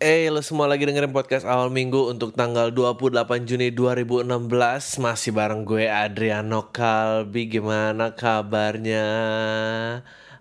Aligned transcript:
Eh, 0.00 0.32
lo 0.32 0.40
semua 0.40 0.64
lagi 0.64 0.88
dengerin 0.88 1.12
podcast 1.12 1.44
awal 1.44 1.68
minggu 1.68 2.08
untuk 2.08 2.32
tanggal 2.32 2.72
28 2.72 3.44
Juni 3.44 3.68
2016 3.68 4.96
Masih 4.96 5.28
bareng 5.28 5.68
gue 5.68 5.92
Adriano 5.92 6.72
Kalbi 6.72 7.52
Gimana 7.52 8.16
kabarnya? 8.16 9.04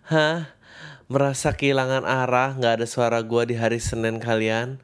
Hah? 0.08 0.56
Merasa 1.12 1.52
kehilangan 1.52 2.08
arah? 2.08 2.56
Gak 2.56 2.80
ada 2.80 2.88
suara 2.88 3.20
gue 3.20 3.52
di 3.52 3.60
hari 3.60 3.84
Senin 3.84 4.24
kalian? 4.24 4.80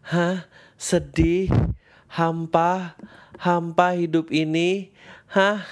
Hah? 0.00 0.48
Sedih? 0.80 1.52
Hampa? 2.08 2.96
Hampa 3.36 4.00
hidup 4.00 4.32
ini? 4.32 4.96
Hah? 5.28 5.60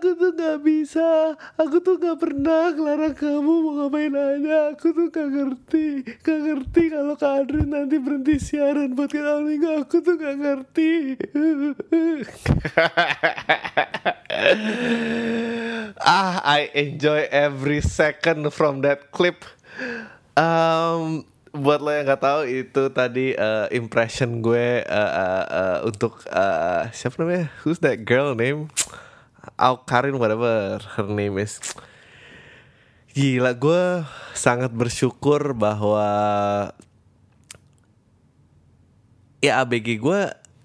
aku 0.00 0.16
tuh 0.16 0.32
gak 0.32 0.64
bisa. 0.64 1.36
Aku 1.60 1.76
tuh 1.84 2.00
gak 2.00 2.16
pernah 2.16 2.72
ngelarang 2.72 3.12
kamu 3.12 3.52
mau 3.60 3.72
ngapain 3.84 4.16
aja. 4.16 4.72
Aku 4.72 4.96
tuh 4.96 5.12
gak 5.12 5.28
ngerti. 5.28 6.08
Gak 6.24 6.40
ngerti 6.40 6.82
kalau 6.88 7.14
Kak 7.20 7.44
Adri 7.44 7.68
nanti 7.68 8.00
berhenti 8.00 8.40
siaran 8.40 8.96
buat 8.96 9.12
awal 9.12 9.44
minggu. 9.44 9.84
Aku 9.84 10.00
tuh 10.00 10.16
gak 10.16 10.40
ngerti. 10.40 10.92
Ah, 16.00 16.40
I 16.40 16.72
enjoy 16.72 17.28
every 17.28 17.84
second 17.84 18.48
from 18.56 18.80
that 18.88 19.12
clip. 19.12 19.44
Um, 20.32 21.28
buat 21.52 21.84
lo 21.84 21.92
yang 21.92 22.08
nggak 22.08 22.24
tahu 22.24 22.42
itu 22.48 22.88
tadi 22.88 23.36
uh, 23.36 23.68
impression 23.68 24.40
gue 24.40 24.80
uh, 24.80 25.12
uh, 25.12 25.44
uh, 25.44 25.78
untuk 25.84 26.24
uh, 26.32 26.88
siapa 26.96 27.20
namanya? 27.20 27.52
Who's 27.60 27.84
that 27.84 28.08
girl 28.08 28.32
name 28.32 28.72
Au 29.56 29.82
Karin 29.84 30.16
whatever 30.16 30.80
her 30.96 31.08
name 31.08 31.40
is. 31.40 31.58
Gila 33.10 33.56
gue 33.58 34.06
sangat 34.36 34.70
bersyukur 34.70 35.56
bahwa 35.56 36.06
ya 39.42 39.64
ABG 39.64 39.98
gue 39.98 40.20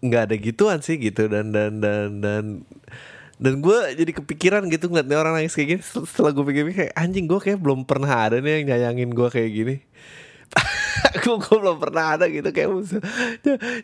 nggak 0.05 0.23
ada 0.29 0.35
gituan 0.37 0.79
sih 0.83 0.99
gitu. 1.01 1.25
Dan 1.25 1.55
dan 1.55 1.81
dan 1.81 2.21
dan 2.21 2.43
dan 3.35 3.53
gue 3.59 3.77
jadi 3.99 4.11
kepikiran 4.15 4.63
gitu 4.71 4.87
ngeliatnya 4.87 5.17
orang 5.19 5.41
nangis 5.41 5.55
kayak 5.57 5.79
gini. 5.79 5.81
Setelah 5.83 6.31
gue 6.35 6.45
pikir 6.45 6.63
kayak 6.71 6.93
anjing 6.93 7.25
gue 7.25 7.39
kayak 7.41 7.59
belum 7.59 7.83
pernah 7.83 8.29
ada 8.29 8.37
nih 8.39 8.61
yang 8.61 8.75
nyayangin 8.75 9.09
gue 9.11 9.27
kayak 9.27 9.51
gini 9.51 9.77
aku 11.15 11.41
gue 11.41 11.57
belum 11.57 11.77
pernah 11.81 12.15
ada 12.17 12.25
gitu 12.29 12.49
kayak 12.51 12.69
musuh 12.71 13.01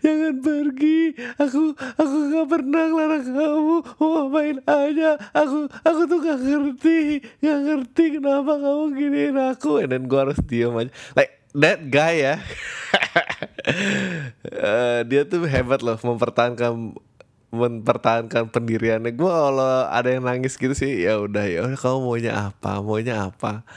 jangan 0.04 0.36
pergi. 0.40 1.16
Aku 1.40 1.76
aku 1.76 2.16
gak 2.32 2.48
pernah 2.48 2.84
ngelarang 2.88 3.24
kamu 3.26 3.78
mau 4.00 4.26
main 4.30 4.58
aja. 4.66 5.18
Aku 5.36 5.68
aku 5.84 6.02
tuh 6.08 6.20
gak 6.24 6.40
ngerti 6.42 7.00
gak 7.44 7.60
ngerti 7.66 8.04
kenapa 8.20 8.52
kamu 8.60 8.84
giniin 8.96 9.38
aku. 9.38 9.84
Dan 9.86 10.08
gue 10.08 10.20
harus 10.20 10.40
diem 10.46 10.74
aja. 10.76 10.92
Like 11.18 11.34
that 11.58 11.80
guy 11.92 12.14
ya. 12.22 12.36
Uh, 14.48 15.00
dia 15.10 15.22
tuh 15.28 15.46
hebat 15.46 15.84
loh 15.84 15.98
mempertahankan 16.00 16.96
mempertahankan 17.52 18.48
pendiriannya. 18.48 19.12
Gue 19.12 19.28
kalau 19.28 19.88
ada 19.92 20.08
yang 20.08 20.24
nangis 20.24 20.56
gitu 20.56 20.72
sih 20.72 21.04
ya 21.04 21.20
udah 21.20 21.46
ya 21.48 21.68
kamu 21.76 21.98
maunya 22.00 22.34
apa? 22.52 22.80
Maunya 22.80 23.28
apa 23.28 23.68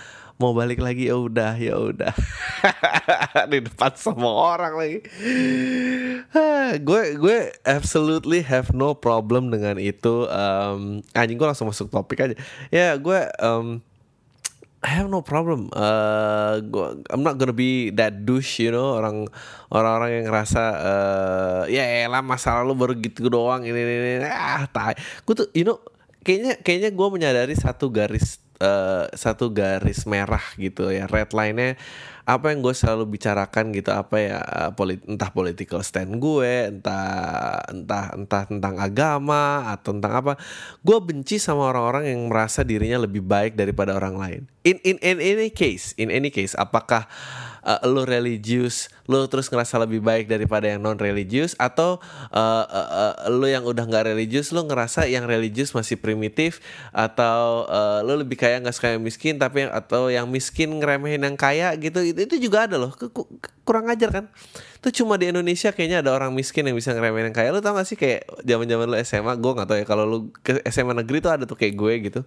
mau 0.44 0.52
balik 0.52 0.84
lagi 0.84 1.08
ya 1.08 1.16
udah 1.16 1.56
ya 1.56 1.80
udah 1.80 2.12
di 3.50 3.64
depan 3.64 3.92
semua 3.96 4.32
orang 4.52 4.76
lagi 4.76 4.98
gue 6.86 7.02
gue 7.16 7.38
absolutely 7.64 8.44
have 8.44 8.76
no 8.76 8.92
problem 8.92 9.48
dengan 9.48 9.80
itu 9.80 10.28
um, 10.28 11.00
anjing 11.16 11.40
gue 11.40 11.48
langsung 11.48 11.72
masuk 11.72 11.88
topik 11.88 12.20
aja 12.20 12.36
ya 12.68 12.92
gue 13.00 13.20
um, 13.40 13.80
I 14.84 14.92
have 15.00 15.08
no 15.08 15.24
problem. 15.24 15.72
Uh, 15.72 16.60
gua, 16.68 17.00
I'm 17.08 17.24
not 17.24 17.40
gonna 17.40 17.56
be 17.56 17.88
that 17.96 18.28
douche, 18.28 18.60
you 18.60 18.68
know, 18.68 19.00
orang 19.00 19.32
orang-orang 19.72 20.20
yang 20.20 20.24
ngerasa 20.28 20.62
uh, 20.76 21.62
ya 21.72 22.04
elah 22.04 22.20
masa 22.20 22.60
lalu 22.60 22.72
baru 22.76 22.92
gitu 23.00 23.32
doang 23.32 23.64
ini 23.64 23.80
ini, 23.80 24.20
ini. 24.20 24.28
ah 24.28 24.68
tai. 24.68 24.92
Gue 25.24 25.40
tuh, 25.40 25.48
you 25.56 25.64
know, 25.64 25.80
kayaknya 26.20 26.60
kayaknya 26.60 26.90
gue 26.92 27.08
menyadari 27.08 27.56
satu 27.56 27.88
garis 27.88 28.43
uh, 28.60 29.08
satu 29.14 29.50
garis 29.50 30.04
merah 30.04 30.42
gitu 30.58 30.90
ya. 30.90 31.08
Red 31.08 31.32
line-nya 31.32 31.78
apa 32.24 32.56
yang 32.56 32.64
gue 32.64 32.72
selalu 32.72 33.04
bicarakan 33.20 33.68
gitu 33.76 33.92
apa 33.92 34.16
ya 34.16 34.40
uh, 34.40 34.70
polit 34.72 35.04
entah 35.04 35.28
political 35.28 35.84
stand 35.84 36.16
gue 36.16 36.72
entah 36.72 37.60
entah 37.68 38.16
entah 38.16 38.48
tentang 38.48 38.80
agama 38.80 39.68
atau 39.68 39.92
tentang 39.92 40.24
apa 40.24 40.32
gue 40.80 40.98
benci 41.04 41.36
sama 41.36 41.68
orang-orang 41.68 42.16
yang 42.16 42.32
merasa 42.32 42.64
dirinya 42.64 43.04
lebih 43.04 43.20
baik 43.20 43.60
daripada 43.60 43.92
orang 43.92 44.16
lain. 44.16 44.42
In 44.64 44.80
in 44.80 44.96
in 45.04 45.20
any 45.20 45.52
case 45.52 45.92
in 46.00 46.08
any 46.08 46.32
case 46.32 46.56
apakah 46.56 47.04
uh, 47.64 47.80
lo 47.88 48.04
religius 48.04 48.92
lo 49.04 49.24
terus 49.28 49.52
ngerasa 49.52 49.76
lebih 49.84 50.00
baik 50.00 50.28
daripada 50.28 50.64
yang 50.64 50.80
non 50.80 50.96
religius 50.96 51.52
atau 51.60 52.00
uh, 52.32 52.64
uh, 52.64 52.88
uh, 53.24 53.32
lo 53.32 53.44
yang 53.44 53.64
udah 53.64 53.84
nggak 53.84 54.12
religius 54.12 54.48
lo 54.52 54.64
ngerasa 54.64 55.04
yang 55.08 55.28
religius 55.28 55.72
masih 55.76 56.00
primitif? 56.00 56.60
Atau 56.92 57.68
uh, 57.68 58.00
lo 58.04 58.20
lebih 58.20 58.40
kaya 58.40 58.60
nggak 58.60 58.76
suka 58.76 58.96
yang 58.96 59.02
miskin 59.04 59.36
tapi 59.36 59.68
yang 59.68 59.72
atau 59.72 60.08
yang 60.08 60.26
miskin 60.28 60.72
ngeremehin 60.80 61.20
yang 61.24 61.36
kaya 61.36 61.72
gitu? 61.76 62.00
Itu, 62.00 62.20
itu 62.28 62.36
juga 62.48 62.68
ada 62.68 62.76
loh. 62.80 62.92
Kurang 63.64 63.88
ajar 63.92 64.12
kan? 64.12 64.24
Itu 64.80 65.04
cuma 65.04 65.16
di 65.16 65.32
Indonesia 65.32 65.72
kayaknya 65.72 66.04
ada 66.04 66.12
orang 66.12 66.32
miskin 66.32 66.68
yang 66.68 66.76
bisa 66.76 66.92
ngeremehin 66.92 67.32
yang 67.32 67.36
kaya. 67.36 67.48
Lo 67.52 67.64
tau 67.64 67.76
gak 67.76 67.88
sih 67.88 67.96
kayak 67.96 68.28
zaman 68.44 68.68
zaman 68.68 68.86
lo 68.92 68.96
SMA 69.00 69.32
gue 69.40 69.52
nggak 69.56 69.68
tau 69.68 69.76
ya. 69.80 69.84
Kalau 69.88 70.04
lo 70.04 70.18
ke 70.44 70.60
SMA 70.68 70.92
negeri 70.96 71.18
tuh 71.24 71.32
ada 71.32 71.44
tuh 71.48 71.56
kayak 71.56 71.74
gue 71.76 71.94
gitu 72.12 72.22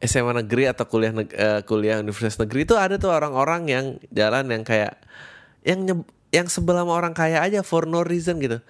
SMA 0.00 0.32
negeri 0.44 0.64
atau 0.64 0.88
kuliah 0.88 1.12
uh, 1.12 1.60
kuliah 1.68 2.00
universitas 2.00 2.40
negeri 2.40 2.64
itu 2.64 2.72
ada 2.72 2.96
tuh 2.96 3.12
orang-orang 3.12 3.68
yang 3.68 3.84
jalan 4.08 4.48
yang 4.48 4.64
kayak 4.64 4.96
yang 5.60 5.84
nyeb, 5.84 6.00
yang 6.32 6.48
sebelah 6.48 6.88
sama 6.88 6.96
orang 6.96 7.12
kaya 7.12 7.44
aja 7.44 7.60
for 7.60 7.84
no 7.84 8.00
reason 8.00 8.40
gitu. 8.40 8.64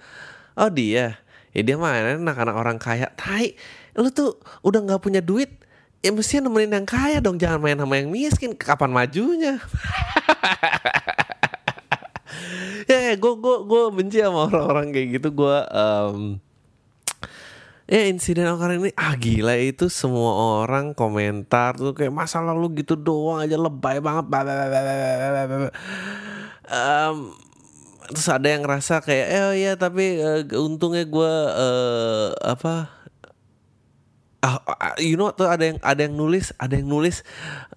Oh 0.59 0.67
dia, 0.67 1.23
ya 1.55 1.61
dia 1.63 1.79
mana 1.79 2.19
anak-anak 2.19 2.55
orang 2.55 2.77
kaya. 2.81 3.07
Tai, 3.15 3.55
lu 3.95 4.11
tuh 4.11 4.35
udah 4.59 4.83
nggak 4.83 4.99
punya 4.99 5.23
duit, 5.23 5.47
ya 6.03 6.11
mesti 6.11 6.43
nemenin 6.43 6.83
yang 6.83 6.87
kaya 6.89 7.23
dong, 7.23 7.39
jangan 7.39 7.63
main 7.63 7.79
sama 7.79 7.95
yang 7.95 8.11
miskin. 8.11 8.51
Kapan 8.51 8.91
majunya? 8.91 9.55
ya, 12.91 13.15
gue 13.15 13.33
gue 13.39 13.55
gue 13.63 13.83
benci 13.95 14.19
sama 14.19 14.51
orang-orang 14.51 14.91
kayak 14.91 15.07
gitu. 15.15 15.31
Gue 15.31 15.57
um, 15.71 16.43
ya 17.91 18.07
insiden 18.07 18.47
kali 18.55 18.79
ini 18.79 18.91
ah 18.95 19.19
gila 19.19 19.59
itu 19.59 19.91
semua 19.91 20.63
orang 20.63 20.95
komentar 20.95 21.75
tuh 21.75 21.91
kayak 21.91 22.15
masa 22.15 22.39
lalu 22.39 22.79
gitu 22.79 22.95
doang 22.95 23.43
aja 23.43 23.59
lebay 23.59 23.99
banget. 23.99 24.31
Um, 26.71 27.35
terus 28.07 28.31
ada 28.31 28.47
yang 28.47 28.63
ngerasa 28.63 29.03
kayak 29.03 29.27
eh 29.27 29.43
oh 29.43 29.55
ya 29.55 29.73
tapi 29.75 30.23
uh, 30.23 30.47
untungnya 30.55 31.03
gue 31.03 31.33
uh, 31.51 32.31
apa 32.47 33.01
uh, 34.39 34.59
you 34.97 35.19
know 35.19 35.29
tuh 35.35 35.51
ada 35.51 35.75
yang 35.75 35.77
ada 35.83 36.01
yang 36.07 36.15
nulis 36.17 36.55
ada 36.57 36.79
yang 36.79 36.87
nulis 36.89 37.27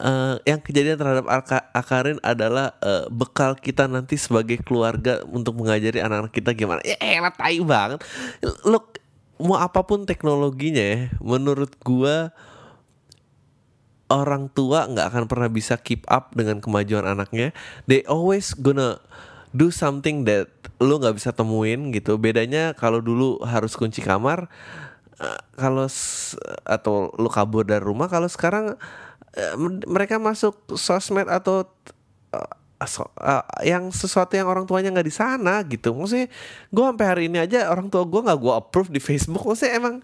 uh, 0.00 0.41
yang 0.48 0.62
kejadian 0.62 0.96
terhadap 0.96 1.26
Aka, 1.28 1.58
Akarin 1.70 2.19
adalah 2.25 2.78
uh, 2.81 3.06
bekal 3.10 3.54
kita 3.58 3.91
nanti 3.91 4.16
sebagai 4.16 4.62
keluarga 4.64 5.22
untuk 5.28 5.58
mengajari 5.60 6.00
anak-anak 6.00 6.32
kita 6.32 6.50
gimana. 6.56 6.81
Ya 6.86 6.96
elah 7.02 7.34
tai 7.34 7.60
banget. 7.60 8.02
Look 8.64 8.94
mau 9.43 9.59
apa 9.59 9.83
pun 9.83 10.06
teknologinya 10.06 10.84
ya, 10.84 11.00
menurut 11.19 11.75
gua 11.83 12.31
orang 14.12 14.53
tua 14.53 14.87
nggak 14.87 15.06
akan 15.11 15.25
pernah 15.27 15.49
bisa 15.50 15.75
keep 15.81 16.05
up 16.06 16.37
dengan 16.37 16.61
kemajuan 16.61 17.09
anaknya. 17.09 17.50
They 17.89 18.05
always 18.05 18.53
gonna 18.55 19.00
do 19.55 19.71
something 19.71 20.27
that 20.28 20.50
lu 20.78 20.99
nggak 21.00 21.17
bisa 21.19 21.31
temuin 21.33 21.91
gitu. 21.94 22.19
Bedanya 22.21 22.75
kalau 22.77 23.00
dulu 23.00 23.41
harus 23.43 23.75
kunci 23.75 24.05
kamar, 24.05 24.50
uh, 25.19 25.41
kalau 25.56 25.87
atau 26.69 27.11
lu 27.17 27.31
kabur 27.31 27.65
dari 27.67 27.83
rumah, 27.83 28.06
kalau 28.11 28.28
sekarang 28.28 28.77
uh, 29.34 29.55
mereka 29.88 30.20
masuk 30.20 30.58
sosmed 30.79 31.26
atau 31.26 31.67
uh, 32.35 32.55
so, 32.86 33.10
uh, 33.20 33.44
yang 33.60 33.90
sesuatu 33.90 34.34
yang 34.34 34.48
orang 34.48 34.64
tuanya 34.64 34.94
nggak 34.94 35.08
di 35.08 35.14
sana 35.14 35.60
gitu. 35.66 35.92
Maksudnya 35.92 36.28
gue 36.70 36.84
sampai 36.84 37.06
hari 37.06 37.22
ini 37.28 37.38
aja 37.42 37.69
orang 37.69 37.92
tua 37.92 38.04
gue 38.06 38.20
nggak 38.20 38.38
gue 38.40 38.52
approve 38.52 38.90
di 38.90 39.00
Facebook. 39.02 39.44
Maksudnya 39.44 39.76
emang 39.78 39.94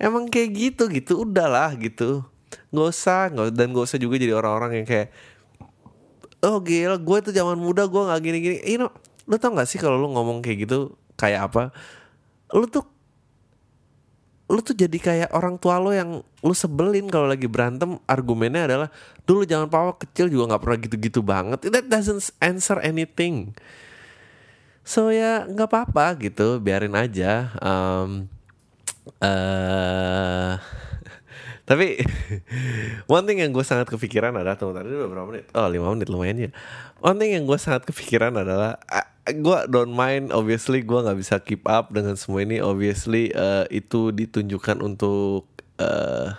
emang 0.00 0.24
kayak 0.26 0.50
gitu 0.54 0.90
gitu. 0.90 1.22
Udahlah 1.22 1.74
gitu. 1.78 2.26
Nggak 2.72 2.86
usah 2.88 3.28
nggak 3.32 3.46
dan 3.54 3.66
gak 3.76 3.84
usah 3.88 3.98
juga 4.00 4.16
jadi 4.16 4.34
orang-orang 4.36 4.82
yang 4.82 4.86
kayak 4.88 5.08
oh 6.38 6.62
gila 6.62 6.96
gue 6.96 7.18
tuh 7.28 7.32
zaman 7.34 7.58
muda 7.58 7.86
gue 7.86 8.02
nggak 8.02 8.20
gini-gini. 8.24 8.56
You 8.64 8.78
know 8.86 8.92
lu 9.28 9.36
tau 9.36 9.52
gak 9.52 9.68
sih 9.68 9.76
kalau 9.76 10.00
lu 10.00 10.08
ngomong 10.08 10.40
kayak 10.40 10.64
gitu 10.64 10.96
kayak 11.20 11.52
apa? 11.52 11.70
Lu 12.56 12.64
tuh 12.64 12.97
lu 14.48 14.64
tuh 14.64 14.72
jadi 14.72 14.96
kayak 14.96 15.30
orang 15.36 15.60
tua 15.60 15.76
lo 15.76 15.92
yang 15.92 16.24
lu 16.24 16.54
sebelin 16.56 17.12
kalau 17.12 17.28
lagi 17.28 17.44
berantem 17.44 18.00
argumennya 18.08 18.64
adalah 18.64 18.88
dulu 19.28 19.44
jangan 19.44 19.68
pawa 19.68 19.92
kecil 20.00 20.32
juga 20.32 20.56
nggak 20.56 20.62
pernah 20.64 20.78
gitu-gitu 20.80 21.20
banget 21.20 21.58
that 21.68 21.84
doesn't 21.84 22.32
answer 22.40 22.80
anything 22.80 23.52
so 24.88 25.12
ya 25.12 25.44
nggak 25.44 25.68
apa-apa 25.68 26.16
gitu 26.24 26.64
biarin 26.64 26.96
aja 26.96 27.52
um, 27.60 28.24
uh, 29.20 30.56
Tapi 31.68 32.00
one 33.12 33.24
thing 33.28 33.44
yang 33.44 33.52
gue 33.52 33.60
sangat 33.60 33.92
kepikiran 33.92 34.32
adalah 34.32 34.56
tunggu 34.56 34.80
tadi 34.80 34.88
berapa 34.88 35.28
menit? 35.28 35.52
Oh 35.52 35.68
lima 35.68 35.92
menit 35.92 36.08
lumayan 36.08 36.48
ya. 36.48 36.50
One 37.04 37.20
thing 37.20 37.36
yang 37.36 37.44
gue 37.44 37.60
sangat 37.60 37.84
kepikiran 37.84 38.32
adalah 38.32 38.80
gue 39.32 39.58
don't 39.68 39.92
mind 39.92 40.32
obviously 40.32 40.80
gue 40.84 40.98
nggak 40.98 41.18
bisa 41.18 41.36
keep 41.42 41.64
up 41.68 41.92
dengan 41.92 42.16
semua 42.16 42.44
ini. 42.44 42.60
Obviously 42.60 43.32
uh, 43.32 43.64
itu 43.68 44.12
ditunjukkan 44.12 44.80
untuk 44.84 45.48
uh, 45.80 46.32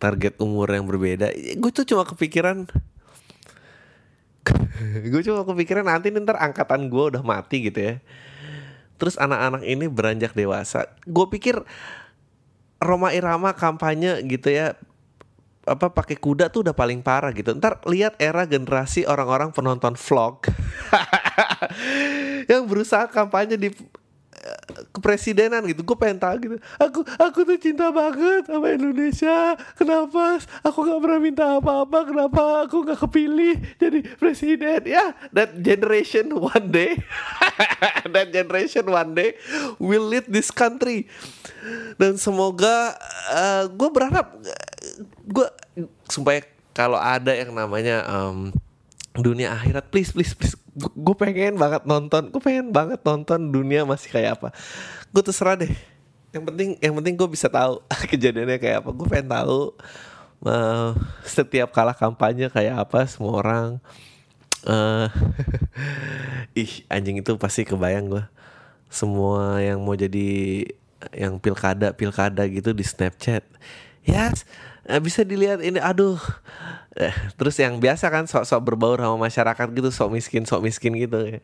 target 0.00 0.36
umur 0.40 0.68
yang 0.72 0.88
berbeda. 0.88 1.32
Gue 1.60 1.70
tuh 1.70 1.84
cuma 1.84 2.08
kepikiran 2.08 2.66
gue 5.12 5.22
cuma 5.22 5.44
kepikiran 5.44 5.84
nanti 5.84 6.08
ntar 6.08 6.40
angkatan 6.40 6.88
gue 6.88 7.04
udah 7.16 7.22
mati 7.22 7.68
gitu 7.68 7.80
ya. 7.80 7.94
Terus 9.00 9.16
anak-anak 9.16 9.64
ini 9.64 9.88
beranjak 9.88 10.36
dewasa. 10.36 10.92
Gue 11.08 11.28
pikir 11.32 11.64
Roma 12.80 13.12
Irama 13.12 13.52
kampanye 13.52 14.24
gitu 14.24 14.48
ya 14.52 14.76
apa 15.70 15.94
pakai 15.94 16.18
kuda 16.18 16.50
tuh 16.50 16.66
udah 16.66 16.74
paling 16.74 17.00
parah 17.00 17.30
gitu. 17.30 17.54
Ntar 17.54 17.78
lihat 17.86 18.18
era 18.18 18.42
generasi 18.42 19.06
orang-orang 19.06 19.54
penonton 19.54 19.94
vlog. 19.94 20.42
Yang 22.50 22.62
berusaha 22.66 23.06
kampanye 23.06 23.54
di 23.54 23.70
kepresidenan 24.90 25.64
gitu. 25.68 25.84
Gue 25.84 25.96
pengen 25.96 26.18
tahu 26.20 26.36
gitu. 26.40 26.56
Aku 26.80 27.00
aku 27.20 27.38
tuh 27.44 27.58
cinta 27.60 27.92
banget 27.92 28.48
sama 28.48 28.72
Indonesia. 28.72 29.54
Kenapa? 29.76 30.40
Aku 30.64 30.78
nggak 30.84 31.00
pernah 31.00 31.20
minta 31.20 31.44
apa-apa. 31.60 31.98
Kenapa 32.08 32.42
aku 32.64 32.76
nggak 32.84 33.00
kepilih 33.06 33.56
jadi 33.76 33.98
presiden? 34.16 34.80
Ya 34.88 35.12
that 35.36 35.60
generation 35.60 36.32
one 36.34 36.68
day. 36.72 36.96
That 38.10 38.32
generation 38.32 38.88
one 38.88 39.12
day 39.12 39.36
will 39.76 40.08
lead 40.08 40.26
this 40.26 40.48
country. 40.48 41.06
Dan 42.00 42.16
semoga 42.16 42.96
uh, 43.30 43.68
gue 43.68 43.88
berharap 43.92 44.40
gue 45.26 45.46
supaya 46.08 46.44
kalau 46.76 46.96
ada 46.96 47.34
yang 47.34 47.52
namanya 47.52 48.06
um, 48.08 48.54
dunia 49.16 49.54
akhirat 49.54 49.90
please 49.90 50.14
please 50.14 50.32
please. 50.36 50.54
Gue 50.76 51.16
pengen 51.18 51.58
banget 51.58 51.82
nonton 51.84 52.30
gue 52.30 52.42
pengen 52.42 52.70
banget 52.70 53.02
nonton 53.02 53.50
dunia 53.50 53.82
masih 53.84 54.08
kayak 54.12 54.40
apa. 54.40 54.48
Gue 55.10 55.22
terserah 55.24 55.58
deh. 55.58 55.72
Yang 56.30 56.44
penting 56.46 56.70
yang 56.78 56.94
penting 56.94 57.14
gue 57.18 57.28
bisa 57.28 57.50
tahu 57.50 57.82
kejadiannya 58.10 58.58
kayak 58.62 58.86
apa. 58.86 58.90
Gue 58.94 59.06
pengen 59.10 59.28
tahu 59.28 59.74
uh, 60.46 60.94
setiap 61.26 61.74
kalah 61.74 61.96
kampanye 61.96 62.46
kayak 62.48 62.86
apa 62.86 63.04
semua 63.10 63.42
orang. 63.42 63.68
Uh, 64.60 65.08
ih 66.60 66.84
anjing 66.92 67.16
itu 67.24 67.32
pasti 67.40 67.64
kebayang 67.64 68.12
gue 68.12 68.24
semua 68.92 69.62
yang 69.62 69.80
mau 69.80 69.94
jadi 69.96 70.66
yang 71.14 71.40
pilkada 71.40 71.94
pilkada 71.94 72.44
gitu 72.50 72.74
di 72.74 72.84
Snapchat. 72.84 73.46
Yes, 74.04 74.44
bisa 74.98 75.22
dilihat 75.22 75.62
ini 75.62 75.78
aduh. 75.78 76.18
Eh, 76.98 77.14
terus 77.38 77.54
yang 77.62 77.78
biasa 77.78 78.10
kan 78.10 78.26
sok-sok 78.26 78.60
berbaur 78.66 78.98
sama 78.98 79.14
masyarakat 79.14 79.66
gitu 79.70 79.94
sok 79.94 80.10
miskin 80.10 80.42
sok 80.42 80.66
miskin 80.66 80.98
gitu. 80.98 81.38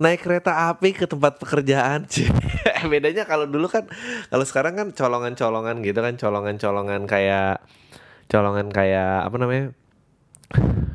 Naik 0.00 0.24
kereta 0.24 0.72
api 0.72 0.96
ke 0.96 1.04
tempat 1.04 1.36
pekerjaan 1.36 2.08
bedanya 2.92 3.28
kalau 3.28 3.44
dulu 3.44 3.68
kan 3.68 3.84
kalau 4.32 4.44
sekarang 4.48 4.72
kan 4.72 4.88
colongan-colongan 4.96 5.84
gitu 5.84 6.00
kan 6.00 6.16
colongan-colongan 6.16 7.04
kayak 7.04 7.60
colongan 8.32 8.72
kayak 8.72 9.28
apa 9.28 9.36
namanya? 9.36 9.66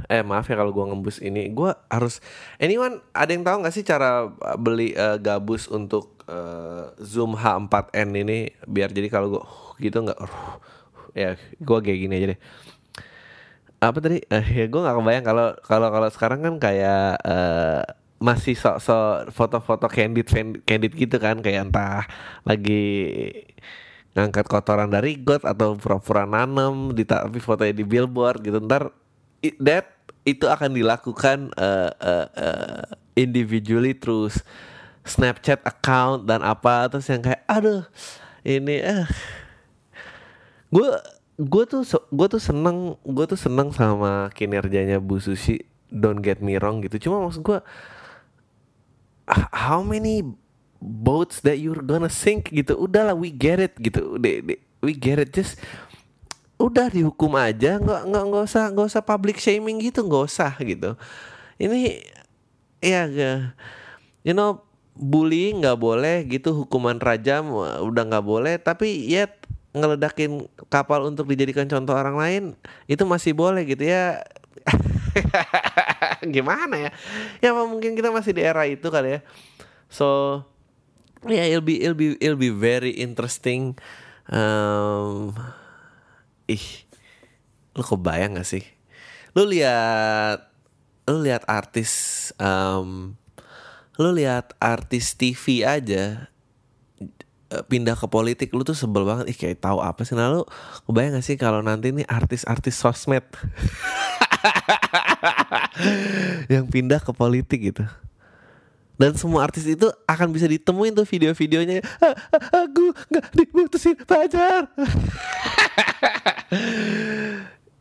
Eh 0.09 0.25
maaf 0.25 0.50
ya 0.50 0.57
kalau 0.57 0.74
gua 0.74 0.89
ngembus 0.89 1.21
ini. 1.21 1.53
Gua 1.53 1.77
harus 1.86 2.18
anyone 2.57 2.97
ada 3.13 3.30
yang 3.30 3.45
tahu 3.45 3.62
nggak 3.62 3.75
sih 3.77 3.86
cara 3.86 4.25
beli 4.57 4.97
uh, 4.97 5.21
gabus 5.21 5.69
untuk 5.69 6.18
uh, 6.25 6.89
zoom 6.97 7.38
H4n 7.38 8.09
ini? 8.25 8.50
Biar 8.65 8.89
jadi 8.89 9.06
kalau 9.13 9.38
gua 9.38 9.44
uh, 9.45 9.77
gitu 9.77 10.01
nggak 10.01 10.18
uh, 10.18 10.57
ya 11.15 11.39
gua 11.63 11.79
kayak 11.79 12.00
gini 12.03 12.13
aja 12.19 12.27
deh. 12.35 12.39
Apa 13.79 13.97
tadi? 14.01 14.17
Uh, 14.31 14.41
ya 14.41 14.65
gue 14.65 14.81
nggak 14.81 14.95
kebayang 14.97 15.25
kalau 15.25 15.47
kalau 15.62 15.88
kalau 15.91 16.09
sekarang 16.09 16.39
kan 16.41 16.56
kayak 16.57 17.21
uh, 17.21 17.83
masih 18.17 18.56
sok-sok 18.57 19.29
foto-foto 19.35 19.85
candid 19.91 20.25
candid 20.63 20.94
gitu 20.95 21.15
kan. 21.21 21.38
Kayak 21.44 21.69
entah 21.69 22.07
lagi 22.47 22.83
ngangkat 24.15 24.47
kotoran 24.47 24.89
dari 24.89 25.19
got 25.19 25.44
atau 25.44 25.75
pura-pura 25.75 26.23
nanem 26.23 26.95
di 26.95 27.03
tapi 27.03 27.38
fotonya 27.38 27.75
di 27.75 27.85
billboard 27.85 28.41
gitu. 28.41 28.57
Ntar 28.63 28.89
it, 29.44 29.59
that 29.59 29.91
itu 30.25 30.50
akan 30.50 30.73
dilakukan 30.73 31.53
uh, 31.59 31.91
uh, 32.00 32.27
uh, 32.33 32.83
individually 33.13 33.94
terus 33.94 34.41
Snapchat 35.06 35.61
account 35.61 36.25
dan 36.25 36.41
apa. 36.41 36.89
Terus 36.89 37.06
yang 37.11 37.21
kayak 37.21 37.44
aduh 37.45 37.83
ini 38.41 38.81
eh. 38.81 39.03
uh, 39.03 39.07
gue 40.73 40.89
gue 41.35 41.63
tuh 41.67 41.83
gue 42.09 42.27
tuh 42.31 42.41
seneng 42.41 42.95
gue 43.03 43.25
tuh 43.27 43.39
seneng 43.39 43.69
sama 43.75 44.31
kinerjanya 44.31 45.03
Bu 45.03 45.19
Susi 45.19 45.59
don't 45.91 46.23
get 46.23 46.39
me 46.39 46.56
wrong 46.57 46.79
gitu. 46.83 47.09
Cuma 47.09 47.21
maksud 47.23 47.44
gue 47.44 47.59
how 49.51 49.81
many 49.81 50.21
boats 50.79 51.41
that 51.41 51.57
you're 51.57 51.81
gonna 51.81 52.12
sink 52.12 52.53
gitu 52.53 52.77
udahlah 52.77 53.17
we 53.17 53.33
get 53.33 53.59
it 53.59 53.75
gitu. 53.77 54.15
Udah 54.15 54.56
we 54.79 54.94
get 54.95 55.19
it 55.21 55.33
just 55.35 55.59
udah 56.56 56.88
dihukum 56.88 57.35
aja 57.35 57.75
nggak 57.83 58.01
nggak 58.07 58.23
nggak 58.31 58.44
usah 58.47 58.71
nggak 58.71 58.88
usah 58.88 59.03
public 59.03 59.38
shaming 59.44 59.77
gitu 59.83 60.07
nggak 60.07 60.23
usah 60.23 60.51
gitu. 60.63 60.95
Ini 61.59 62.00
ya 62.79 63.11
you 64.23 64.31
know 64.31 64.63
bullying 64.95 65.63
nggak 65.63 65.79
boleh 65.79 66.23
gitu 66.31 66.56
hukuman 66.56 66.95
rajam 66.95 67.51
udah 67.83 68.03
nggak 68.07 68.25
boleh 68.25 68.56
tapi 68.56 69.11
yet 69.11 69.44
ngeledakin 69.75 70.48
kapal 70.72 71.04
untuk 71.04 71.27
dijadikan 71.27 71.68
contoh 71.68 71.92
orang 71.92 72.16
lain 72.16 72.44
itu 72.88 73.04
masih 73.04 73.36
boleh 73.36 73.68
gitu 73.68 73.83
ya. 73.83 74.24
Gimana 76.36 76.89
ya? 76.89 76.92
Ya 77.44 77.51
mungkin 77.51 77.94
kita 77.94 78.10
masih 78.10 78.31
di 78.31 78.42
era 78.42 78.63
itu 78.63 78.88
kali 78.88 79.19
ya. 79.19 79.22
So 79.92 80.42
ya 81.27 81.44
yeah, 81.44 81.45
it'll 81.51 81.68
be 81.68 81.83
it'll 81.83 81.98
be 81.98 82.16
it'll 82.24 82.39
be 82.39 82.50
very 82.50 82.95
interesting. 82.95 83.75
Um, 84.31 85.38
ih 86.50 86.88
lu 87.75 87.83
kebayang 87.83 88.39
gak 88.39 88.48
sih? 88.48 88.63
Lu 89.36 89.44
lihat 89.45 90.56
lu 91.06 91.21
lihat 91.21 91.44
artis 91.45 92.31
um, 92.39 93.19
lu 94.00 94.10
lihat 94.16 94.56
artis 94.57 95.13
TV 95.13 95.62
aja 95.62 96.31
pindah 97.63 97.96
ke 97.96 98.07
politik 98.12 98.52
lu 98.52 98.68
tuh 98.68 98.75
sebel 98.75 99.07
banget. 99.07 99.31
Ih 99.31 99.38
kayak 99.38 99.63
tahu 99.63 99.80
apa 99.80 100.04
sih? 100.04 100.18
Nah 100.18 100.31
lu 100.31 100.44
kebayang 100.84 101.19
gak 101.19 101.25
sih 101.25 101.40
kalau 101.40 101.63
nanti 101.63 101.96
nih 101.96 102.04
artis-artis 102.04 102.75
sosmed 102.75 103.24
yang 106.54 106.68
pindah 106.68 107.00
ke 107.00 107.12
politik 107.16 107.71
gitu? 107.71 107.88
Dan 108.95 109.12
semua 109.19 109.44
artis 109.44 109.68
itu 109.68 109.92
akan 110.07 110.31
bisa 110.31 110.47
ditemuin 110.47 110.95
tuh 110.95 111.04
video-videonya. 111.04 111.83
Aku 112.64 112.95
nggak 113.12 113.28
diputusin 113.35 114.00
pacar. 114.07 114.71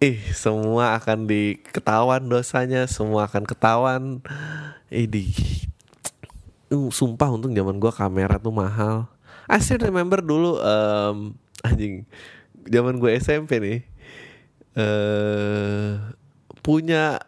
Ih 0.02 0.19
semua 0.35 0.99
akan 0.99 1.31
diketahuan 1.31 2.26
dosanya 2.26 2.90
semua 2.90 3.31
akan 3.31 3.47
ketahuan. 3.47 4.02
Ih 4.90 5.07
di 5.07 5.31
sumpah 6.90 7.31
untung 7.31 7.54
zaman 7.54 7.78
gua 7.78 7.95
kamera 7.95 8.43
tuh 8.43 8.50
mahal 8.50 9.07
I 9.48 9.60
still 9.60 9.82
remember 9.84 10.24
dulu 10.24 10.60
um, 10.60 11.36
anjing 11.64 12.08
zaman 12.64 12.96
gue 12.96 13.10
SMP 13.20 13.60
nih 13.60 13.80
uh, 14.76 16.12
punya 16.64 17.20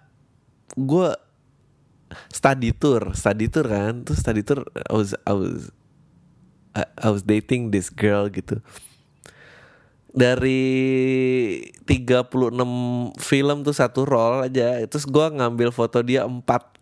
gue 0.77 1.11
study 2.33 2.73
tour 2.73 3.13
study 3.13 3.49
tour 3.49 3.67
kan 3.69 4.05
terus 4.05 4.21
study 4.21 4.41
tour 4.41 4.65
I 4.77 4.93
was 4.93 5.13
I 5.25 5.33
was 5.37 5.73
I, 6.77 7.09
was 7.09 7.25
dating 7.25 7.73
this 7.73 7.89
girl 7.89 8.29
gitu. 8.29 8.61
Dari 10.13 10.61
36 11.89 13.17
film 13.21 13.57
tuh 13.65 13.73
satu 13.77 14.05
roll 14.05 14.49
aja 14.49 14.81
terus 14.89 15.09
gue 15.09 15.27
ngambil 15.41 15.73
foto 15.73 16.01
dia 16.05 16.25
empat 16.25 16.76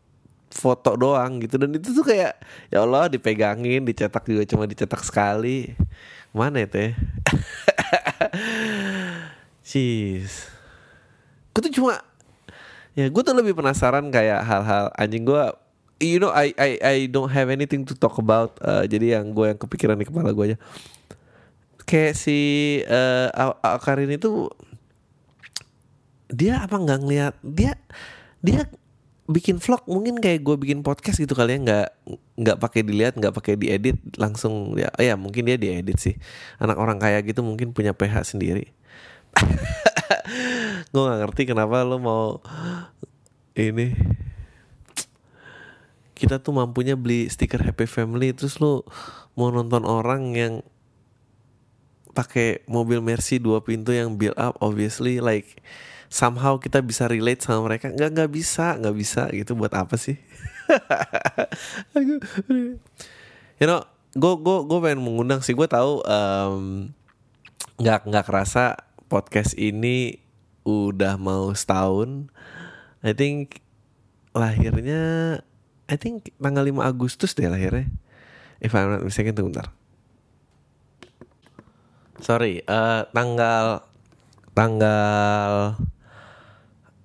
foto 0.54 0.94
doang 0.94 1.42
gitu. 1.42 1.58
Dan 1.58 1.75
itu 1.75 1.90
tuh 1.90 2.06
kayak 2.06 2.38
ya 2.70 2.87
Allah 2.87 3.11
dipegangin 3.11 3.82
dicetak 3.82 4.23
juga 4.30 4.46
cuma 4.46 4.70
dicetak 4.70 5.02
sekali. 5.02 5.75
Mana 6.30 6.62
itu 6.62 6.78
ya? 6.78 6.90
Jeez. 9.68 10.46
Gue 11.50 11.61
tuh 11.66 11.75
cuma 11.75 11.99
ya 12.94 13.11
gue 13.11 13.23
tuh 13.26 13.34
lebih 13.34 13.58
penasaran 13.58 14.06
kayak 14.14 14.46
hal-hal 14.46 14.94
anjing 14.94 15.26
gue 15.26 15.44
you 15.99 16.23
know 16.23 16.30
I 16.30 16.54
I 16.54 16.70
I 16.78 16.96
don't 17.11 17.34
have 17.34 17.50
anything 17.50 17.82
to 17.90 17.99
talk 17.99 18.23
about. 18.23 18.54
Uh, 18.62 18.87
jadi 18.87 19.18
yang 19.18 19.34
gue 19.34 19.50
yang 19.50 19.58
kepikiran 19.58 19.99
di 19.99 20.06
kepala 20.06 20.30
gue 20.30 20.54
aja. 20.54 20.58
Kayak 21.84 22.14
si 22.16 22.38
uh, 22.87 23.28
Karin 23.82 24.14
itu 24.14 24.46
dia 26.32 26.64
apa 26.64 26.80
nggak 26.80 27.00
ngeliat 27.04 27.34
dia 27.44 27.76
dia 28.40 28.64
bikin 29.25 29.57
vlog 29.57 29.81
mungkin 29.88 30.21
kayak 30.21 30.45
gue 30.45 30.57
bikin 30.61 30.85
podcast 30.85 31.16
gitu 31.16 31.33
kali 31.33 31.57
ya 31.57 31.59
nggak 31.64 31.88
nggak 32.45 32.59
pakai 32.61 32.81
dilihat 32.85 33.16
nggak 33.16 33.33
pakai 33.33 33.57
diedit 33.57 33.97
langsung 34.21 34.76
ya 34.76 34.93
ya 35.00 35.16
mungkin 35.16 35.49
dia 35.49 35.57
diedit 35.57 35.97
sih. 35.97 36.14
Anak 36.61 36.76
orang 36.76 37.00
kaya 37.00 37.25
gitu 37.25 37.40
mungkin 37.40 37.73
punya 37.73 37.97
PH 37.97 38.37
sendiri. 38.37 38.69
Gue 40.93 41.02
nggak 41.02 41.21
ngerti 41.25 41.43
kenapa 41.49 41.83
lo 41.83 41.97
mau 41.97 42.26
ini. 43.57 43.97
Kita 46.14 46.38
tuh 46.38 46.54
mampunya 46.54 46.95
beli 46.95 47.26
stiker 47.26 47.64
Happy 47.64 47.88
Family 47.88 48.37
terus 48.37 48.61
lo 48.61 48.87
mau 49.35 49.50
nonton 49.50 49.83
orang 49.88 50.37
yang 50.37 50.54
pakai 52.14 52.62
mobil 52.71 53.02
Mercy 53.02 53.43
dua 53.43 53.59
pintu 53.64 53.90
yang 53.90 54.14
build 54.14 54.38
up 54.38 54.54
obviously 54.62 55.19
like 55.19 55.59
somehow 56.12 56.58
kita 56.58 56.80
bisa 56.80 57.06
relate 57.06 57.44
sama 57.44 57.66
mereka. 57.68 57.90
Nggak 57.92 58.11
nggak 58.14 58.30
bisa 58.30 58.76
nggak 58.80 58.96
bisa 58.96 59.23
gitu. 59.32 59.54
Buat 59.56 59.75
apa 59.76 59.96
sih? 59.96 60.18
You 63.54 63.70
know 63.70 63.87
gue 64.14 64.34
gue 64.42 64.58
gue 64.66 64.78
pengen 64.82 65.02
mengundang 65.02 65.42
sih. 65.42 65.54
Gue 65.54 65.70
tahu 65.70 66.02
nggak 67.78 68.00
um, 68.00 68.11
nggak 68.11 68.26
kerasa 68.26 68.78
podcast 69.06 69.54
ini 69.54 70.18
udah 70.66 71.20
mau 71.20 71.52
setahun. 71.54 72.30
I 73.04 73.12
think 73.12 73.61
lahirnya 74.32 75.38
I 75.84 75.96
think 76.00 76.32
tanggal 76.40 76.64
5 76.64 76.80
Agustus 76.82 77.37
deh 77.37 77.46
lahirnya. 77.46 77.90
If 78.58 78.73
I'm 78.73 78.88
not 78.88 79.04
mistaken 79.04 79.37
tunggu 79.37 79.52
bentar. 79.52 79.68
Sorry 82.23 82.64
uh, 82.64 83.04
tanggal 83.12 83.84
tanggal 84.56 85.76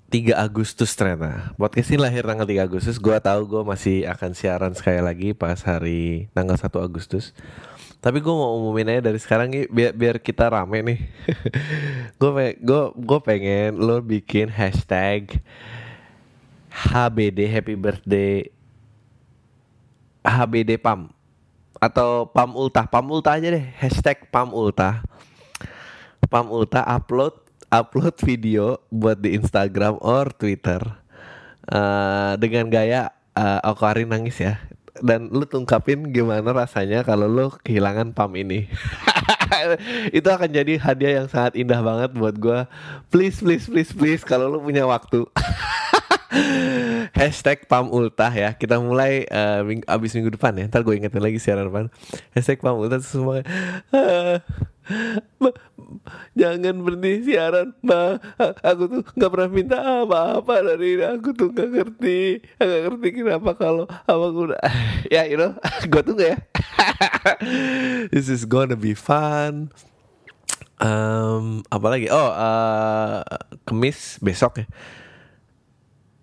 3 0.10 0.34
Agustus 0.34 0.90
ternyata. 0.98 1.54
Podcast 1.54 1.94
ini 1.94 2.02
lahir 2.02 2.26
tanggal 2.26 2.50
3 2.50 2.66
Agustus. 2.66 2.98
Gue 2.98 3.14
tahu 3.22 3.46
gue 3.46 3.62
masih 3.62 4.10
akan 4.10 4.34
siaran 4.34 4.74
sekali 4.74 5.06
lagi 5.06 5.38
Pas 5.38 5.62
hari 5.62 6.26
tanggal 6.34 6.58
1 6.58 6.66
Agustus. 6.82 7.30
Tapi 8.02 8.18
gue 8.18 8.34
mau 8.34 8.58
umumin 8.58 8.90
aja 8.90 9.14
dari 9.14 9.22
sekarang 9.22 9.54
nih 9.54 9.70
Biar, 9.70 9.92
biar 9.94 10.16
kita 10.18 10.50
rame 10.50 10.82
nih. 10.82 11.00
Gue 12.20 12.58
gue 12.58 12.84
gue 12.98 13.20
pengen 13.22 13.78
lo 13.78 14.02
bikin 14.02 14.50
hashtag 14.50 15.38
HBD 16.74 17.46
Happy 17.46 17.78
Birthday 17.78 18.50
HBD 20.26 20.82
PAM. 20.82 21.14
Atau 21.78 22.28
PAM 22.34 22.58
Ultah. 22.58 22.90
PAM 22.90 23.06
Ultah 23.08 23.38
aja 23.38 23.54
deh. 23.54 23.66
Hashtag 23.78 24.26
PAM 24.34 24.52
Ultah. 24.58 25.06
PAM 26.28 26.50
Ultah 26.50 26.84
upload 26.98 27.49
upload 27.70 28.18
video 28.22 28.82
buat 28.90 29.22
di 29.22 29.38
Instagram 29.38 30.02
or 30.02 30.34
Twitter. 30.34 30.82
Uh, 31.70 32.34
dengan 32.42 32.66
gaya 32.74 33.14
uh, 33.38 33.62
Okarin 33.70 34.10
nangis 34.10 34.42
ya. 34.42 34.58
Dan 35.00 35.32
lu 35.32 35.48
tungkapin 35.48 36.12
gimana 36.12 36.52
rasanya 36.52 37.08
kalau 37.08 37.30
lu 37.30 37.48
kehilangan 37.64 38.12
pam 38.12 38.34
ini. 38.36 38.68
Itu 40.18 40.28
akan 40.28 40.50
jadi 40.50 40.82
hadiah 40.82 41.24
yang 41.24 41.28
sangat 41.32 41.56
indah 41.56 41.80
banget 41.80 42.12
buat 42.16 42.36
gue 42.36 42.68
please 43.08 43.40
please 43.40 43.66
please 43.70 43.92
please 43.96 44.22
kalau 44.28 44.52
lu 44.52 44.60
punya 44.60 44.84
waktu. 44.84 45.24
Hashtag 47.20 47.66
Pam 47.66 47.90
Ultah 47.90 48.30
ya. 48.30 48.54
Kita 48.54 48.78
mulai 48.78 49.26
uh, 49.28 49.66
ming 49.66 49.82
abis 49.90 50.14
minggu 50.14 50.36
depan 50.38 50.54
ya. 50.56 50.70
Ntar 50.70 50.86
gue 50.86 50.94
ingetin 50.96 51.24
lagi 51.24 51.42
siaran 51.42 51.68
depan. 51.68 51.86
Hashtag 52.36 52.62
Pam 52.62 52.78
Ultah 52.78 53.02
semua. 53.02 53.42
uh, 53.94 54.38
jangan 56.38 56.76
berhenti 56.82 57.30
siaran 57.30 57.76
ma. 57.86 58.18
Aku 58.64 58.84
tuh 58.90 59.02
nggak 59.16 59.32
pernah 59.32 59.50
minta 59.50 59.78
apa-apa 60.06 60.74
dari 60.74 60.98
ini. 60.98 61.06
Aku 61.06 61.34
tuh 61.36 61.52
nggak 61.54 61.70
ngerti. 61.70 62.44
Nggak 62.58 62.82
ngerti 62.90 63.08
kenapa 63.14 63.52
kalau 63.56 63.86
apa 63.88 64.26
udah 64.30 64.62
ya 65.14 65.26
you 65.26 65.38
know 65.38 65.54
gue 65.92 66.02
tunggu 66.02 66.26
ya. 66.36 66.38
This 68.14 68.28
is 68.32 68.46
gonna 68.46 68.78
be 68.80 68.94
fun. 68.98 69.74
Um, 70.80 71.60
apa 71.68 71.88
lagi 71.92 72.08
oh 72.08 72.32
uh, 72.32 73.22
kemis 73.68 74.18
besok 74.24 74.64
ya. 74.64 74.68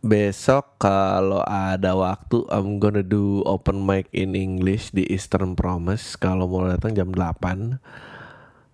Besok 0.06 0.78
kalau 0.78 1.42
ada 1.42 1.98
waktu 1.98 2.46
I'm 2.46 2.78
gonna 2.78 3.02
do 3.02 3.42
open 3.42 3.82
mic 3.82 4.06
in 4.14 4.38
English 4.38 4.94
di 4.94 5.02
Eastern 5.10 5.58
Promise. 5.58 6.14
Kalau 6.14 6.46
mau 6.46 6.62
datang 6.62 6.94
jam 6.94 7.10
8 7.10 8.15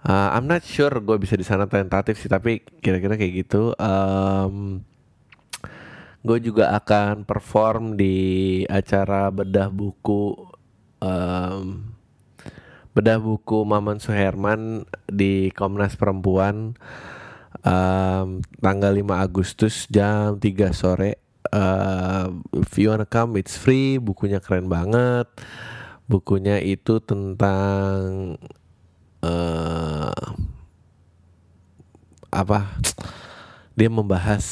Uh, 0.02 0.35
I'm 0.35 0.50
not 0.50 0.66
sure 0.66 0.90
gue 0.99 1.14
bisa 1.14 1.38
di 1.38 1.47
sana 1.47 1.71
tentatif 1.71 2.18
sih 2.18 2.26
tapi 2.26 2.66
kira-kira 2.82 3.14
kayak 3.14 3.47
gitu. 3.47 3.71
Um, 3.78 4.82
gue 6.26 6.38
juga 6.42 6.75
akan 6.75 7.23
perform 7.23 7.94
di 7.94 8.62
acara 8.66 9.30
bedah 9.30 9.71
buku 9.71 10.35
um, 11.02 11.94
bedah 12.94 13.18
buku 13.23 13.62
Maman 13.62 14.02
Suherman 14.02 14.87
di 15.06 15.54
Komnas 15.54 15.94
Perempuan 15.94 16.75
um, 17.62 18.42
tanggal 18.59 18.92
5 18.94 19.06
Agustus 19.26 19.87
jam 19.87 20.37
3 20.38 20.75
sore. 20.75 21.18
Uh, 21.52 22.42
if 22.59 22.75
you 22.78 22.90
wanna 22.90 23.06
come, 23.06 23.37
it's 23.38 23.59
free. 23.59 23.99
Bukunya 23.99 24.42
keren 24.42 24.66
banget. 24.66 25.30
Bukunya 26.11 26.59
itu 26.59 26.99
tentang 27.02 28.37
uh, 29.23 30.23
apa? 32.29 32.59
Dia 33.73 33.88
membahas 33.88 34.45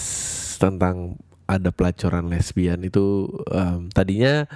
tentang 0.57 1.21
ada 1.51 1.75
pelacuran 1.75 2.31
lesbian 2.31 2.79
itu 2.87 3.27
um, 3.51 3.91
tadinya 3.91 4.47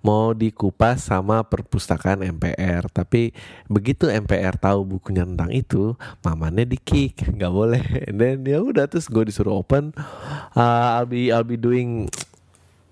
mau 0.00 0.32
dikupas 0.32 1.10
sama 1.10 1.44
perpustakaan 1.44 2.24
MPR 2.24 2.88
tapi 2.88 3.36
begitu 3.68 4.08
MPR 4.08 4.56
tahu 4.56 4.96
bukunya 4.96 5.28
tentang 5.28 5.52
itu 5.52 5.92
mamanya 6.24 6.64
di 6.64 6.80
kick 6.80 7.28
nggak 7.36 7.52
boleh. 7.52 7.84
Dan 8.18 8.48
ya 8.48 8.64
udah 8.64 8.88
terus 8.88 9.12
gue 9.12 9.28
disuruh 9.28 9.60
open 9.60 9.92
uh, 10.56 10.96
I'll 10.96 11.08
be 11.10 11.28
I'll 11.28 11.44
be 11.44 11.60
doing 11.60 12.08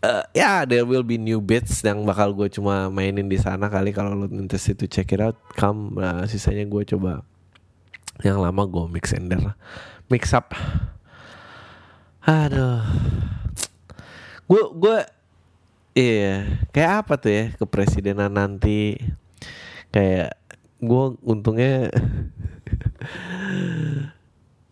uh, 0.06 0.22
ya 0.30 0.38
yeah, 0.38 0.58
there 0.62 0.86
will 0.86 1.02
be 1.02 1.18
new 1.18 1.42
bits 1.42 1.82
yang 1.82 2.06
bakal 2.06 2.30
gue 2.30 2.46
cuma 2.46 2.86
mainin 2.86 3.26
di 3.26 3.36
sana 3.36 3.66
kali. 3.66 3.90
Kalau 3.90 4.14
lo 4.14 4.30
interested 4.30 4.78
to 4.78 4.86
check 4.86 5.10
it 5.10 5.18
out 5.18 5.34
come. 5.58 5.98
Uh, 5.98 6.22
sisanya 6.30 6.62
gue 6.62 6.86
coba 6.86 7.26
yang 8.22 8.40
lama 8.40 8.62
gue 8.64 8.86
mix 8.86 9.10
ender 9.12 9.42
mix 10.06 10.30
up. 10.30 10.54
Aduh. 12.22 12.86
Gue 14.46 14.62
gue 14.78 14.98
iya. 15.98 16.46
Kayak 16.70 16.92
apa 17.02 17.12
tuh 17.18 17.32
ya 17.34 17.44
kepresidenan 17.58 18.30
nanti? 18.30 18.94
Kayak 19.90 20.38
gue 20.78 21.04
untungnya 21.24 21.90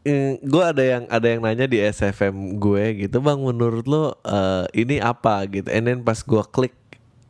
Mm, 0.05 0.45
gue 0.45 0.65
ada 0.65 0.85
yang 0.85 1.05
ada 1.09 1.27
yang 1.33 1.41
nanya 1.41 1.65
di 1.65 1.81
SFM 1.81 2.61
gue 2.61 3.09
gitu 3.09 3.25
bang 3.25 3.41
menurut 3.41 3.89
lo 3.89 4.21
uh, 4.21 4.69
ini 4.77 5.01
apa? 5.01 5.49
Gitu. 5.49 5.73
And 5.73 5.89
then 5.89 6.05
pas 6.05 6.21
gue 6.21 6.45
klik 6.53 6.77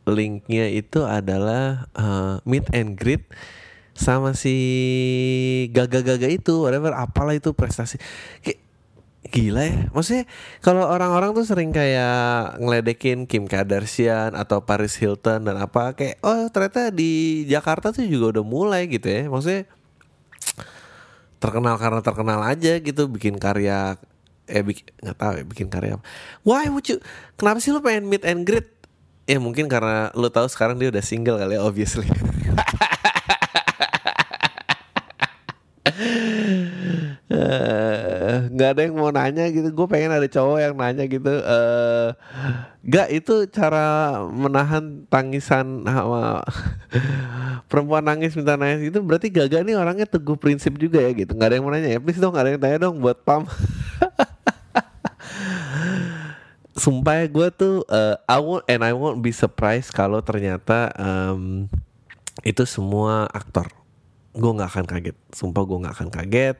linknya 0.03 0.67
itu 0.69 1.01
adalah 1.07 1.87
uh, 1.95 2.43
meet 2.43 2.67
and 2.75 2.99
greet 2.99 3.25
sama 3.95 4.35
si 4.35 4.55
gaga-gaga 5.71 6.27
itu 6.27 6.67
whatever 6.67 6.91
apalah 6.91 7.31
itu 7.31 7.55
prestasi. 7.55 7.95
Kayak 8.43 8.59
gila 9.31 9.63
ya. 9.65 9.77
Maksudnya 9.95 10.23
kalau 10.59 10.83
orang-orang 10.85 11.31
tuh 11.31 11.47
sering 11.47 11.71
kayak 11.71 12.59
ngeledekin 12.59 13.23
Kim 13.23 13.47
Kardashian 13.47 14.35
atau 14.35 14.67
Paris 14.67 14.99
Hilton 14.99 15.47
dan 15.47 15.55
apa 15.57 15.95
kayak 15.95 16.19
oh 16.21 16.51
ternyata 16.51 16.91
di 16.91 17.43
Jakarta 17.47 17.95
tuh 17.95 18.03
juga 18.03 18.39
udah 18.39 18.45
mulai 18.45 18.91
gitu 18.91 19.07
ya. 19.07 19.31
Maksudnya 19.31 19.63
terkenal 21.39 21.75
karena 21.77 22.01
terkenal 22.01 22.39
aja 22.43 22.79
gitu 22.79 23.07
bikin 23.11 23.37
karya 23.37 23.99
eh 24.45 24.61
bikin 24.61 24.85
nggak 25.01 25.17
tahu 25.17 25.33
ya 25.41 25.43
bikin 25.45 25.67
karya 25.69 25.97
apa. 25.97 26.05
Why 26.45 26.69
would 26.69 26.85
you 26.85 27.01
kenapa 27.37 27.57
sih 27.61 27.73
lo 27.73 27.81
pengen 27.81 28.09
meet 28.09 28.23
and 28.25 28.45
greet? 28.45 28.69
Ya 29.25 29.41
mungkin 29.41 29.65
karena 29.65 30.13
lo 30.13 30.29
tahu 30.29 30.45
sekarang 30.45 30.77
dia 30.77 30.93
udah 30.93 31.01
single 31.01 31.41
kali 31.41 31.57
ya 31.57 31.61
obviously. 31.65 32.05
Eh, 37.25 37.33
nggak 38.49 38.69
ada 38.75 38.81
yang 38.87 38.95
mau 38.97 39.11
nanya 39.11 39.45
gitu. 39.51 39.69
Gue 39.71 39.87
pengen 39.89 40.11
ada 40.11 40.27
cowok 40.27 40.57
yang 40.61 40.73
nanya 40.75 41.03
gitu 41.05 41.29
uh, 41.29 42.15
gak 42.85 43.09
itu 43.09 43.49
cara 43.49 44.17
menahan 44.29 45.09
tangisan 45.09 45.81
sama 45.85 46.45
perempuan 47.69 48.05
nangis 48.05 48.37
minta 48.37 48.53
nangis 48.53 48.93
itu 48.93 48.99
berarti 49.01 49.33
gagal 49.33 49.65
nih 49.65 49.73
orangnya 49.73 50.05
teguh 50.05 50.37
prinsip 50.37 50.77
juga 50.77 51.01
ya 51.01 51.11
gitu. 51.13 51.33
Nggak 51.33 51.47
ada 51.49 51.55
yang 51.57 51.65
mau 51.65 51.73
nanya. 51.73 51.89
Ya 51.95 51.99
please 51.99 52.21
dong 52.21 52.33
nggak 52.35 52.45
ada 52.45 52.51
yang 52.53 52.61
tanya 52.61 52.77
dong 52.89 53.01
buat 53.01 53.17
pam. 53.25 53.45
Sumpah 56.75 57.23
ya, 57.23 57.31
gue 57.31 57.47
tuh 57.55 57.87
uh, 57.87 58.19
I 58.27 58.37
won't 58.43 58.67
and 58.67 58.83
I 58.83 58.91
won't 58.91 59.23
be 59.23 59.31
surprised 59.31 59.95
kalau 59.95 60.19
ternyata 60.19 60.91
um, 60.99 61.71
itu 62.43 62.67
semua 62.67 63.31
aktor. 63.31 63.71
Gue 64.35 64.51
nggak 64.51 64.69
akan 64.75 64.85
kaget. 64.85 65.15
Sumpah 65.31 65.63
gue 65.63 65.77
nggak 65.87 65.95
akan 65.95 66.09
kaget 66.11 66.59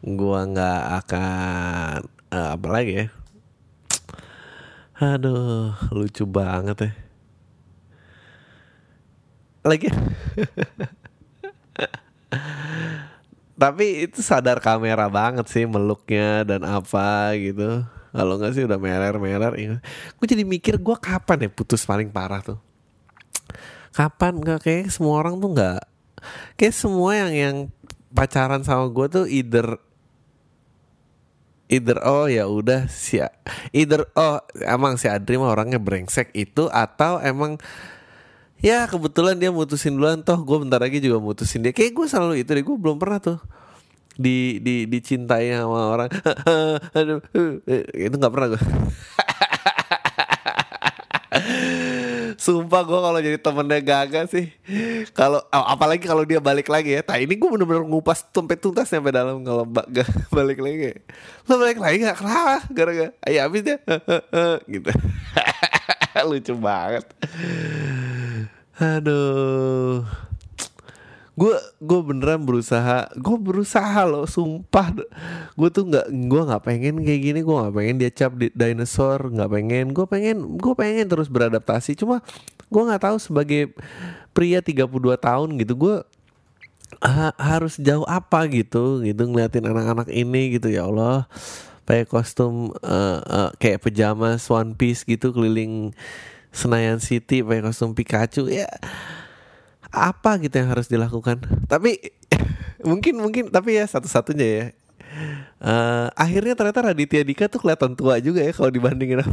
gue 0.00 0.40
nggak 0.52 0.82
akan 1.04 1.96
uh, 2.32 2.48
apa 2.56 2.68
lagi 2.72 2.92
ya 3.04 3.06
Aduh, 5.00 5.72
lucu 5.96 6.28
banget 6.28 6.76
ya. 6.76 6.92
Lagi. 9.64 9.88
Tapi 13.64 14.04
itu 14.04 14.20
sadar 14.20 14.60
kamera 14.60 15.08
banget 15.08 15.48
sih 15.48 15.64
meluknya 15.64 16.44
dan 16.44 16.68
apa 16.68 17.32
gitu. 17.40 17.80
Kalau 18.12 18.36
nggak 18.36 18.52
sih 18.52 18.68
udah 18.68 18.76
meler-meler. 18.76 19.80
Gue 20.20 20.26
jadi 20.28 20.44
mikir 20.44 20.76
gue 20.76 20.96
kapan 21.00 21.48
ya 21.48 21.50
putus 21.52 21.88
paling 21.88 22.12
parah 22.12 22.44
tuh. 22.44 22.60
Kapan 23.96 24.36
nggak 24.36 24.60
kayak 24.68 24.92
semua 24.92 25.24
orang 25.24 25.40
tuh 25.40 25.48
nggak. 25.48 25.80
Kayak 26.60 26.76
semua 26.76 27.16
yang 27.16 27.32
yang 27.32 27.56
pacaran 28.12 28.60
sama 28.68 28.84
gue 28.92 29.06
tuh 29.08 29.24
either 29.24 29.80
either 31.70 32.02
oh 32.02 32.26
ya 32.26 32.50
udah 32.50 32.90
si 32.90 33.22
either 33.70 34.02
oh 34.18 34.42
emang 34.66 34.98
si 34.98 35.06
Adri 35.06 35.38
mah 35.38 35.54
orangnya 35.54 35.78
brengsek 35.78 36.34
itu 36.34 36.66
atau 36.66 37.22
emang 37.22 37.62
ya 38.58 38.90
kebetulan 38.90 39.38
dia 39.38 39.54
mutusin 39.54 39.96
duluan. 39.96 40.26
Toh 40.26 40.42
gue 40.42 40.58
bentar 40.66 40.82
lagi 40.82 40.98
juga 40.98 41.22
mutusin 41.22 41.62
dia. 41.62 41.70
Kayak 41.70 41.94
gue 41.96 42.06
selalu 42.10 42.34
itu 42.42 42.50
deh 42.50 42.64
gue 42.66 42.76
belum 42.76 42.98
pernah 42.98 43.22
tuh 43.22 43.38
di 44.18 44.58
di 44.60 44.84
dicintai 44.90 45.54
sama 45.54 45.94
orang. 45.94 46.10
Itu 48.10 48.14
nggak 48.18 48.32
pernah 48.34 48.48
gue 48.52 48.60
Sumpah 52.40 52.80
gue 52.88 53.00
kalau 53.04 53.20
jadi 53.20 53.36
temennya 53.36 53.84
Gaga 53.84 54.24
sih 54.24 54.48
Kalau 55.12 55.44
oh, 55.44 55.66
apalagi 55.68 56.08
kalau 56.08 56.24
dia 56.24 56.40
balik 56.40 56.72
lagi 56.72 56.96
ya. 56.96 57.04
Nah 57.04 57.20
ini 57.20 57.36
gue 57.36 57.48
bener-bener 57.52 57.84
ngupas 57.84 58.24
sampai 58.32 58.56
tuntas 58.56 58.88
sampai 58.88 59.12
dalam 59.12 59.44
Kalau 59.44 59.68
gak 59.68 60.08
balik 60.36 60.56
lagi. 60.64 60.96
Lo 61.44 61.60
balik 61.60 61.76
lagi 61.76 62.00
gak 62.00 62.16
kenapa? 62.16 62.64
Gara-gara 62.72 63.12
ayo 63.28 63.38
habis 63.44 63.60
dia 63.60 63.76
Gitu. 64.72 64.88
Lucu 66.32 66.54
banget. 66.56 67.04
Aduh 68.80 70.29
gue 71.40 71.56
gue 71.80 72.00
beneran 72.04 72.44
berusaha 72.44 73.08
gue 73.16 73.36
berusaha 73.40 74.04
loh 74.04 74.28
sumpah. 74.28 74.92
Gue 75.56 75.68
tuh 75.72 75.88
nggak 75.88 76.12
gue 76.28 76.42
nggak 76.52 76.62
pengen 76.68 77.00
kayak 77.00 77.20
gini 77.24 77.40
gue 77.40 77.56
nggak 77.56 77.74
pengen 77.80 77.96
dia 77.96 78.10
cap 78.12 78.36
di 78.36 78.52
dinosaur 78.52 79.32
nggak 79.32 79.48
pengen. 79.48 79.96
Gue 79.96 80.04
pengen 80.04 80.60
gue 80.60 80.74
pengen 80.76 81.08
terus 81.08 81.32
beradaptasi. 81.32 81.96
Cuma 81.96 82.20
gue 82.68 82.82
nggak 82.84 83.08
tahu 83.08 83.16
sebagai 83.16 83.72
pria 84.36 84.60
32 84.60 84.84
tahun 85.16 85.48
gitu 85.64 85.74
gue 85.80 85.96
ha 87.00 87.32
harus 87.40 87.80
jauh 87.80 88.04
apa 88.04 88.44
gitu 88.52 89.00
gitu 89.00 89.22
ngeliatin 89.24 89.64
anak-anak 89.64 90.12
ini 90.12 90.60
gitu. 90.60 90.68
Ya 90.68 90.84
Allah 90.84 91.24
pakai 91.88 92.04
kostum 92.04 92.76
uh, 92.84 93.18
uh, 93.24 93.50
kayak 93.56 93.80
pejama 93.80 94.36
One 94.52 94.76
Piece 94.76 95.08
gitu 95.08 95.32
keliling 95.32 95.96
Senayan 96.52 97.00
City 97.00 97.40
pakai 97.40 97.64
kostum 97.64 97.96
Pikachu. 97.96 98.52
Ya 98.52 98.68
apa 99.90 100.38
gitu 100.42 100.54
yang 100.58 100.70
harus 100.72 100.86
dilakukan? 100.86 101.42
Tapi 101.66 101.98
mungkin 102.88 103.20
mungkin 103.20 103.44
tapi 103.50 103.76
ya 103.78 103.84
satu-satunya 103.86 104.48
ya. 104.48 104.66
Uh, 105.60 106.06
akhirnya 106.14 106.54
ternyata 106.54 106.94
Raditya 106.94 107.26
Dika 107.26 107.50
tuh 107.50 107.58
kelihatan 107.60 107.98
tua 107.98 108.22
juga 108.22 108.46
ya 108.46 108.54
kalau 108.54 108.70
dibandingin 108.70 109.26
uh, 109.26 109.28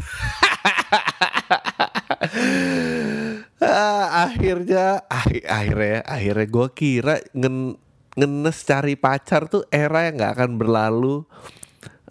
akhirnya 4.26 5.06
akhir 5.06 5.46
akhirnya 5.46 6.02
akhirnya 6.02 6.48
gue 6.50 6.68
kira 6.74 7.16
ngen 7.38 7.78
ngenes 8.18 8.58
cari 8.66 8.98
pacar 8.98 9.46
tuh 9.46 9.70
era 9.70 10.10
yang 10.10 10.18
nggak 10.18 10.34
akan 10.34 10.52
berlalu 10.58 11.30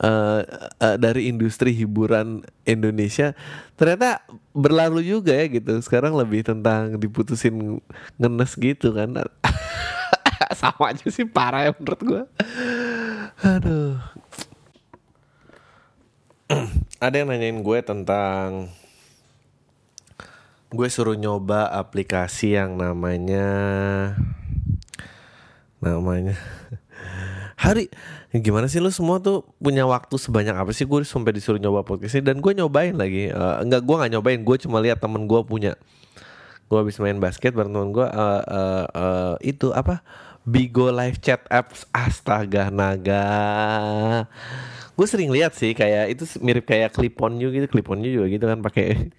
uh, 0.01 0.41
uh, 0.81 0.97
dari 0.97 1.29
industri 1.29 1.73
hiburan 1.73 2.45
Indonesia 2.65 3.33
ternyata 3.77 4.25
berlalu 4.57 5.05
juga 5.05 5.37
ya 5.37 5.47
gitu. 5.49 5.73
Sekarang 5.85 6.17
lebih 6.17 6.45
tentang 6.45 6.97
diputusin 6.97 7.81
ngenes 8.17 8.53
gitu 8.57 8.93
kan. 8.97 9.13
Sama 10.61 10.93
aja 10.93 11.07
sih 11.09 11.27
parah 11.27 11.69
ya 11.69 11.73
menurut 11.77 12.01
gue 12.05 12.23
aduh. 13.45 14.01
Ada 17.05 17.21
yang 17.21 17.29
nanyain 17.29 17.61
gue 17.61 17.79
tentang 17.85 18.73
gue 20.73 20.89
suruh 20.91 21.15
nyoba 21.15 21.69
aplikasi 21.73 22.57
yang 22.57 22.75
namanya 22.75 23.47
namanya 25.79 26.35
hari 27.57 27.89
gimana 28.37 28.69
sih 28.69 28.85
lu 28.85 28.93
semua 28.93 29.17
tuh 29.17 29.41
punya 29.57 29.89
waktu 29.89 30.13
sebanyak 30.21 30.53
apa 30.53 30.71
sih? 30.77 30.85
Gue 30.85 31.03
sampai 31.03 31.33
disuruh 31.33 31.57
nyoba 31.57 31.83
podcast 31.83 32.21
ini 32.21 32.25
dan 32.29 32.45
gue 32.45 32.53
nyobain 32.53 32.93
lagi. 32.93 33.33
Uh, 33.33 33.65
enggak 33.65 33.83
gue 33.83 33.97
nggak 33.97 34.13
nyobain. 34.13 34.41
Gue 34.45 34.57
cuma 34.61 34.79
lihat 34.85 35.01
temen 35.01 35.25
gue 35.25 35.41
punya. 35.43 35.75
Gue 36.69 36.79
habis 36.85 37.01
main 37.01 37.17
basket 37.17 37.57
bareng 37.57 37.73
temen 37.73 37.91
gue 37.97 38.07
uh, 38.07 38.43
uh, 38.45 38.85
uh, 38.93 39.35
itu 39.41 39.73
apa? 39.73 40.05
Bigo 40.47 40.93
live 40.93 41.19
chat 41.19 41.43
apps. 41.49 41.89
Astaga 41.91 42.69
naga. 42.69 43.25
Gue 44.93 45.07
sering 45.09 45.33
lihat 45.33 45.57
sih 45.57 45.73
kayak 45.73 46.13
itu 46.13 46.29
mirip 46.45 46.69
kayak 46.69 46.93
clip 46.93 47.17
on 47.25 47.41
you 47.41 47.49
gitu. 47.51 47.67
Clip 47.73 47.89
on 47.89 48.05
you 48.05 48.21
juga 48.21 48.27
gitu 48.31 48.45
kan 48.45 48.61
pakai 48.61 49.11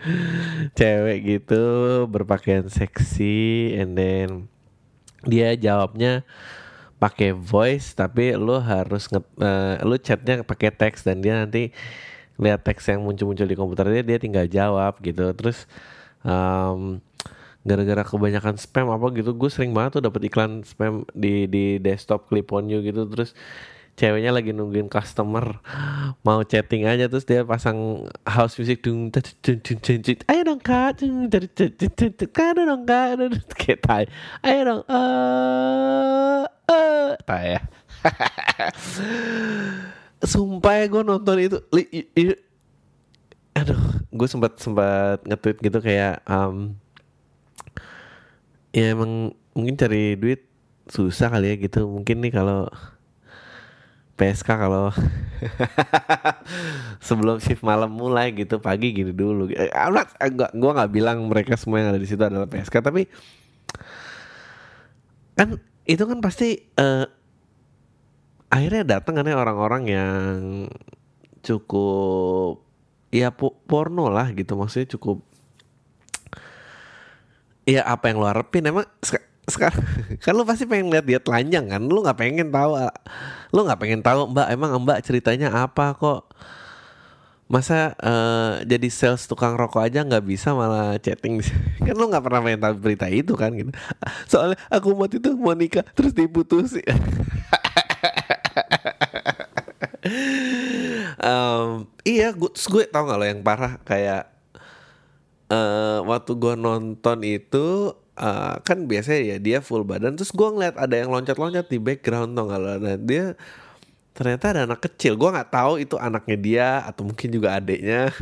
cewek 0.78 1.18
gitu 1.28 1.64
berpakaian 2.08 2.66
seksi 2.66 3.76
and 3.78 3.94
then 3.94 4.28
dia 5.22 5.54
jawabnya 5.54 6.26
pakai 7.02 7.34
voice 7.34 7.98
tapi 7.98 8.30
lu 8.38 8.62
harus 8.62 9.10
nge 9.10 9.18
uh, 9.42 9.82
lu 9.82 9.98
chatnya 9.98 10.46
pakai 10.46 10.70
teks 10.70 11.02
dan 11.02 11.18
dia 11.18 11.34
nanti 11.34 11.74
lihat 12.38 12.62
teks 12.62 12.86
yang 12.94 13.02
muncul-muncul 13.02 13.42
di 13.42 13.58
komputer 13.58 13.90
dia 13.90 14.06
dia 14.06 14.18
tinggal 14.22 14.46
jawab 14.46 15.02
gitu 15.02 15.34
terus 15.34 15.66
um, 16.22 17.02
gara-gara 17.66 18.06
kebanyakan 18.06 18.54
spam 18.54 18.86
apa 18.94 19.06
gitu 19.18 19.34
gue 19.34 19.50
sering 19.50 19.74
banget 19.74 19.98
tuh 19.98 20.02
dapat 20.06 20.30
iklan 20.30 20.62
spam 20.62 21.02
di 21.10 21.50
di 21.50 21.82
desktop 21.82 22.30
clip 22.30 22.54
gitu 22.70 23.02
terus 23.10 23.34
ceweknya 23.92 24.32
lagi 24.32 24.56
nungguin 24.56 24.88
customer 24.88 25.60
mau 26.26 26.40
chatting 26.46 26.88
aja 26.88 27.10
terus 27.10 27.26
dia 27.28 27.44
pasang 27.44 28.08
house 28.24 28.56
music 28.56 28.80
dung 28.80 29.12
ayo 29.12 30.40
dong 30.46 30.60
kak 30.62 31.02
kak 32.32 32.50
dong 32.56 32.82
kak 32.88 33.10
kayak 33.58 33.78
tai 33.84 34.04
ayo 34.46 34.60
dong 34.64 34.82
eh 34.86 36.61
eh 36.72 37.14
tai 37.24 37.56
ya 37.56 37.60
sumpah 40.32 40.74
ya 40.80 40.84
gue 40.88 41.02
nonton 41.02 41.36
itu 41.38 41.58
aduh 43.52 43.82
gue 44.08 44.28
sempat 44.28 44.56
sempat 44.56 45.18
nge-tweet 45.28 45.58
gitu 45.60 45.78
kayak 45.84 46.24
um, 46.24 46.72
ya 48.72 48.96
emang 48.96 49.36
mungkin 49.52 49.76
cari 49.76 50.16
duit 50.16 50.48
susah 50.88 51.28
kali 51.28 51.52
ya 51.52 51.56
gitu 51.60 51.84
mungkin 51.86 52.24
nih 52.24 52.32
kalau 52.32 52.66
PSK 54.16 54.48
kalau 54.48 54.94
sebelum 57.06 57.42
shift 57.42 57.64
malam 57.66 57.90
mulai 57.90 58.30
gitu 58.30 58.62
pagi 58.62 58.94
gini 58.94 59.10
dulu. 59.10 59.50
Eh, 59.50 59.72
not, 59.90 60.14
gua, 60.36 60.48
gua 60.54 60.70
nggak 60.78 60.92
bilang 60.92 61.18
mereka 61.26 61.58
semua 61.58 61.82
yang 61.82 61.90
ada 61.90 61.98
di 61.98 62.06
situ 62.06 62.22
adalah 62.22 62.46
PSK 62.46 62.78
tapi 62.84 63.08
kan 65.34 65.58
itu 65.92 66.08
kan 66.08 66.24
pasti 66.24 66.56
uh, 66.80 67.04
akhirnya 68.48 68.96
datang 68.96 69.20
kan 69.20 69.28
ya 69.28 69.36
orang-orang 69.36 69.82
yang 69.92 70.38
cukup 71.44 72.64
ya 73.12 73.28
porno 73.68 74.08
lah 74.08 74.32
gitu. 74.32 74.56
Maksudnya 74.56 74.88
cukup 74.96 75.20
ya 77.68 77.84
apa 77.84 78.08
yang 78.08 78.24
lo 78.24 78.26
harapin. 78.32 78.64
Emang 78.64 78.88
sekarang 79.44 79.84
kan 80.24 80.32
lu 80.32 80.48
pasti 80.48 80.64
pengen 80.64 80.88
lihat 80.88 81.04
dia 81.04 81.20
telanjang 81.20 81.68
kan. 81.68 81.84
Lu 81.84 82.00
nggak 82.00 82.16
pengen 82.16 82.48
tahu 82.48 82.72
lu 83.52 83.60
nggak 83.68 83.80
pengen 83.84 84.00
tahu 84.00 84.32
mbak 84.32 84.48
emang 84.48 84.80
mbak 84.80 85.04
ceritanya 85.04 85.52
apa 85.52 85.92
kok 85.92 86.32
masa 87.52 87.92
uh, 88.00 88.64
jadi 88.64 88.88
sales 88.88 89.28
tukang 89.28 89.60
rokok 89.60 89.84
aja 89.84 90.00
nggak 90.00 90.24
bisa 90.24 90.56
malah 90.56 90.96
chatting 90.96 91.44
kan 91.84 91.92
lu 91.92 92.08
nggak 92.08 92.24
pernah 92.24 92.40
tahu 92.56 92.74
berita 92.80 93.12
itu 93.12 93.36
kan 93.36 93.52
gitu. 93.52 93.68
Soalnya 94.32 94.56
aku 94.72 94.96
mau 94.96 95.04
itu 95.04 95.36
mau 95.36 95.52
nikah 95.52 95.84
terus 95.92 96.16
diputus 96.16 96.80
um, 101.20 101.84
iya 102.08 102.32
gue 102.32 102.50
gue 102.56 102.84
tau 102.88 103.04
gak 103.04 103.18
lo 103.20 103.26
yang 103.28 103.44
parah? 103.44 103.76
Kayak 103.84 104.32
uh, 105.52 106.00
waktu 106.08 106.32
gue 106.40 106.54
nonton 106.56 107.20
itu 107.20 107.92
uh, 108.16 108.56
kan 108.64 108.88
biasanya 108.88 109.36
ya 109.36 109.36
dia 109.36 109.58
full 109.60 109.84
badan 109.84 110.16
terus 110.16 110.32
gue 110.32 110.48
ngeliat 110.48 110.80
ada 110.80 110.94
yang 110.96 111.12
loncat-loncat 111.12 111.68
di 111.68 111.76
background 111.76 112.32
tuh 112.32 112.48
kalau 112.48 112.80
nah 112.80 112.96
dia 112.96 113.36
ternyata 114.12 114.44
ada 114.52 114.60
anak 114.68 114.80
kecil. 114.84 115.16
Gue 115.16 115.32
nggak 115.32 115.50
tahu 115.52 115.82
itu 115.82 115.96
anaknya 115.96 116.36
dia 116.36 116.68
atau 116.84 117.04
mungkin 117.04 117.28
juga 117.32 117.56
adiknya. 117.56 118.12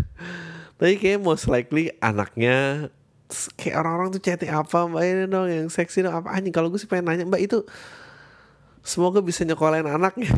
Tapi 0.81 0.97
kayak 0.97 1.21
most 1.21 1.47
likely 1.47 1.93
anaknya 2.01 2.89
kayak 3.55 3.79
orang-orang 3.79 4.11
tuh 4.11 4.23
chatting 4.23 4.51
apa 4.51 4.91
mbak 4.91 5.03
ini 5.07 5.25
dong 5.31 5.47
yang 5.47 5.69
seksi 5.71 6.03
dong? 6.03 6.15
Apa 6.17 6.35
anjing? 6.35 6.51
Kalau 6.51 6.73
gue 6.73 6.81
sih 6.81 6.91
pengen 6.91 7.11
nanya 7.11 7.25
mbak 7.29 7.43
itu 7.47 7.63
semoga 8.83 9.21
bisa 9.21 9.45
nyekolahin 9.45 9.87
anaknya. 9.87 10.33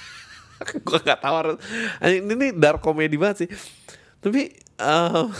Gue 0.84 1.00
nggak 1.00 1.24
tahu 1.24 1.34
harus 1.40 1.56
ini, 2.04 2.36
ini 2.36 2.46
dark 2.52 2.84
comedy 2.84 3.16
banget 3.16 3.48
sih. 3.48 3.50
Tapi 4.20 4.52
um, 4.76 5.32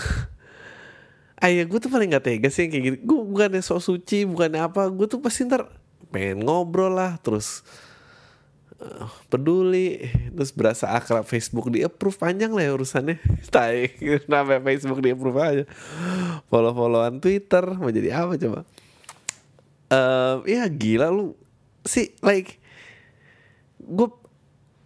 ayah 1.41 1.65
gue 1.65 1.79
tuh 1.81 1.91
paling 1.91 2.13
gak 2.13 2.25
tega 2.25 2.49
sih 2.53 2.69
kayak 2.69 2.83
gitu 2.85 2.97
gue 3.09 3.19
bukannya 3.25 3.65
sok 3.65 3.81
suci 3.81 4.29
bukannya 4.29 4.61
apa 4.61 4.93
gue 4.93 5.09
tuh 5.09 5.21
pasti 5.25 5.49
ntar 5.49 5.73
pengen 6.13 6.45
ngobrol 6.45 6.93
lah 6.93 7.17
terus 7.25 7.65
peduli. 9.29 10.09
Terus 10.33 10.51
berasa 10.53 10.93
akrab 10.93 11.25
Facebook 11.29 11.69
di 11.69 11.85
approve 11.85 12.17
panjang 12.17 12.53
lah 12.53 12.65
ya 12.65 12.73
urusannya. 12.75 13.21
Tai 13.55 13.89
kenapa 13.99 14.61
Facebook 14.65 15.01
di 15.05 15.13
approve 15.13 15.41
aja? 15.41 15.65
Follow 16.49 16.73
followan 16.73 17.21
Twitter 17.21 17.65
mau 17.77 17.93
jadi 17.93 18.17
apa 18.17 18.35
coba? 18.41 18.61
Um, 19.91 20.37
ya 20.47 20.65
gila 20.71 21.13
lu. 21.13 21.37
Sih 21.85 22.13
like 22.21 22.61
gue 23.81 24.09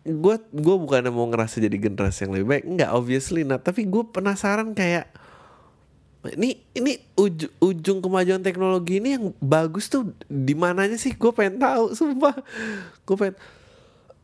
gue 0.04 0.36
gue 0.36 0.76
bukannya 0.76 1.08
mau 1.08 1.26
ngerasa 1.26 1.58
jadi 1.58 1.76
generasi 1.78 2.28
yang 2.28 2.32
lebih 2.36 2.48
baik. 2.50 2.64
Nggak 2.66 2.90
obviously 2.92 3.42
nah 3.46 3.58
tapi 3.62 3.86
gue 3.86 4.04
penasaran 4.10 4.74
kayak 4.76 5.08
ini 6.32 6.56
ini 6.72 6.96
uj, 7.20 7.52
ujung 7.60 8.00
kemajuan 8.00 8.40
teknologi 8.40 8.96
ini 8.96 9.20
yang 9.20 9.36
bagus 9.44 9.92
tuh 9.92 10.16
di 10.24 10.56
mananya 10.56 10.96
sih? 10.96 11.12
Gue 11.12 11.36
pengen 11.36 11.60
tahu 11.60 11.92
sumpah. 11.92 12.32
Gue 13.04 13.16
pengen 13.20 13.36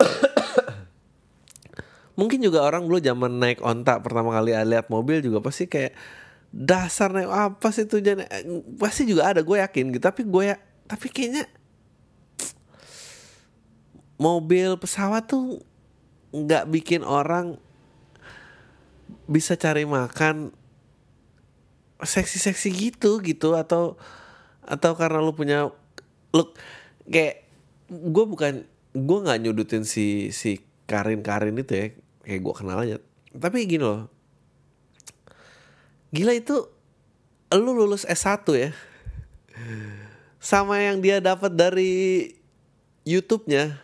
mungkin 2.19 2.45
juga 2.45 2.61
orang 2.61 2.85
dulu 2.85 3.01
zaman 3.01 3.41
naik 3.41 3.65
onta 3.65 3.97
pertama 4.05 4.37
kali 4.37 4.53
lihat 4.53 4.93
mobil 4.93 5.25
juga 5.25 5.41
pasti 5.41 5.71
kayak 5.71 5.97
dasar 6.51 7.15
naik 7.15 7.31
apa 7.31 7.71
sih 7.71 7.87
tujuan 7.87 8.27
pasti 8.77 9.07
juga 9.07 9.31
ada 9.31 9.41
gue 9.41 9.57
yakin 9.57 9.95
gitu. 9.95 10.03
Tapi 10.03 10.27
gue 10.27 10.45
ya 10.53 10.57
tapi 10.91 11.07
kayaknya 11.09 11.47
mobil 14.25 14.75
pesawat 14.77 15.31
tuh 15.31 15.63
nggak 16.35 16.69
bikin 16.69 17.07
orang 17.07 17.57
bisa 19.31 19.55
cari 19.55 19.87
makan 19.87 20.51
seksi-seksi 22.03 22.69
gitu 22.75 23.23
gitu. 23.23 23.55
Atau 23.55 23.95
atau 24.67 24.93
karena 24.99 25.23
lu 25.23 25.33
punya 25.33 25.71
look 26.35 26.59
kayak 27.07 27.47
gue 27.91 28.25
bukan 28.27 28.67
gue 28.91 29.19
nggak 29.23 29.41
nyudutin 29.47 29.87
si 29.87 30.35
si 30.35 30.59
Karin 30.91 31.23
Karin 31.23 31.55
itu 31.55 31.71
ya 31.71 31.87
kayak 32.27 32.41
gue 32.43 32.55
kenal 32.55 32.79
aja. 32.83 32.97
Tapi 33.31 33.67
gini 33.67 33.87
loh. 33.87 34.11
Gila 36.11 36.35
itu 36.35 36.67
lu 37.55 37.71
lulus 37.71 38.03
S1 38.07 38.43
ya. 38.59 38.71
Sama 40.43 40.83
yang 40.83 40.99
dia 40.99 41.23
dapat 41.23 41.55
dari 41.55 42.27
YouTube-nya 43.07 43.79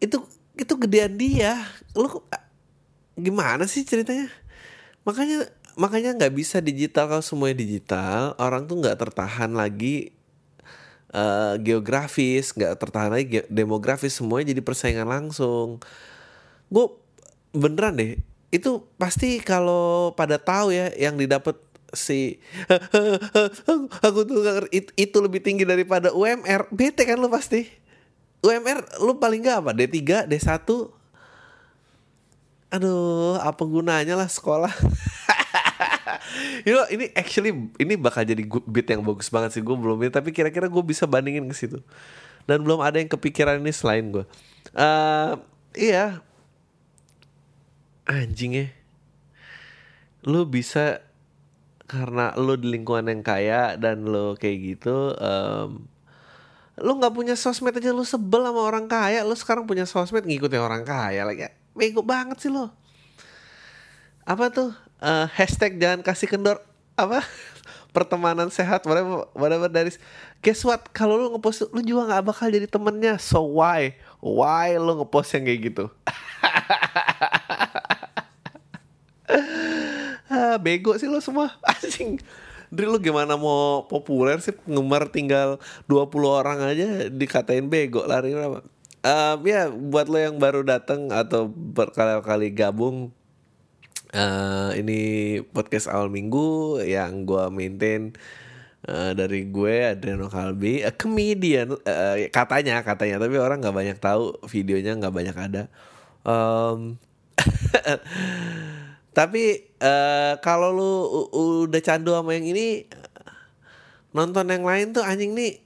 itu 0.00 0.24
itu 0.56 0.72
gedean 0.80 1.14
dia. 1.20 1.60
Lu 1.92 2.24
gimana 3.18 3.68
sih 3.68 3.84
ceritanya? 3.84 4.32
Makanya 5.04 5.48
makanya 5.76 6.16
nggak 6.16 6.34
bisa 6.34 6.64
digital. 6.64 7.12
Kalau 7.12 7.24
semuanya 7.24 7.60
digital 7.60 8.32
orang 8.40 8.64
tuh 8.64 8.80
nggak 8.80 8.96
tertahan 8.96 9.52
lagi 9.52 10.17
uh, 11.12 11.54
geografis 11.60 12.52
nggak 12.52 12.74
tertahan 12.80 13.12
lagi 13.12 13.44
demografis 13.48 14.18
semuanya 14.18 14.52
jadi 14.56 14.62
persaingan 14.64 15.08
langsung. 15.08 15.80
Gue 16.68 16.92
beneran 17.52 17.96
deh 17.96 18.20
itu 18.48 18.80
pasti 18.96 19.44
kalau 19.44 20.16
pada 20.16 20.40
tahu 20.40 20.72
ya 20.72 20.88
yang 20.96 21.20
didapat 21.20 21.56
si 21.92 22.40
aku 24.06 24.20
tuh 24.24 24.68
itu 24.72 25.16
lebih 25.20 25.40
tinggi 25.40 25.64
daripada 25.64 26.12
UMR 26.12 26.68
bete 26.72 27.04
kan 27.04 27.20
lu 27.20 27.28
pasti? 27.28 27.68
UMR 28.38 29.02
lu 29.02 29.18
paling 29.18 29.42
gak 29.44 29.66
apa? 29.66 29.70
D3 29.74 30.30
D1 30.30 30.68
aduh 32.68 33.40
apa 33.40 33.64
gunanya 33.64 34.12
lah 34.12 34.28
sekolah 34.28 34.68
you 36.66 36.72
know, 36.74 36.86
ini 36.90 37.10
actually 37.14 37.52
ini 37.78 37.94
bakal 37.94 38.22
jadi 38.24 38.42
beat 38.44 38.88
yang 38.90 39.02
bagus 39.02 39.28
banget 39.28 39.58
sih 39.58 39.62
gue 39.62 39.76
belum 39.76 39.98
ini 40.02 40.10
tapi 40.12 40.30
kira-kira 40.34 40.66
gue 40.66 40.82
bisa 40.84 41.08
bandingin 41.08 41.46
ke 41.48 41.56
situ. 41.56 41.78
Dan 42.48 42.64
belum 42.64 42.80
ada 42.80 42.96
yang 42.96 43.12
kepikiran 43.12 43.60
ini 43.60 43.72
selain 43.72 44.08
gue 44.08 44.24
uh, 44.76 45.36
iya. 45.76 46.24
Anjing 48.08 48.52
ya. 48.56 48.66
Lu 50.24 50.48
bisa 50.48 51.04
karena 51.84 52.32
lu 52.40 52.56
di 52.56 52.72
lingkungan 52.72 53.08
yang 53.12 53.20
kaya 53.20 53.76
dan 53.76 54.04
lu 54.04 54.36
kayak 54.36 54.56
gitu 54.76 55.12
um, 55.16 55.88
lu 56.76 56.92
nggak 57.00 57.16
punya 57.16 57.32
sosmed 57.36 57.72
aja 57.76 57.92
lu 57.92 58.04
sebel 58.04 58.48
sama 58.48 58.64
orang 58.64 58.88
kaya. 58.88 59.24
Lu 59.28 59.36
sekarang 59.36 59.68
punya 59.68 59.84
sosmed 59.84 60.24
ngikutin 60.24 60.60
orang 60.60 60.88
kaya 60.88 61.28
lagi 61.28 61.48
ya. 61.48 61.52
Bego 61.76 62.00
banget 62.00 62.40
sih 62.40 62.48
lo 62.48 62.72
apa 64.28 64.52
tuh 64.52 64.76
uh, 65.02 65.26
hashtag 65.32 65.78
jangan 65.78 66.00
kasih 66.02 66.28
kendor 66.30 66.62
apa? 66.98 67.22
Pertemanan 67.96 68.52
sehat 68.52 68.84
whatever 68.84 69.26
whatever 69.32 69.66
dari 69.66 69.90
guess 70.44 70.62
what? 70.62 70.86
Kalau 70.92 71.16
lu 71.16 71.34
ngepost 71.34 71.72
lu 71.72 71.80
juga 71.82 72.14
nggak 72.14 72.24
bakal 72.26 72.46
jadi 72.52 72.68
temennya. 72.68 73.16
So 73.16 73.42
why? 73.58 73.96
Why 74.20 74.76
lu 74.76 75.02
ngepost 75.02 75.34
yang 75.34 75.48
kayak 75.48 75.60
gitu? 75.72 75.84
Ah, 80.28 80.60
bego 80.60 80.92
sih 81.00 81.08
lo 81.08 81.24
semua. 81.24 81.56
Asing 81.72 82.20
Dri 82.68 82.84
lu 82.84 83.00
gimana 83.00 83.40
mau 83.40 83.88
populer 83.88 84.36
sih? 84.44 84.52
Penggemar 84.52 85.08
tinggal 85.08 85.56
20 85.88 86.04
orang 86.28 86.58
aja 86.60 87.08
dikatain 87.08 87.64
bego 87.64 88.04
lari 88.04 88.36
berapa? 88.36 88.60
Um, 89.00 89.36
ya 89.48 89.72
buat 89.72 90.04
lo 90.10 90.20
yang 90.20 90.36
baru 90.36 90.60
datang 90.60 91.08
atau 91.08 91.48
berkali-kali 91.48 92.52
gabung 92.52 93.08
uh, 94.14 94.70
ini 94.76 95.00
podcast 95.52 95.88
awal 95.90 96.08
minggu 96.08 96.80
yang 96.84 97.28
gue 97.28 97.44
maintain 97.52 98.14
uh, 98.88 99.12
dari 99.12 99.48
gue 99.48 99.74
Adriano 99.96 100.28
Kalbi, 100.32 100.84
a 100.84 100.92
comedian 100.94 101.76
uh, 101.76 102.16
katanya 102.32 102.80
katanya. 102.84 103.20
Tapi 103.20 103.34
orang 103.36 103.60
nggak 103.60 103.76
banyak 103.76 103.98
tahu 104.00 104.36
videonya 104.48 104.96
nggak 104.96 105.14
banyak 105.14 105.36
ada. 105.36 105.62
Um, 106.24 107.00
Tapi 109.18 109.66
uh, 109.82 110.38
kalau 110.38 110.70
lu 110.70 110.92
udah 111.66 111.82
candu 111.82 112.14
sama 112.14 112.38
yang 112.38 112.54
ini 112.54 112.86
nonton 114.14 114.46
yang 114.46 114.62
lain 114.62 114.94
tuh 114.94 115.02
anjing 115.02 115.34
nih 115.34 115.58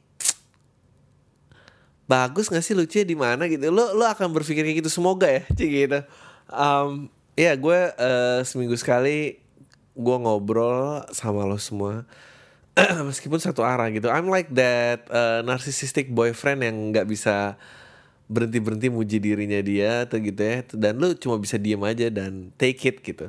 bagus 2.09 2.49
gak 2.53 2.65
sih 2.65 2.77
lucunya 2.77 3.05
di 3.05 3.17
mana 3.17 3.49
gitu? 3.49 3.69
Lo 3.69 3.93
lo 3.93 4.05
akan 4.09 4.33
berpikir 4.33 4.65
kayak 4.65 4.85
gitu 4.85 4.91
semoga 4.93 5.29
ya 5.29 5.45
cik 5.53 5.69
gitu. 5.69 6.01
Um, 6.49 7.13
ya 7.39 7.57
gue 7.57 7.81
uh, 7.97 8.41
seminggu 8.45 8.77
sekali 8.77 9.41
gue 9.93 10.17
ngobrol 10.17 11.05
sama 11.13 11.45
lo 11.45 11.61
semua. 11.61 12.09
Meskipun 13.09 13.37
satu 13.37 13.61
arah 13.61 13.93
gitu. 13.93 14.09
I'm 14.09 14.33
like 14.33 14.49
that 14.57 15.05
uh, 15.13 15.45
narcissistic 15.45 16.09
boyfriend 16.09 16.65
yang 16.65 16.77
nggak 16.93 17.05
bisa 17.05 17.61
berhenti 18.33 18.65
berhenti 18.65 18.89
muji 18.89 19.21
dirinya 19.21 19.61
dia 19.61 20.09
atau 20.09 20.17
gitu 20.17 20.41
ya. 20.41 20.65
Dan 20.73 20.97
lu 20.97 21.13
cuma 21.21 21.37
bisa 21.37 21.61
diem 21.61 21.81
aja 21.85 22.09
dan 22.09 22.49
take 22.57 22.81
it 22.89 23.05
gitu. 23.05 23.29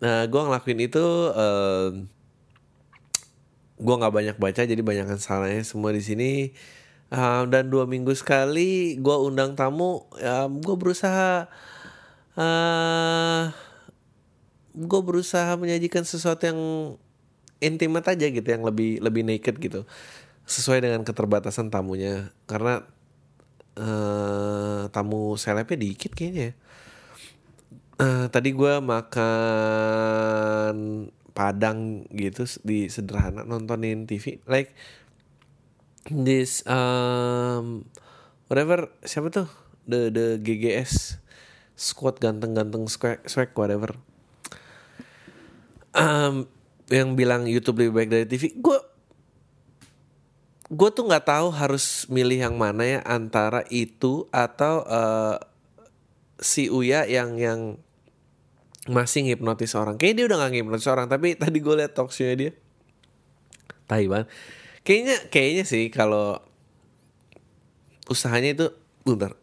Nah 0.00 0.24
gue 0.24 0.40
ngelakuin 0.40 0.80
itu 0.88 1.04
uh, 1.36 1.92
gue 3.76 3.94
nggak 4.00 4.14
banyak 4.14 4.36
baca 4.40 4.60
jadi 4.64 4.80
banyak 4.80 5.20
salahnya 5.20 5.60
semua 5.68 5.92
di 5.92 6.00
sini. 6.00 6.32
Uh, 7.12 7.44
dan 7.44 7.68
dua 7.68 7.84
minggu 7.84 8.16
sekali 8.16 8.96
gue 8.96 9.16
undang 9.20 9.52
tamu 9.52 10.08
uh, 10.16 10.48
gue 10.48 10.76
berusaha 10.80 11.44
uh, 12.36 13.52
gue 14.72 15.00
berusaha 15.04 15.52
menyajikan 15.60 16.04
sesuatu 16.04 16.48
yang 16.48 16.60
intimate 17.62 18.08
aja 18.08 18.26
gitu 18.28 18.48
yang 18.48 18.64
lebih 18.64 18.98
lebih 19.04 19.22
naked 19.22 19.60
gitu. 19.60 19.84
Sesuai 20.48 20.82
dengan 20.82 21.04
keterbatasan 21.06 21.70
tamunya. 21.70 22.34
Karena 22.48 22.82
uh, 23.78 24.88
tamu 24.90 25.36
selebnya 25.38 25.76
dikit 25.78 26.12
kayaknya. 26.16 26.56
Uh, 28.00 28.26
tadi 28.32 28.50
gue 28.56 28.80
makan 28.82 30.74
padang 31.32 32.04
gitu 32.12 32.44
di 32.60 32.92
sederhana 32.92 33.40
nontonin 33.48 34.04
TV 34.04 34.44
like 34.44 34.76
this 36.12 36.60
um, 36.68 37.88
whatever 38.52 38.92
siapa 39.06 39.30
tuh? 39.32 39.48
The 39.82 40.10
the 40.14 40.26
GGS 40.38 41.22
squad 41.82 42.22
ganteng-ganteng 42.22 42.86
swag, 42.86 43.18
swag 43.26 43.50
whatever 43.58 43.98
um, 45.98 46.46
yang 46.86 47.18
bilang 47.18 47.50
YouTube 47.50 47.82
lebih 47.82 47.94
baik 47.98 48.10
dari 48.14 48.26
TV 48.30 48.54
gue 48.54 48.78
gue 50.72 50.88
tuh 50.94 51.04
nggak 51.04 51.26
tahu 51.26 51.50
harus 51.52 52.06
milih 52.08 52.48
yang 52.48 52.56
mana 52.56 52.86
ya 52.86 53.00
antara 53.02 53.66
itu 53.68 54.30
atau 54.30 54.86
uh, 54.86 55.36
si 56.40 56.72
Uya 56.72 57.04
yang 57.04 57.36
yang 57.36 57.60
masih 58.90 59.30
ngipnotis 59.30 59.78
orang. 59.78 59.94
Kayaknya 59.94 60.16
dia 60.16 60.26
udah 60.26 60.38
gak 60.42 60.52
ngipnotis 60.58 60.88
orang, 60.90 61.06
tapi 61.06 61.34
tadi 61.42 61.58
gue 61.62 61.74
liat 61.76 61.92
talkshow 61.94 62.34
dia. 62.34 62.52
Taiwan. 63.86 64.26
Kayaknya 64.82 65.16
kayaknya 65.30 65.64
sih 65.68 65.86
kalau 65.92 66.42
usahanya 68.10 68.50
itu 68.56 68.66
bentar. 69.06 69.38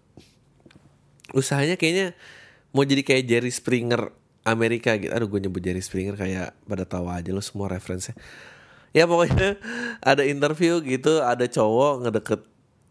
Usahanya 1.34 1.76
kayaknya 1.76 2.18
mau 2.74 2.86
jadi 2.86 3.02
kayak 3.02 3.24
Jerry 3.26 3.52
Springer 3.54 4.14
Amerika 4.46 4.96
gitu. 4.98 5.12
Aduh 5.14 5.28
gue 5.30 5.40
nyebut 5.46 5.62
Jerry 5.62 5.82
Springer 5.84 6.16
kayak 6.16 6.56
pada 6.66 6.86
tahu 6.86 7.10
aja 7.10 7.30
lo 7.34 7.42
semua 7.44 7.70
referensinya. 7.70 8.18
Ya 8.94 9.06
pokoknya 9.06 9.58
ada 10.12 10.24
interview 10.26 10.82
gitu 10.82 11.22
ada 11.22 11.46
cowok 11.46 12.08
ngedeket 12.08 12.42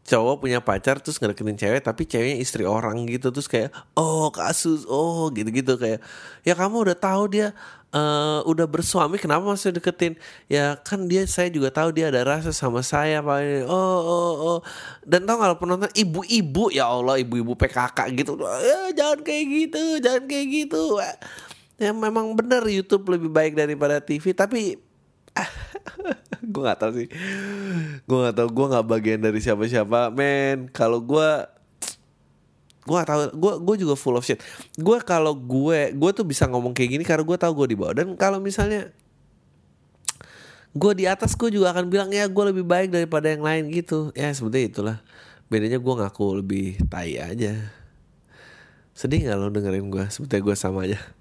cowok 0.09 0.49
punya 0.49 0.65
pacar 0.65 0.97
terus 1.05 1.21
ngedeketin 1.21 1.61
cewek 1.61 1.81
tapi 1.85 2.09
ceweknya 2.09 2.41
istri 2.41 2.65
orang 2.65 3.05
gitu 3.05 3.29
terus 3.29 3.45
kayak 3.45 3.69
oh 3.93 4.33
kasus 4.33 4.89
oh 4.89 5.29
gitu-gitu 5.29 5.77
kayak 5.77 6.01
ya 6.49 6.57
kamu 6.57 6.89
udah 6.89 6.97
tahu 6.97 7.29
dia 7.29 7.53
uh, 7.93 8.41
udah 8.45 8.67
bersuami 8.69 9.17
kenapa 9.21 9.45
masih 9.45 9.73
deketin? 9.73 10.17
Ya 10.49 10.77
kan 10.81 11.09
dia 11.09 11.25
saya 11.25 11.49
juga 11.49 11.73
tahu 11.73 11.93
dia 11.95 12.13
ada 12.13 12.25
rasa 12.25 12.51
sama 12.53 12.85
saya 12.85 13.21
pak. 13.25 13.69
Oh 13.69 14.01
oh 14.01 14.33
oh. 14.57 14.59
Dan 15.05 15.25
tau 15.25 15.41
kalau 15.41 15.57
penonton? 15.57 15.91
Ibu-ibu 15.93 16.73
ya 16.73 16.89
Allah 16.89 17.21
ibu-ibu 17.21 17.57
PKK 17.57 17.99
gitu. 18.17 18.37
Ya 18.41 18.93
jangan 18.97 19.21
kayak 19.25 19.45
gitu 19.49 19.83
jangan 20.03 20.25
kayak 20.29 20.47
gitu. 20.49 20.83
Ya 21.79 21.95
memang 21.95 22.35
benar 22.35 22.67
YouTube 22.67 23.07
lebih 23.07 23.31
baik 23.31 23.55
daripada 23.55 24.03
TV 24.03 24.35
tapi 24.35 24.88
gue 26.53 26.63
nggak 26.63 26.81
tahu 26.81 26.93
sih. 26.97 27.09
Gue 28.05 28.19
nggak 28.25 28.37
tahu 28.37 28.49
gue 28.51 28.67
nggak 28.73 28.87
bagian 28.87 29.21
dari 29.21 29.39
siapa-siapa. 29.43 30.13
Men 30.15 30.71
kalau 30.73 31.03
gue 31.03 31.31
gue 32.89 32.97
gak 32.97 33.11
tahu 33.13 33.21
gue 33.37 33.53
gue 33.61 33.77
juga 33.85 33.95
full 34.01 34.17
of 34.17 34.25
shit. 34.25 34.41
Gue 34.81 34.97
kalau 35.05 35.37
gue 35.37 35.93
gue 35.93 36.11
tuh 36.17 36.25
bisa 36.25 36.49
ngomong 36.49 36.73
kayak 36.73 36.97
gini 36.97 37.05
karena 37.05 37.21
gue 37.21 37.37
tahu 37.37 37.53
gue 37.65 37.67
di 37.73 37.77
bawah. 37.77 37.93
Dan 37.93 38.17
kalau 38.17 38.41
misalnya 38.41 38.89
gue 40.73 40.93
di 40.97 41.05
atas 41.05 41.37
gue 41.37 41.53
juga 41.53 41.77
akan 41.77 41.93
bilang 41.93 42.09
ya 42.09 42.25
gue 42.25 42.45
lebih 42.49 42.65
baik 42.65 42.89
daripada 42.89 43.29
yang 43.29 43.45
lain 43.45 43.69
gitu. 43.69 44.09
Ya 44.17 44.33
seperti 44.33 44.73
itulah. 44.73 45.05
Bedanya 45.53 45.77
gue 45.77 45.95
ngaku 46.01 46.41
lebih 46.41 46.81
tai 46.89 47.21
aja. 47.21 47.61
Sedih 48.97 49.29
nggak 49.29 49.37
lo 49.37 49.53
dengerin 49.53 49.93
gue 49.93 50.05
sebetulnya 50.09 50.43
gue 50.49 50.57
sama 50.57 50.89
aja 50.89 51.18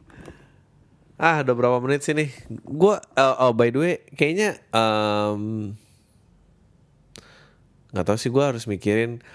Ah, 1.18 1.42
udah 1.42 1.54
berapa 1.58 1.82
menit 1.82 2.06
sih 2.06 2.14
nih? 2.14 2.30
Gua 2.62 3.02
uh, 3.18 3.50
oh 3.50 3.54
by 3.58 3.74
the 3.74 3.80
way, 3.82 3.96
kayaknya 4.14 4.62
um, 4.70 5.74
nggak 7.90 8.06
tahu 8.06 8.18
sih 8.22 8.30
gue 8.30 8.44
harus 8.46 8.70
mikirin. 8.70 9.26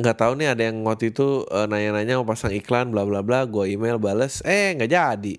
Nggak 0.00 0.16
tahu 0.16 0.32
nih 0.40 0.56
ada 0.56 0.62
yang 0.72 0.80
waktu 0.88 1.12
itu 1.12 1.44
uh, 1.52 1.68
nanya-nanya 1.68 2.16
mau 2.18 2.26
pasang 2.26 2.56
iklan 2.56 2.88
bla 2.88 3.04
bla 3.04 3.20
bla 3.20 3.44
gue 3.44 3.68
email 3.68 4.00
bales. 4.00 4.40
Eh 4.48 4.72
nggak 4.72 4.88
jadi. 4.88 5.34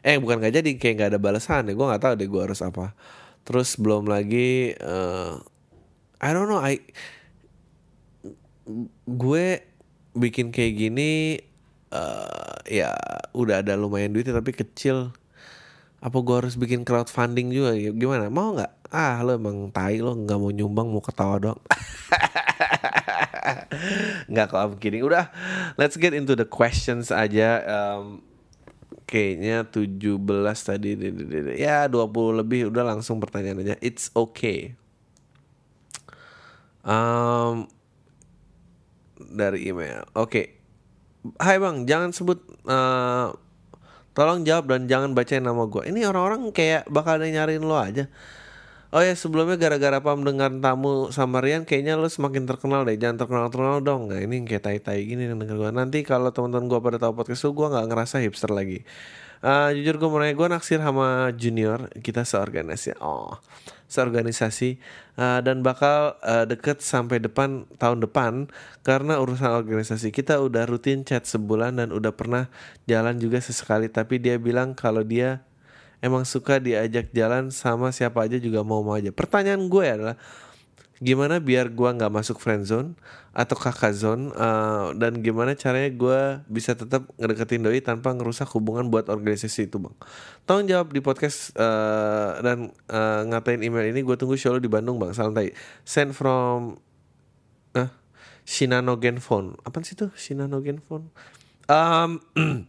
Eh 0.00 0.16
bukan 0.16 0.40
nggak 0.40 0.56
jadi 0.56 0.70
kayak 0.80 0.94
nggak 0.96 1.10
ada 1.12 1.20
balasan 1.20 1.68
deh 1.68 1.76
gue 1.76 1.84
nggak 1.84 2.00
tahu 2.00 2.14
deh 2.16 2.24
gue 2.24 2.40
harus 2.40 2.64
apa. 2.64 2.96
Terus 3.44 3.76
belum 3.76 4.08
lagi 4.08 4.72
uh, 4.80 5.36
I 6.16 6.28
don't 6.32 6.48
know 6.48 6.64
I 6.64 6.80
gue 9.04 9.46
bikin 10.16 10.48
kayak 10.48 10.74
gini 10.80 11.44
uh, 11.94 12.58
ya 12.66 12.94
udah 13.34 13.62
ada 13.62 13.78
lumayan 13.78 14.14
duit 14.14 14.26
tapi 14.26 14.54
kecil. 14.54 15.14
Apa 16.00 16.16
gue 16.24 16.32
harus 16.32 16.56
bikin 16.56 16.88
crowdfunding 16.88 17.52
juga? 17.52 17.76
Gimana? 17.76 18.32
Mau 18.32 18.56
nggak? 18.56 18.72
Ah 18.90 19.22
lo 19.22 19.38
emang 19.38 19.70
tai 19.70 20.02
lo 20.02 20.16
nggak 20.16 20.38
mau 20.40 20.50
nyumbang 20.50 20.90
mau 20.90 20.98
ketawa 20.98 21.38
dong 21.38 21.60
nggak 24.30 24.46
kok 24.50 24.58
I'm 24.58 24.74
kidding. 24.82 25.06
Udah 25.06 25.30
let's 25.78 25.94
get 25.94 26.10
into 26.10 26.34
the 26.34 26.46
questions 26.46 27.14
aja. 27.14 27.62
Um, 27.66 28.22
kayaknya 29.06 29.66
17 29.66 30.06
tadi 30.62 30.94
ya 31.58 31.90
20 31.90 32.42
lebih 32.42 32.70
udah 32.70 32.82
langsung 32.82 33.22
pertanyaan 33.22 33.62
aja. 33.62 33.74
It's 33.82 34.10
okay. 34.14 34.74
Um, 36.82 37.70
dari 39.18 39.70
email. 39.70 40.06
Oke 40.14 40.26
okay. 40.26 40.59
Hai 41.36 41.60
bang, 41.60 41.84
jangan 41.84 42.16
sebut 42.16 42.40
uh, 42.64 43.36
Tolong 44.16 44.40
jawab 44.42 44.72
dan 44.72 44.88
jangan 44.88 45.12
bacain 45.12 45.44
nama 45.44 45.68
gue 45.68 45.92
Ini 45.92 46.08
orang-orang 46.08 46.48
kayak 46.50 46.88
bakal 46.88 47.20
nyariin 47.20 47.60
lo 47.60 47.76
aja. 47.76 48.08
Oh 48.90 48.98
ya 48.98 49.14
sebelumnya 49.14 49.54
gara-gara 49.54 50.02
apa 50.02 50.16
mendengar 50.18 50.50
tamu 50.58 51.14
sama 51.14 51.38
Rian 51.44 51.68
Kayaknya 51.68 52.00
lo 52.00 52.08
semakin 52.08 52.48
terkenal 52.48 52.88
deh. 52.88 52.96
Jangan 52.96 53.20
terkenal-terkenal 53.20 53.84
dong. 53.84 54.08
Nah 54.08 54.18
ini 54.18 54.42
kayak 54.48 54.64
tai-tai 54.64 55.04
gini 55.04 55.28
yang 55.28 55.38
denger 55.38 55.60
gue 55.60 55.70
Nanti 55.76 56.02
kalau 56.02 56.32
teman-teman 56.32 56.72
gue 56.72 56.80
pada 56.80 56.96
tahu 56.96 57.12
podcast 57.12 57.44
lo 57.46 57.52
Gue 57.52 57.68
gak 57.68 57.86
ngerasa 57.86 58.24
hipster 58.24 58.50
lagi 58.50 58.82
uh, 59.44 59.68
Jujur 59.72 59.96
gue 60.00 60.08
mau 60.08 60.18
nanya 60.20 60.36
Gue 60.36 60.48
naksir 60.48 60.80
sama 60.80 61.32
junior 61.36 61.88
Kita 62.00 62.24
seorganisasi 62.24 62.96
Oh 63.00 63.36
seorganisasi. 63.90 64.78
Uh, 65.18 65.42
dan 65.44 65.60
bakal 65.60 66.16
uh, 66.22 66.46
deket 66.46 66.80
sampai 66.80 67.20
depan 67.20 67.66
tahun 67.76 68.06
depan 68.06 68.48
karena 68.86 69.20
urusan 69.20 69.52
organisasi 69.52 70.14
kita 70.14 70.40
udah 70.40 70.64
rutin 70.64 71.04
chat 71.04 71.26
sebulan 71.26 71.76
dan 71.76 71.90
udah 71.92 72.14
pernah 72.14 72.48
jalan 72.86 73.18
juga 73.18 73.42
sesekali. 73.42 73.90
Tapi 73.90 74.22
dia 74.22 74.38
bilang 74.40 74.72
kalau 74.72 75.04
dia 75.04 75.44
emang 76.00 76.24
suka 76.24 76.56
diajak 76.62 77.12
jalan 77.12 77.52
sama 77.52 77.92
siapa 77.92 78.24
aja 78.24 78.40
juga 78.40 78.64
mau 78.64 78.80
mau 78.80 78.96
aja. 78.96 79.12
Pertanyaan 79.12 79.66
gue 79.68 79.84
adalah 79.84 80.16
gimana 81.00 81.40
biar 81.40 81.72
gua 81.72 81.96
nggak 81.96 82.12
masuk 82.12 82.36
friend 82.38 82.68
zone 82.68 82.92
atau 83.32 83.56
kakak 83.56 83.96
zone 83.96 84.28
uh, 84.36 84.92
dan 84.92 85.24
gimana 85.24 85.56
caranya 85.56 85.88
gua 85.96 86.20
bisa 86.44 86.76
tetap 86.76 87.08
ngedeketin 87.16 87.64
doi 87.64 87.80
tanpa 87.80 88.12
ngerusak 88.12 88.46
hubungan 88.52 88.92
buat 88.92 89.08
organisasi 89.08 89.72
itu 89.72 89.80
bang? 89.80 89.96
Tolong 90.44 90.68
jawab 90.68 90.92
di 90.92 91.00
podcast 91.00 91.56
uh, 91.56 92.38
dan 92.44 92.70
uh, 92.92 93.22
ngatain 93.26 93.64
email 93.64 93.88
ini. 93.88 94.04
Gue 94.04 94.20
tunggu 94.20 94.36
show 94.36 94.54
di 94.60 94.68
Bandung 94.68 95.00
bang. 95.00 95.16
Salam 95.16 95.32
tai. 95.32 95.56
Send 95.88 96.12
from 96.12 96.76
uh, 97.74 97.90
Shinanogen 98.46 99.22
phone 99.22 99.54
apa 99.62 99.78
sih 99.86 99.94
tuh 99.94 100.10
Shinanogen 100.18 100.82
phone 100.82 101.12
um, 101.70 102.18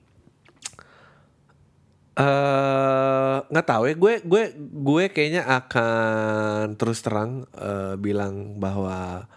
nggak 3.47 3.65
uh, 3.65 3.71
tahu 3.71 3.83
ya. 3.87 3.95
Gue 3.95 4.13
gue 4.23 4.43
gue 4.59 5.03
kayaknya 5.11 5.47
akan 5.47 6.75
terus 6.75 6.99
terang 6.99 7.47
uh, 7.55 7.95
bilang 7.95 8.59
bahwa 8.59 9.27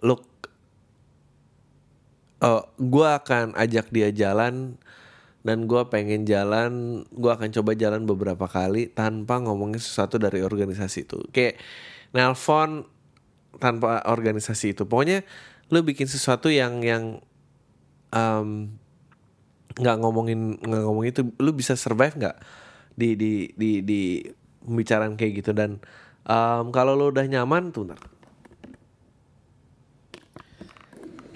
look 0.00 0.24
uh, 2.40 2.64
gue 2.80 3.08
akan 3.08 3.52
ajak 3.56 3.92
dia 3.92 4.08
jalan 4.10 4.80
dan 5.40 5.64
gue 5.64 5.82
pengen 5.88 6.28
jalan 6.28 7.04
gue 7.08 7.30
akan 7.32 7.48
coba 7.48 7.72
jalan 7.72 8.04
beberapa 8.04 8.44
kali 8.44 8.92
tanpa 8.92 9.40
ngomongin 9.40 9.80
sesuatu 9.80 10.16
dari 10.16 10.40
organisasi 10.44 11.08
itu. 11.08 11.20
Kayak 11.32 11.60
nelpon 12.12 12.84
tanpa 13.60 14.04
organisasi 14.08 14.76
itu. 14.76 14.88
Pokoknya 14.88 15.24
lu 15.70 15.84
bikin 15.84 16.08
sesuatu 16.08 16.48
yang 16.48 16.80
yang 16.80 17.20
um, 18.12 18.74
nggak 19.78 19.96
ngomongin 20.02 20.58
nggak 20.58 20.82
ngomong 20.82 21.04
itu 21.06 21.30
lu 21.38 21.54
bisa 21.54 21.78
survive 21.78 22.18
nggak 22.18 22.36
di 22.98 23.14
di 23.14 23.32
di 23.54 23.70
di 23.86 24.00
pembicaraan 24.64 25.14
kayak 25.14 25.32
gitu? 25.44 25.50
Dan 25.54 25.78
um, 26.26 26.74
kalau 26.74 26.98
lu 26.98 27.12
udah 27.12 27.24
nyaman 27.26 27.70
tuh 27.70 27.90
ntar. 27.90 28.00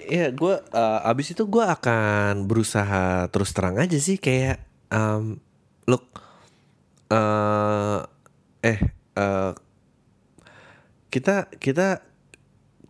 Ya 0.05 0.29
gue 0.29 0.55
uh, 0.61 1.09
abis 1.09 1.33
itu 1.33 1.49
gue 1.49 1.65
akan 1.65 2.45
berusaha 2.45 3.25
terus 3.33 3.49
terang 3.57 3.81
aja 3.81 3.97
sih 3.97 4.21
kayak 4.21 4.61
um, 4.93 5.41
look 5.89 6.13
uh, 7.09 8.05
eh 8.61 8.79
uh, 9.17 9.57
kita 11.09 11.49
kita 11.57 12.05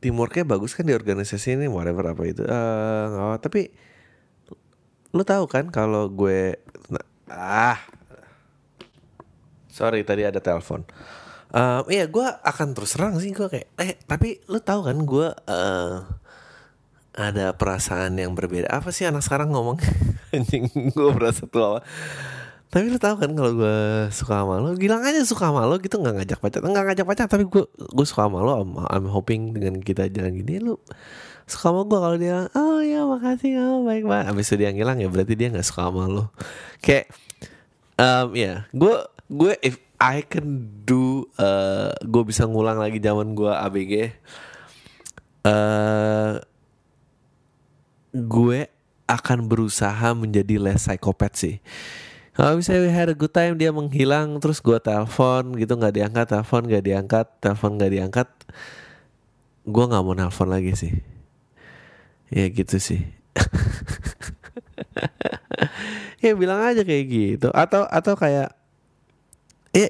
teamworknya 0.03 0.43
bagus 0.43 0.75
kan 0.75 0.83
di 0.83 0.91
organisasi 0.91 1.55
ini 1.55 1.71
whatever 1.71 2.11
apa 2.11 2.23
itu 2.27 2.43
uh, 2.43 3.39
tapi 3.39 3.71
lu 5.15 5.23
tahu 5.23 5.47
kan 5.47 5.71
kalau 5.71 6.11
gue 6.11 6.59
ah. 7.31 7.79
Sorry 9.71 10.03
tadi 10.03 10.27
ada 10.27 10.43
telepon. 10.43 10.83
Uh, 11.55 11.87
iya 11.87 12.03
gue 12.07 12.23
akan 12.23 12.75
terus 12.75 12.99
serang 12.99 13.15
sih 13.15 13.31
gue 13.31 13.47
kayak 13.47 13.67
eh 13.79 13.95
tapi 14.03 14.43
lu 14.51 14.59
tahu 14.59 14.91
kan 14.91 14.97
gue 15.07 15.27
uh, 15.31 15.93
ada 17.15 17.55
perasaan 17.55 18.19
yang 18.19 18.35
berbeda. 18.35 18.67
Apa 18.67 18.91
sih 18.91 19.07
anak 19.07 19.23
sekarang 19.23 19.55
ngomong? 19.55 19.79
Anjing 20.35 20.67
gue 20.91 21.09
berasa 21.15 21.47
tua. 21.47 21.79
Tapi 22.67 22.91
lu 22.91 22.99
tahu 22.99 23.15
kan 23.23 23.31
kalau 23.31 23.55
gue 23.55 23.77
suka 24.11 24.43
sama 24.43 24.59
lo 24.59 24.75
bilang 24.75 24.99
aja 24.99 25.23
suka 25.23 25.47
sama 25.47 25.63
lo 25.63 25.79
gitu 25.79 25.95
nggak 25.95 26.15
ngajak 26.19 26.39
pacar 26.43 26.59
nggak 26.59 26.85
ngajak 26.91 27.07
pacar 27.07 27.27
tapi 27.31 27.47
gue 27.47 27.63
gue 27.71 28.05
suka 28.07 28.27
sama 28.27 28.43
lo 28.43 28.51
I'm, 28.59 28.75
I'm 28.91 29.07
hoping 29.07 29.55
dengan 29.55 29.79
kita 29.79 30.11
jalan 30.11 30.35
gini 30.43 30.59
lu 30.59 30.75
suka 31.45 31.69
sama 31.69 31.81
gue 31.85 31.99
kalau 32.01 32.17
dia 32.17 32.49
oh 32.57 32.81
ya 32.81 33.05
makasih 33.05 33.51
oh 33.61 33.85
baik 33.85 34.03
banget. 34.09 34.25
Abis 34.33 34.45
itu 34.49 34.55
dia 34.65 34.69
ngilang 34.73 34.97
ya 34.97 35.07
berarti 35.09 35.33
dia 35.37 35.47
nggak 35.53 35.65
suka 35.65 35.89
sama 35.89 36.09
lo 36.09 36.33
kayak 36.81 37.13
um, 38.01 38.33
ya 38.33 38.41
yeah, 38.41 38.57
gue 38.73 38.95
gue 39.29 39.53
if 39.61 39.77
I 40.01 40.25
can 40.25 40.69
do 40.83 41.29
uh, 41.37 41.93
gue 42.01 42.23
bisa 42.25 42.49
ngulang 42.49 42.81
lagi 42.81 42.97
zaman 42.97 43.37
gue 43.37 43.53
ABG 43.53 43.93
uh, 45.45 46.41
gue 48.15 48.59
akan 49.05 49.45
berusaha 49.45 50.17
menjadi 50.17 50.57
less 50.57 50.89
psikopat 50.89 51.37
sih. 51.37 51.55
Kalau 52.35 52.59
misalnya 52.59 52.81
we 52.83 52.91
had 52.91 53.07
a 53.07 53.15
good 53.15 53.31
time 53.31 53.55
dia 53.55 53.71
menghilang 53.71 54.41
terus 54.43 54.59
gue 54.59 54.75
telepon 54.81 55.55
gitu 55.55 55.77
nggak 55.77 55.93
diangkat 55.95 56.25
telepon 56.27 56.67
nggak 56.67 56.83
diangkat 56.83 57.25
telepon 57.39 57.71
nggak 57.79 57.91
diangkat 57.95 58.27
gue 59.65 59.85
nggak 59.87 60.03
mau 60.03 60.13
nelpon 60.13 60.51
lagi 60.51 60.75
sih 60.75 61.14
ya 62.29 62.45
gitu 62.49 62.77
sih. 62.79 63.01
Ya 66.23 66.33
bilang 66.33 66.57
aja 66.57 66.81
kayak 66.81 67.05
gitu. 67.05 67.53
Atau 67.53 67.85
atau 67.85 68.17
kayak 68.17 68.49
ya 69.75 69.85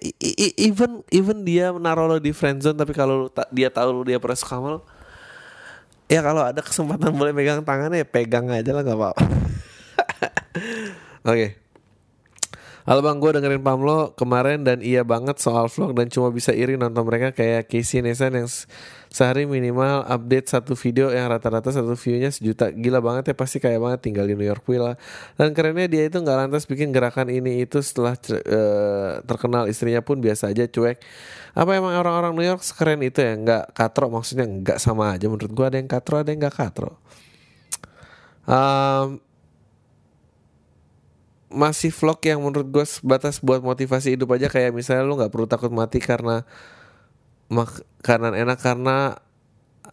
even 0.60 1.00
even 1.13 1.48
dia 1.48 1.71
menaruh 1.71 2.12
lo 2.12 2.17
di 2.19 2.36
friendzone 2.36 2.76
tapi 2.76 2.91
kalau 2.91 3.32
dia 3.56 3.71
tahu 3.71 3.89
lo 3.95 4.02
dia 4.04 4.19
pernah 4.19 4.36
suka 4.36 4.58
lo 4.58 4.82
ya 6.10 6.26
kalau 6.26 6.41
ada 6.41 6.60
kesempatan 6.60 7.13
boleh 7.13 7.32
pegang 7.32 7.62
tangannya 7.62 8.02
ya 8.02 8.08
pegang 8.10 8.50
aja 8.50 8.74
lah 8.76 8.84
nggak 8.84 9.00
apa-apa. 9.00 9.24
Oke. 9.26 9.32
okay. 11.24 11.50
Halo 12.86 13.02
bang, 13.02 13.17
gue 13.17 13.34
dengerin 13.34 13.65
Pamlo 13.65 14.13
kemarin 14.13 14.62
dan 14.62 14.78
iya 14.78 15.02
banget 15.02 15.41
soal 15.41 15.65
vlog 15.74 15.98
dan 15.98 16.06
cuma 16.06 16.30
bisa 16.30 16.54
iri 16.54 16.78
nonton 16.78 17.02
mereka 17.02 17.34
kayak 17.34 17.65
Casey 17.65 18.06
Nesan 18.06 18.38
yang 18.38 18.45
sehari 19.10 19.50
minimal 19.50 20.06
update 20.06 20.54
satu 20.54 20.78
video 20.78 21.10
yang 21.10 21.34
rata-rata 21.34 21.74
satu 21.74 21.98
viewnya 21.98 22.30
sejuta. 22.30 22.69
Gila 22.69 23.02
banget 23.02 23.34
ya 23.34 23.36
pasti 23.41 23.58
kayak 23.58 23.82
banget 23.82 24.00
tinggal 24.06 24.30
di 24.30 24.38
New 24.38 24.45
York 24.45 24.62
Villa 24.69 25.02
dan 25.34 25.58
kerennya 25.58 25.89
dia 25.89 26.06
itu 26.06 26.21
nggak 26.21 26.38
lantas 26.45 26.69
bikin 26.69 26.93
gerakan 26.93 27.34
ini 27.34 27.65
itu 27.65 27.82
setelah 27.82 28.13
uh, 28.21 29.17
terkenal 29.26 29.65
istrinya 29.65 30.06
pun 30.06 30.21
biasa 30.21 30.54
aja 30.54 30.69
cuek. 30.69 31.02
Apa 31.58 31.82
emang 31.82 31.98
orang-orang 31.98 32.38
New 32.38 32.45
York 32.45 32.62
sekeren 32.62 33.02
itu 33.02 33.17
ya? 33.17 33.34
Nggak 33.34 33.74
katro 33.74 34.13
maksudnya 34.13 34.45
nggak 34.45 34.78
sama 34.78 35.17
aja 35.17 35.26
menurut 35.26 35.50
gue 35.50 35.65
ada 35.65 35.82
yang 35.82 35.89
katro 35.89 36.21
ada 36.21 36.30
yang 36.30 36.38
nggak 36.38 36.54
katro. 36.54 37.02
Um, 38.45 39.25
masih 41.56 41.89
vlog 41.96 42.20
yang 42.28 42.44
menurut 42.44 42.68
gue 42.68 42.86
sebatas 42.86 43.39
buat 43.39 43.63
motivasi 43.63 44.20
hidup 44.20 44.36
aja. 44.36 44.52
Kayak 44.52 44.76
misalnya 44.76 45.08
lu 45.08 45.15
nggak 45.15 45.32
perlu 45.32 45.48
takut 45.48 45.72
mati 45.72 46.04
karena 46.04 46.44
makanan 47.48 48.36
enak 48.36 48.60
karena 48.60 49.15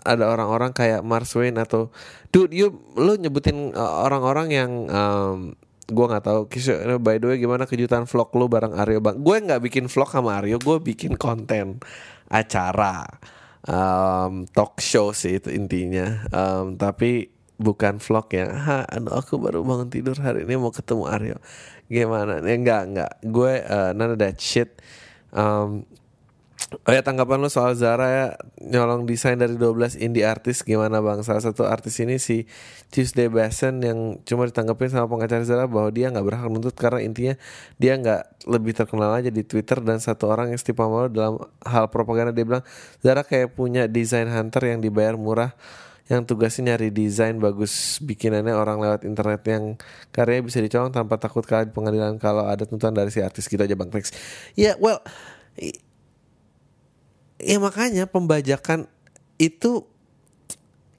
ada 0.02 0.24
orang-orang 0.26 0.74
kayak 0.74 1.06
Mars 1.06 1.30
Wayne 1.38 1.62
atau 1.62 1.94
dude 2.34 2.50
you 2.50 2.74
lu 2.98 3.14
nyebutin 3.14 3.70
uh, 3.76 4.02
orang-orang 4.02 4.48
yang 4.50 4.70
um, 4.90 5.38
gue 5.86 6.06
nggak 6.10 6.24
tahu. 6.26 6.40
Kisah 6.50 6.98
by 6.98 7.22
the 7.22 7.32
way 7.32 7.38
gimana 7.38 7.64
kejutan 7.70 8.04
vlog 8.10 8.34
lu 8.34 8.50
bareng 8.50 8.74
Aryo 8.74 8.98
bang? 8.98 9.22
Gue 9.22 9.36
nggak 9.38 9.62
bikin 9.62 9.86
vlog 9.86 10.10
sama 10.10 10.42
Aryo 10.42 10.58
gue 10.58 10.76
bikin 10.82 11.14
konten 11.14 11.78
acara 12.32 13.06
um, 13.68 14.48
talk 14.50 14.80
show 14.82 15.14
sih 15.14 15.38
itu 15.38 15.52
intinya. 15.52 16.26
Um, 16.32 16.74
tapi 16.80 17.31
bukan 17.58 18.00
vlog 18.00 18.26
ya. 18.32 18.46
Ha 18.52 18.78
aduh 18.94 19.16
aku 19.16 19.36
baru 19.36 19.64
bangun 19.64 19.88
tidur 19.92 20.16
hari 20.20 20.44
ini 20.44 20.56
mau 20.60 20.72
ketemu 20.72 21.04
Aryo. 21.08 21.36
Gimana? 21.90 22.40
Ya 22.44 22.54
enggak 22.56 22.82
enggak. 22.88 23.12
Gue 23.24 23.60
uh, 23.64 23.90
none 23.92 24.14
of 24.14 24.18
that 24.20 24.40
shit. 24.40 24.80
Um, 25.32 25.84
Oh 26.88 26.92
ya 26.94 27.04
tanggapan 27.04 27.36
lu 27.36 27.52
soal 27.52 27.76
Zara 27.76 28.08
ya 28.08 28.26
nyolong 28.56 29.04
desain 29.04 29.36
dari 29.36 29.60
12 29.60 30.00
indie 30.00 30.24
artis 30.24 30.64
gimana 30.64 31.04
bang? 31.04 31.20
Salah 31.20 31.44
satu 31.44 31.68
artis 31.68 32.00
ini 32.00 32.16
si 32.16 32.48
Tuesday 32.88 33.28
Basen 33.28 33.84
yang 33.84 34.16
cuma 34.24 34.48
ditanggapin 34.48 34.88
sama 34.88 35.04
pengacara 35.04 35.44
Zara 35.44 35.64
bahwa 35.68 35.92
dia 35.92 36.08
nggak 36.08 36.24
berhak 36.24 36.48
menuntut 36.48 36.72
karena 36.72 37.04
intinya 37.04 37.34
dia 37.76 37.92
nggak 38.00 38.48
lebih 38.48 38.72
terkenal 38.72 39.12
aja 39.12 39.28
di 39.28 39.44
Twitter 39.44 39.84
dan 39.84 40.00
satu 40.00 40.32
orang 40.32 40.54
yang 40.54 40.60
setiap 40.60 40.88
malu 40.88 41.12
dalam 41.12 41.44
hal 41.60 41.92
propaganda 41.92 42.32
dia 42.32 42.48
bilang 42.48 42.64
Zara 43.04 43.20
kayak 43.20 43.52
punya 43.52 43.84
desain 43.84 44.28
hunter 44.32 44.62
yang 44.64 44.80
dibayar 44.80 45.18
murah 45.20 45.52
yang 46.12 46.28
tugasnya 46.28 46.76
nyari 46.76 46.92
desain 46.92 47.40
bagus 47.40 47.96
bikinannya 48.04 48.52
orang 48.52 48.84
lewat 48.84 49.08
internet 49.08 49.40
yang 49.48 49.80
karyanya 50.12 50.44
bisa 50.44 50.60
dicolong 50.60 50.92
tanpa 50.92 51.16
takut 51.16 51.40
kalah 51.48 51.64
di 51.64 51.72
pengadilan 51.72 52.20
kalau 52.20 52.44
ada 52.44 52.68
tuntutan 52.68 52.92
dari 52.92 53.08
si 53.08 53.24
artis 53.24 53.48
gitu 53.48 53.64
aja 53.64 53.72
bang 53.72 53.88
thanks 53.88 54.12
ya 54.52 54.72
yeah, 54.72 54.74
well 54.76 55.00
ya 57.40 57.56
makanya 57.56 58.04
pembajakan 58.04 58.86
itu 59.40 59.88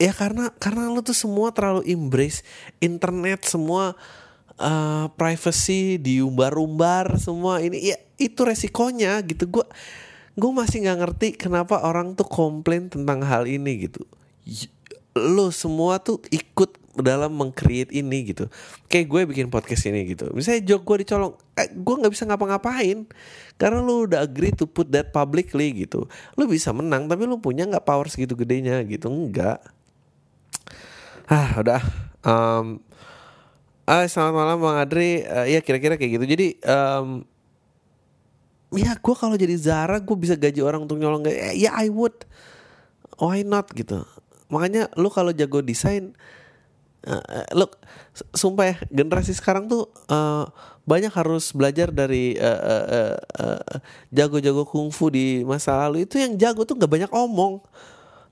ya 0.02 0.10
karena 0.10 0.50
karena 0.58 0.90
lo 0.90 1.00
tuh 1.00 1.14
semua 1.14 1.54
terlalu 1.54 1.86
embrace 1.86 2.42
internet 2.82 3.46
semua 3.46 3.94
uh, 4.58 5.06
privacy 5.14 5.96
diumbar-umbar 6.02 7.16
semua 7.22 7.62
ini 7.62 7.94
ya 7.94 7.96
itu 8.18 8.44
resikonya 8.44 9.22
gitu. 9.24 9.48
Gue 9.48 9.66
gue 10.34 10.50
masih 10.50 10.82
nggak 10.84 10.98
ngerti 10.98 11.28
kenapa 11.38 11.86
orang 11.86 12.18
tuh 12.18 12.26
komplain 12.26 12.90
tentang 12.90 13.22
hal 13.22 13.46
ini 13.46 13.86
gitu 13.86 14.02
lo 15.14 15.54
semua 15.54 16.02
tuh 16.02 16.18
ikut 16.34 16.82
dalam 16.98 17.34
mengcreate 17.34 17.90
ini 17.90 18.34
gitu. 18.34 18.46
Kayak 18.86 19.06
gue 19.10 19.20
bikin 19.34 19.46
podcast 19.50 19.86
ini 19.90 20.14
gitu. 20.14 20.30
Misalnya 20.30 20.74
jok 20.74 20.82
gue 20.86 20.96
dicolong 21.06 21.34
eh, 21.58 21.70
gue 21.70 21.94
nggak 22.02 22.12
bisa 22.12 22.26
ngapa-ngapain. 22.26 23.06
Karena 23.58 23.78
lo 23.82 24.06
udah 24.06 24.22
agree 24.22 24.54
to 24.54 24.66
put 24.66 24.90
that 24.94 25.10
publicly 25.10 25.74
gitu. 25.86 26.06
Lo 26.38 26.46
bisa 26.46 26.70
menang 26.70 27.10
tapi 27.10 27.26
lo 27.26 27.38
punya 27.38 27.66
nggak 27.66 27.86
power 27.86 28.06
segitu 28.06 28.38
gedenya 28.38 28.82
gitu? 28.86 29.10
Enggak 29.10 29.62
ah 31.28 31.50
udah. 31.60 31.82
Um, 32.24 32.66
ah 33.88 34.04
selamat 34.04 34.34
malam 34.34 34.56
bang 34.60 34.76
Adri. 34.80 35.10
Uh, 35.24 35.46
ya 35.48 35.60
kira-kira 35.62 35.94
kayak 35.96 36.20
gitu. 36.20 36.26
Jadi 36.26 36.46
um, 36.66 37.24
ya 38.74 38.98
gue 38.98 39.14
kalau 39.14 39.38
jadi 39.38 39.54
Zara 39.58 39.98
gue 40.02 40.16
bisa 40.18 40.34
gaji 40.34 40.60
orang 40.62 40.84
untuk 40.84 40.98
nyolong 40.98 41.26
gak 41.26 41.54
ya 41.54 41.74
I 41.74 41.88
would. 41.90 42.26
Why 43.14 43.46
not 43.46 43.70
gitu 43.70 44.02
makanya 44.52 44.92
lu 44.96 45.08
kalau 45.08 45.32
jago 45.32 45.64
desain 45.64 46.12
uh, 47.08 47.44
lu 47.56 47.64
sumpah 48.34 48.74
ya 48.74 48.76
generasi 48.92 49.32
sekarang 49.36 49.68
tuh 49.68 49.88
uh, 50.08 50.48
banyak 50.84 51.12
harus 51.12 51.52
belajar 51.56 51.88
dari 51.88 52.36
uh, 52.36 52.60
uh, 52.60 52.84
uh, 52.84 53.16
uh, 53.40 53.80
jago-jago 54.12 54.68
kungfu 54.68 55.08
di 55.08 55.40
masa 55.48 55.72
lalu. 55.80 56.04
Itu 56.04 56.20
yang 56.20 56.36
jago 56.36 56.68
tuh 56.68 56.76
nggak 56.76 56.92
banyak 56.92 57.12
omong. 57.12 57.64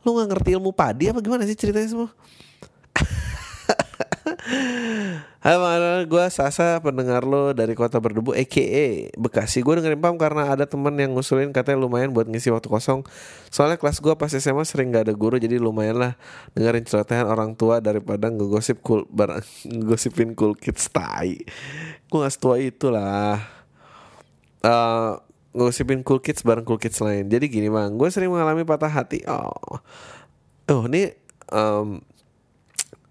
Lu 0.05 0.13
nggak 0.13 0.29
ngerti 0.37 0.61
ilmu 0.61 0.77
padi 0.77 1.09
apa 1.09 1.25
gimana 1.25 1.49
sih 1.49 1.57
ceritanya 1.57 1.89
semua 1.89 2.13
Mana 5.43 6.07
gue 6.07 6.25
Sasa 6.31 6.79
pendengar 6.79 7.27
lo 7.27 7.51
dari 7.51 7.75
kota 7.75 7.99
berdebu 7.99 8.31
EKE 8.31 9.11
Bekasi. 9.19 9.67
Gue 9.67 9.75
dengerin 9.75 9.99
Pam 9.99 10.15
karena 10.15 10.55
ada 10.55 10.71
temen 10.71 10.95
yang 10.95 11.19
ngusulin 11.19 11.51
katanya 11.51 11.83
lumayan 11.83 12.15
buat 12.15 12.31
ngisi 12.31 12.55
waktu 12.55 12.71
kosong. 12.71 13.03
Soalnya 13.51 13.75
kelas 13.75 13.99
gue 13.99 14.15
pas 14.15 14.31
SMA 14.31 14.63
sering 14.63 14.95
gak 14.95 15.11
ada 15.11 15.15
guru 15.19 15.43
Jadi 15.43 15.59
lumayan 15.59 15.99
lah 15.99 16.13
dengerin 16.55 16.87
celotehan 16.87 17.27
orang 17.27 17.59
tua 17.59 17.83
daripada 17.83 18.31
ngegosip 18.31 18.87
cool 18.87 19.03
barang 19.11 19.43
Ngegosipin 19.83 20.39
cool 20.39 20.55
kids 20.55 20.87
tai. 20.95 21.43
Gue 22.07 22.19
gak 22.23 22.35
setua 22.39 22.63
itu 22.63 22.95
lah 22.95 23.43
uh, 24.63 25.19
Ngegosipin 25.59 26.07
cool 26.07 26.23
kids 26.23 26.47
bareng 26.47 26.63
cool 26.63 26.79
kids 26.79 27.03
lain. 27.03 27.27
Jadi 27.27 27.51
gini 27.51 27.67
bang. 27.67 27.99
Gue 27.99 28.15
sering 28.15 28.31
mengalami 28.31 28.63
patah 28.63 28.95
hati. 28.95 29.27
Oh. 29.27 29.83
Oh 30.71 30.87
ini 30.87 31.11
um, 31.51 31.99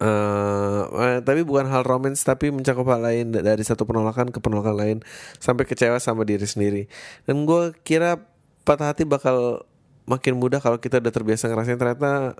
Uh, 0.02 1.22
tapi 1.22 1.46
bukan 1.46 1.70
hal 1.70 1.86
romans 1.86 2.26
tapi 2.26 2.50
mencakup 2.50 2.90
hal 2.90 3.06
lain 3.06 3.38
dari 3.38 3.62
satu 3.62 3.86
penolakan 3.86 4.34
ke 4.34 4.42
penolakan 4.42 4.74
lain 4.74 4.98
sampai 5.38 5.70
kecewa 5.70 6.02
sama 6.02 6.26
diri 6.26 6.42
sendiri. 6.42 6.90
Dan 7.30 7.46
gue 7.46 7.78
kira 7.86 8.18
patah 8.66 8.90
hati 8.90 9.06
bakal 9.06 9.62
makin 10.10 10.42
mudah 10.42 10.58
kalau 10.58 10.82
kita 10.82 10.98
udah 10.98 11.14
terbiasa 11.14 11.46
ngerasain. 11.54 11.78
Ternyata 11.78 12.34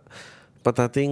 patah 0.66 0.90
hati 0.90 1.06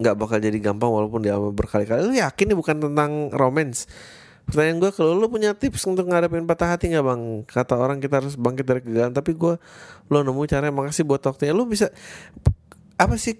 nggak 0.00 0.16
bakal 0.16 0.40
jadi 0.40 0.56
gampang 0.64 0.88
walaupun 0.88 1.20
dia 1.20 1.36
berkali-kali. 1.36 2.08
Lu 2.08 2.16
yakin 2.16 2.44
ini 2.48 2.56
bukan 2.56 2.76
tentang 2.80 3.28
romans 3.36 3.84
pertanyaan 4.48 4.82
gue 4.82 4.90
kalau 4.90 5.14
lu 5.14 5.30
punya 5.30 5.54
tips 5.54 5.86
untuk 5.86 6.10
ngadepin 6.10 6.48
patah 6.48 6.72
hati 6.72 6.88
nggak 6.88 7.04
bang? 7.04 7.22
Kata 7.44 7.76
orang 7.76 8.00
kita 8.00 8.24
harus 8.24 8.34
bangkit 8.34 8.64
dari 8.64 8.80
kegagalan 8.80 9.12
tapi 9.12 9.36
gue 9.36 9.60
lo 10.08 10.18
nemu 10.24 10.40
caranya. 10.48 10.72
Makasih 10.72 11.04
buat 11.04 11.20
waktunya. 11.20 11.52
Lu 11.52 11.68
bisa 11.68 11.92
apa 12.96 13.20
sih 13.20 13.36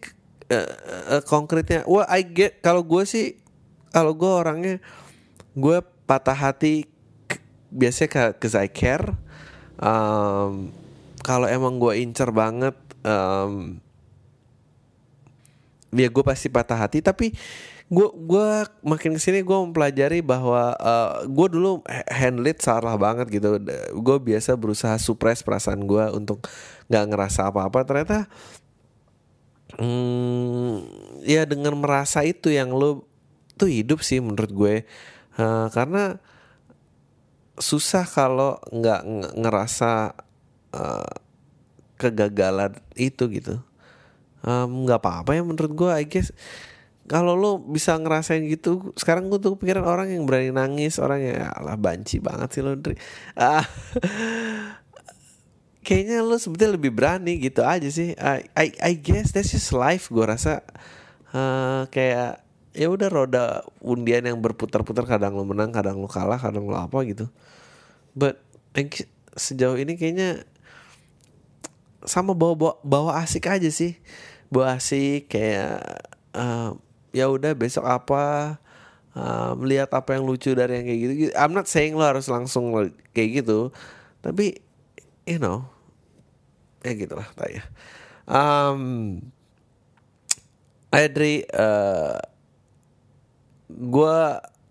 uh, 0.51 1.23
konkretnya 1.25 1.87
wah 1.87 2.05
I 2.11 2.27
get 2.27 2.59
kalau 2.61 2.83
gue 2.83 3.07
sih 3.07 3.39
kalau 3.91 4.15
gue 4.15 4.31
orangnya 4.31 4.77
gue 5.55 5.79
patah 6.07 6.35
hati 6.35 6.87
biasanya 7.71 8.35
ke 8.35 8.47
I 8.51 8.69
care. 8.71 9.15
Um, 9.81 10.75
kalau 11.23 11.47
emang 11.47 11.79
gue 11.79 11.95
incer 12.03 12.29
banget 12.35 12.75
um, 13.07 13.79
ya 15.95 16.09
gue 16.11 16.25
pasti 16.27 16.51
patah 16.51 16.77
hati. 16.77 16.99
Tapi 17.01 17.33
gue 17.91 18.07
gua 18.23 18.71
makin 18.87 19.19
ke 19.19 19.21
sini 19.23 19.43
gue 19.43 19.59
mempelajari 19.67 20.23
bahwa 20.23 20.79
uh, 20.79 21.27
gue 21.27 21.47
dulu 21.51 21.83
handle 22.07 22.47
it 22.51 22.63
salah 22.63 22.95
banget 22.99 23.31
gitu. 23.31 23.59
Gue 23.99 24.17
biasa 24.19 24.55
berusaha 24.59 24.95
suppress 24.99 25.43
perasaan 25.43 25.87
gue 25.87 26.05
untuk 26.15 26.47
nggak 26.91 27.05
ngerasa 27.11 27.51
apa-apa. 27.51 27.87
Ternyata 27.87 28.27
hmm, 29.77 30.75
ya 31.23 31.45
dengan 31.47 31.79
merasa 31.79 32.25
itu 32.25 32.51
yang 32.51 32.73
lo 32.73 33.05
tuh 33.61 33.69
hidup 33.69 34.01
sih 34.01 34.19
menurut 34.19 34.51
gue. 34.51 34.75
Uh, 35.37 35.69
karena 35.71 36.19
susah 37.61 38.09
kalau 38.09 38.57
nggak 38.73 39.03
ngerasa 39.37 40.17
uh, 40.73 41.15
kegagalan 42.01 42.73
itu 42.97 43.29
gitu. 43.29 43.61
Nggak 44.49 45.01
um, 45.01 45.05
apa-apa 45.05 45.37
ya 45.37 45.43
menurut 45.45 45.73
gue 45.77 45.91
I 45.93 46.09
guess. 46.09 46.33
Kalau 47.11 47.35
lo 47.35 47.59
bisa 47.59 47.99
ngerasain 47.99 48.47
gitu 48.47 48.95
sekarang 48.95 49.29
gue 49.29 49.43
tuh 49.43 49.59
pikiran 49.59 49.83
orang 49.83 50.15
yang 50.15 50.31
berani 50.31 50.55
nangis 50.55 51.03
orang 51.03 51.19
yang 51.19 51.37
ya 51.43 51.49
Allah 51.59 51.75
banci 51.75 52.23
banget 52.23 52.55
sih 52.55 52.63
lo 52.63 52.79
ah 53.35 53.67
kayaknya 55.81 56.21
lo 56.21 56.37
sebetulnya 56.37 56.77
lebih 56.77 56.93
berani 56.93 57.41
gitu 57.41 57.65
aja 57.65 57.89
sih. 57.89 58.13
I 58.17 58.47
I, 58.57 58.67
I 58.81 58.93
guess 58.97 59.33
that's 59.33 59.53
just 59.53 59.73
life 59.73 60.09
gue 60.13 60.25
rasa. 60.25 60.65
Uh, 61.31 61.87
kayak 61.95 62.43
ya 62.75 62.87
udah 62.91 63.09
roda 63.11 63.45
undian 63.83 64.27
yang 64.27 64.39
berputar-putar 64.39 65.07
kadang 65.07 65.35
lo 65.35 65.47
menang 65.47 65.75
kadang 65.75 65.99
lo 65.99 66.07
kalah 66.11 66.39
kadang 66.39 66.67
lo 66.67 66.77
apa 66.79 67.03
gitu. 67.07 67.27
But 68.15 68.43
sejauh 69.35 69.79
ini 69.79 69.95
kayaknya 69.95 70.47
sama 72.07 72.33
bawa 72.33 72.55
bawa, 72.57 72.75
bawa 72.83 73.11
asik 73.23 73.47
aja 73.51 73.71
sih. 73.71 73.99
Bawa 74.51 74.79
asik 74.79 75.31
kayak 75.31 75.83
uh, 76.35 76.75
ya 77.11 77.27
udah 77.31 77.55
besok 77.55 77.87
apa 77.87 78.59
uh, 79.15 79.53
melihat 79.59 79.91
apa 79.95 80.19
yang 80.19 80.27
lucu 80.27 80.55
dari 80.55 80.83
yang 80.83 80.87
kayak 80.87 81.01
gitu 81.01 81.13
I'm 81.35 81.55
not 81.55 81.67
saying 81.67 81.99
lo 81.99 82.07
harus 82.07 82.31
langsung 82.31 82.71
kayak 83.15 83.43
gitu 83.43 83.75
tapi 84.23 84.63
you 85.27 85.39
know 85.41 85.67
ya 86.85 86.93
gitulah 86.97 87.29
tanya 87.37 87.65
um, 88.31 89.19
Adri 90.91 91.47
uh, 91.55 92.19
gue 93.71 94.19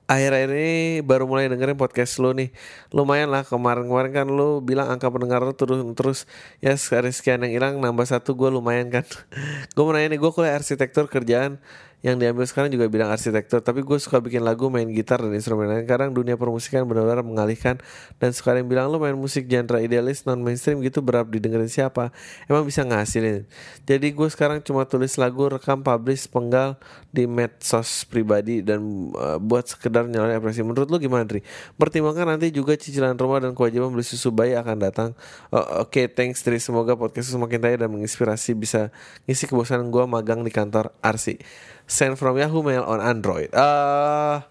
akhir-akhir 0.09 0.51
ini 0.51 0.99
baru 1.05 1.29
mulai 1.29 1.45
dengerin 1.47 1.77
podcast 1.77 2.17
lu 2.17 2.33
nih. 2.33 2.49
Lumayan 2.89 3.29
lah 3.29 3.45
kemarin-kemarin 3.45 4.11
kan 4.11 4.27
lu 4.27 4.57
bilang 4.59 4.89
angka 4.89 5.05
pendengar 5.07 5.45
lu 5.45 5.53
terus 5.53 5.79
terus. 5.93 6.19
Ya 6.59 6.73
sekali 6.75 7.13
sekian 7.13 7.45
yang 7.45 7.53
hilang 7.53 7.73
nambah 7.77 8.09
satu 8.09 8.33
gue 8.33 8.49
lumayan 8.49 8.89
kan. 8.89 9.05
Gue 9.77 9.83
mau 9.85 9.93
nanya 9.93 10.11
nih 10.11 10.19
gue 10.19 10.31
kuliah 10.33 10.57
arsitektur 10.57 11.05
kerjaan 11.07 11.61
yang 11.99 12.15
diambil 12.15 12.47
sekarang 12.47 12.71
juga 12.71 12.87
bidang 12.87 13.11
arsitektur. 13.11 13.59
Tapi 13.59 13.83
gue 13.83 13.97
suka 13.99 14.23
bikin 14.23 14.39
lagu 14.39 14.71
main 14.71 14.87
gitar 14.87 15.19
dan 15.19 15.35
instrumen 15.35 15.67
lain. 15.67 15.83
Kadang 15.83 16.15
dunia 16.15 16.39
permusikan 16.39 16.87
benar-benar 16.87 17.27
mengalihkan. 17.27 17.75
Dan 18.23 18.31
suka 18.31 18.55
yang 18.55 18.71
bilang 18.71 18.87
lu 18.87 19.03
main 19.03 19.15
musik 19.19 19.51
genre 19.51 19.83
idealis 19.83 20.23
non 20.23 20.39
mainstream 20.39 20.79
gitu 20.79 21.03
berap 21.03 21.27
didengerin 21.27 21.67
siapa? 21.67 22.15
Emang 22.47 22.63
bisa 22.63 22.87
ngasilin. 22.87 23.43
Jadi 23.83 24.07
gue 24.15 24.27
sekarang 24.31 24.63
cuma 24.63 24.87
tulis 24.87 25.11
lagu 25.19 25.51
rekam 25.51 25.83
publish 25.83 26.31
penggal 26.31 26.79
di 27.11 27.27
medsos 27.27 28.07
pribadi 28.07 28.63
dan 28.63 28.79
uh, 29.19 29.35
buat 29.41 29.67
sekedar 29.67 30.07
nyalain 30.07 30.39
apresiasi 30.39 30.63
menurut 30.63 30.87
lu 30.87 31.01
gimana 31.01 31.27
Dri? 31.27 31.41
pertimbangkan 31.75 32.37
nanti 32.37 32.53
juga 32.53 32.77
cicilan 32.77 33.17
rumah 33.17 33.41
dan 33.41 33.51
kewajiban 33.57 33.89
beli 33.89 34.05
susu 34.05 34.29
bayi 34.29 34.55
akan 34.55 34.77
datang. 34.77 35.09
Uh, 35.49 35.83
oke 35.83 35.91
okay, 35.91 36.05
thanks 36.07 36.45
Dri. 36.45 36.61
Semoga 36.61 36.95
podcast 36.95 37.33
semakin 37.33 37.59
kaya 37.59 37.75
dan 37.75 37.89
menginspirasi 37.91 38.55
bisa 38.55 38.93
ngisi 39.25 39.49
kebosanan 39.49 39.91
gue 39.91 40.03
magang 40.05 40.45
di 40.45 40.51
kantor 40.53 40.93
Arsi 41.01 41.41
send 41.89 42.21
from 42.21 42.37
Yahoo 42.37 42.61
Mail 42.61 42.85
on 42.85 43.01
Android. 43.01 43.49
Uh, 43.49 44.45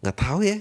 nggak 0.00 0.16
tahu 0.16 0.40
ya. 0.40 0.56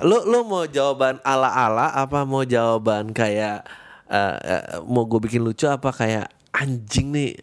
Lo 0.00 0.22
lo 0.30 0.46
mau 0.46 0.64
jawaban 0.70 1.18
ala-ala 1.26 1.90
apa 1.90 2.22
mau 2.22 2.46
jawaban 2.46 3.10
kayak 3.10 3.66
uh, 4.06 4.38
uh, 4.38 4.64
mau 4.86 5.04
gue 5.10 5.18
bikin 5.26 5.42
lucu 5.42 5.66
apa 5.66 5.90
kayak 5.90 6.30
anjing 6.54 7.10
nih? 7.10 7.34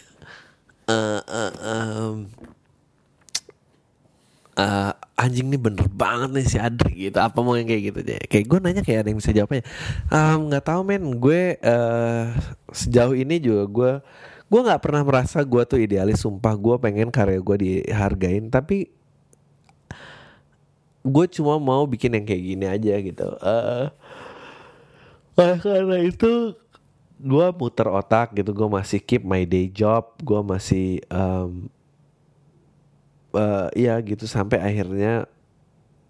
Uh, 0.88 1.20
uh, 1.24 1.54
um, 1.62 2.16
uh, 4.56 4.92
anjing 5.20 5.52
nih 5.52 5.62
bener 5.62 5.88
banget 5.92 6.32
nih 6.32 6.46
si 6.48 6.58
Adri 6.58 7.12
gitu. 7.12 7.20
Apa 7.20 7.44
mau 7.44 7.60
yang 7.60 7.68
kayak 7.68 7.92
gitu 7.92 8.00
aja? 8.08 8.24
Kayak 8.32 8.46
gue 8.48 8.58
nanya 8.64 8.82
kayak 8.88 9.00
ada 9.04 9.10
yang 9.12 9.20
bisa 9.20 9.36
jawabnya 9.36 9.64
nggak 10.48 10.64
um, 10.64 10.70
tahu 10.72 10.82
men. 10.88 11.04
Gue 11.20 11.60
uh, 11.60 12.32
sejauh 12.72 13.20
ini 13.20 13.36
juga 13.44 13.64
gue 13.68 13.94
gue 14.52 14.60
nggak 14.60 14.84
pernah 14.84 15.08
merasa 15.08 15.40
gue 15.48 15.64
tuh 15.64 15.80
idealis 15.80 16.28
sumpah. 16.28 16.52
Gue 16.60 16.76
pengen 16.76 17.08
karya 17.08 17.40
gue 17.40 17.58
dihargain 17.58 18.52
tapi 18.52 18.92
gue 21.02 21.26
cuma 21.40 21.56
mau 21.56 21.88
bikin 21.88 22.20
yang 22.20 22.28
kayak 22.28 22.44
gini 22.44 22.66
aja 22.68 22.94
gitu. 23.00 23.28
Uh, 23.40 23.88
karena 25.40 26.04
itu 26.04 26.52
gue 27.16 27.48
muter 27.56 27.88
otak 27.88 28.36
gitu. 28.36 28.52
Gue 28.52 28.68
masih 28.68 29.00
keep 29.00 29.24
my 29.24 29.48
day 29.48 29.72
job. 29.72 30.20
Gue 30.20 30.44
masih 30.44 31.00
um, 31.08 31.72
uh, 33.32 33.72
ya 33.72 33.96
gitu. 34.04 34.28
Sampai 34.28 34.60
akhirnya 34.60 35.32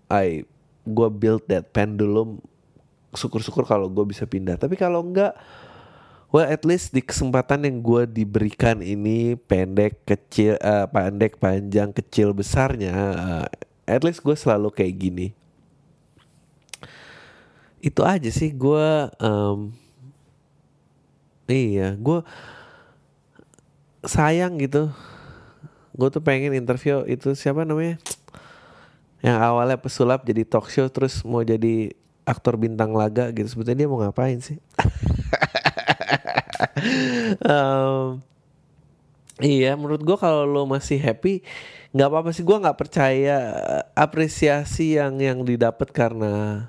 I 0.10 0.50
gue 0.82 1.10
build 1.14 1.46
that 1.46 1.70
pendulum 1.70 2.42
syukur-syukur 3.14 3.70
kalau 3.70 3.86
gue 3.86 4.10
bisa 4.10 4.26
pindah. 4.26 4.58
Tapi 4.58 4.74
kalau 4.74 5.06
enggak 5.06 5.38
well 6.32 6.48
at 6.48 6.64
least 6.64 6.96
di 6.96 7.04
kesempatan 7.04 7.68
yang 7.68 7.84
gue 7.84 8.08
diberikan 8.08 8.80
ini 8.80 9.36
pendek 9.36 10.00
kecil 10.08 10.56
uh, 10.64 10.88
pendek 10.88 11.36
panjang 11.38 11.92
kecil 11.92 12.32
besarnya 12.32 12.96
uh, 12.96 13.48
at 13.84 14.02
least 14.02 14.24
gue 14.24 14.34
selalu 14.34 14.72
kayak 14.72 14.96
gini. 14.96 15.28
Itu 17.84 18.08
aja 18.08 18.32
sih 18.32 18.56
gue 18.56 19.12
um, 19.20 19.76
iya 21.52 21.94
gue 22.00 22.24
sayang 24.08 24.56
gitu. 24.64 24.88
Gue 25.92 26.08
tuh 26.08 26.24
pengen 26.24 26.56
interview 26.56 27.04
itu 27.04 27.36
siapa 27.36 27.68
namanya? 27.68 28.00
Yang 29.20 29.38
awalnya 29.44 29.78
pesulap 29.78 30.24
jadi 30.24 30.48
talk 30.48 30.72
show 30.72 30.88
terus 30.88 31.22
mau 31.28 31.44
jadi 31.44 31.92
aktor 32.24 32.56
bintang 32.56 32.96
laga 32.96 33.28
gitu. 33.36 33.52
Sebetulnya 33.52 33.84
dia 33.84 33.90
mau 33.92 34.00
ngapain 34.00 34.40
sih 34.40 34.58
um, 37.44 38.22
iya 39.42 39.74
menurut 39.76 40.02
gue 40.04 40.18
kalau 40.18 40.46
lo 40.48 40.64
masih 40.70 41.02
happy 41.02 41.44
nggak 41.92 42.08
apa-apa 42.08 42.30
sih 42.32 42.48
gue 42.48 42.58
nggak 42.58 42.80
percaya 42.80 43.38
apresiasi 43.98 44.96
yang 44.96 45.20
yang 45.20 45.44
didapat 45.44 45.92
karena 45.92 46.68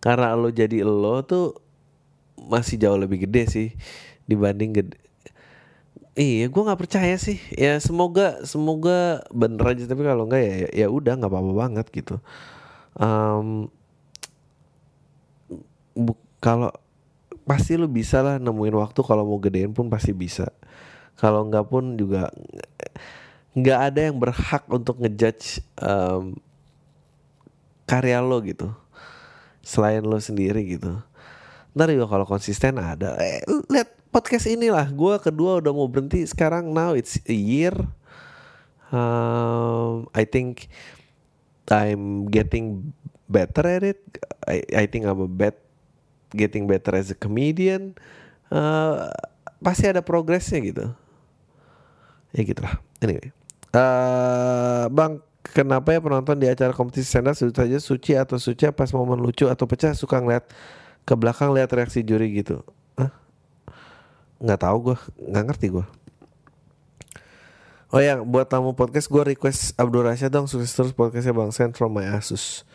karena 0.00 0.32
lo 0.32 0.48
jadi 0.48 0.84
lo 0.84 1.20
tuh 1.24 1.60
masih 2.36 2.80
jauh 2.80 2.96
lebih 2.96 3.28
gede 3.28 3.42
sih 3.48 3.68
dibanding 4.24 4.72
gede 4.72 5.04
Iya, 6.14 6.46
gue 6.46 6.62
nggak 6.62 6.78
percaya 6.78 7.18
sih. 7.18 7.42
Ya 7.58 7.74
semoga 7.82 8.38
semoga 8.46 9.26
bener 9.34 9.74
aja. 9.74 9.82
Tapi 9.82 10.06
kalau 10.06 10.30
enggak 10.30 10.42
ya 10.46 10.54
ya 10.70 10.86
udah 10.86 11.18
nggak 11.18 11.26
apa-apa 11.26 11.52
banget 11.58 11.86
gitu. 11.90 12.22
Um, 12.94 13.66
kalau 16.38 16.70
pasti 17.44 17.76
lu 17.76 17.88
bisa 17.88 18.24
lah 18.24 18.36
nemuin 18.40 18.76
waktu 18.76 19.00
kalau 19.04 19.24
mau 19.28 19.38
gedein 19.40 19.72
pun 19.72 19.92
pasti 19.92 20.16
bisa. 20.16 20.48
Kalau 21.20 21.46
nggak 21.46 21.66
pun 21.68 21.94
juga 21.94 22.32
nggak 23.54 23.80
ada 23.92 24.00
yang 24.10 24.16
berhak 24.18 24.66
untuk 24.66 24.98
ngejudge 24.98 25.62
um, 25.78 26.34
karya 27.86 28.18
lo 28.24 28.40
gitu. 28.42 28.72
Selain 29.64 30.02
lo 30.02 30.18
sendiri 30.18 30.76
gitu. 30.76 30.98
Ntar 31.76 31.92
juga 31.92 32.06
kalau 32.10 32.26
konsisten 32.26 32.80
ada. 32.80 33.16
Eh, 33.20 33.44
lihat 33.70 33.88
podcast 34.12 34.46
inilah. 34.46 34.88
Gue 34.92 35.16
kedua 35.18 35.58
udah 35.58 35.72
mau 35.72 35.88
berhenti. 35.88 36.22
Sekarang 36.26 36.70
now 36.70 36.92
it's 36.94 37.20
a 37.26 37.36
year. 37.36 37.74
Um, 38.94 40.06
I 40.14 40.22
think 40.22 40.70
I'm 41.66 42.28
getting 42.28 42.94
better 43.26 43.64
at 43.64 43.82
it. 43.82 44.00
I 44.44 44.62
I 44.70 44.84
think 44.86 45.08
I'm 45.08 45.24
a 45.24 45.30
bet 45.30 45.63
getting 46.32 46.64
better 46.64 46.96
as 46.96 47.12
a 47.12 47.16
comedian 47.16 47.92
uh, 48.48 49.10
pasti 49.60 49.90
ada 49.90 50.00
progresnya 50.00 50.60
gitu. 50.62 50.84
Ya 52.32 52.42
gitulah. 52.42 52.80
Anyway. 53.04 53.34
Uh, 53.74 54.86
bang 54.94 55.18
kenapa 55.50 55.90
ya 55.92 56.00
penonton 56.00 56.38
di 56.38 56.46
acara 56.46 56.70
kompetisi 56.70 57.10
stand 57.10 57.26
up 57.26 57.34
saja 57.34 57.78
suci 57.82 58.14
atau 58.14 58.38
suci 58.38 58.70
pas 58.70 58.88
momen 58.94 59.18
lucu 59.18 59.50
atau 59.50 59.66
pecah 59.66 59.92
suka 59.92 60.22
ngeliat 60.22 60.46
ke 61.02 61.14
belakang 61.18 61.50
lihat 61.50 61.74
reaksi 61.74 62.06
juri 62.06 62.30
gitu? 62.38 62.62
Hah? 62.94 63.10
nggak 64.44 64.60
tahu 64.60 64.76
gue 64.92 64.96
nggak 65.30 65.44
ngerti 65.50 65.68
gue 65.74 65.86
Oh 67.94 68.02
ya, 68.02 68.18
buat 68.18 68.50
tamu 68.50 68.74
podcast 68.74 69.06
gue 69.06 69.22
request 69.22 69.70
Abdul 69.78 70.02
Rasyad 70.02 70.26
dong 70.26 70.50
sukses 70.50 70.74
terus 70.74 70.90
podcastnya 70.90 71.30
Bang 71.30 71.54
Send 71.54 71.78
from 71.78 71.94
my 71.94 72.02
Asus. 72.10 72.66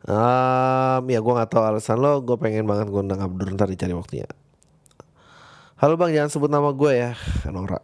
Um, 0.00 1.04
ya 1.12 1.20
gue 1.20 1.32
gak 1.36 1.52
tahu 1.52 1.60
alasan 1.60 2.00
lo 2.00 2.24
Gue 2.24 2.40
pengen 2.40 2.64
banget 2.64 2.88
ngundang 2.88 3.20
Abdur 3.20 3.52
Ntar 3.52 3.68
dicari 3.68 3.92
waktunya. 3.92 4.24
Halo 5.76 6.00
bang 6.00 6.12
jangan 6.16 6.30
sebut 6.32 6.48
nama 6.52 6.72
gue 6.72 6.92
ya 6.92 7.12
Nora. 7.48 7.80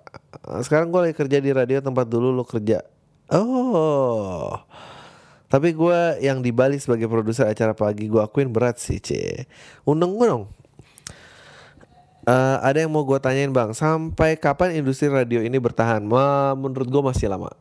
Sekarang 0.64 0.92
gue 0.92 1.00
lagi 1.08 1.16
kerja 1.16 1.40
di 1.40 1.48
radio 1.52 1.80
tempat 1.80 2.08
dulu 2.08 2.32
lo 2.32 2.44
kerja. 2.44 2.84
Oh. 3.28 4.52
Tapi 5.48 5.72
gue 5.76 6.20
yang 6.24 6.40
di 6.40 6.52
Bali 6.52 6.80
sebagai 6.80 7.08
produser 7.08 7.46
acara 7.46 7.70
pagi 7.70 8.10
Gue 8.10 8.18
akuin 8.18 8.50
berat 8.50 8.82
sih 8.82 8.98
C 8.98 9.44
Undang 9.88 10.16
gue 10.16 10.26
dong. 10.28 10.44
Uh, 12.26 12.58
Ada 12.60 12.84
yang 12.84 12.92
mau 12.92 13.04
gue 13.04 13.16
tanyain 13.20 13.52
bang. 13.52 13.72
Sampai 13.72 14.36
kapan 14.36 14.76
industri 14.76 15.08
radio 15.08 15.40
ini 15.44 15.56
bertahan? 15.56 16.04
Menurut 16.56 16.88
gue 16.88 17.02
masih 17.12 17.28
lama 17.28 17.52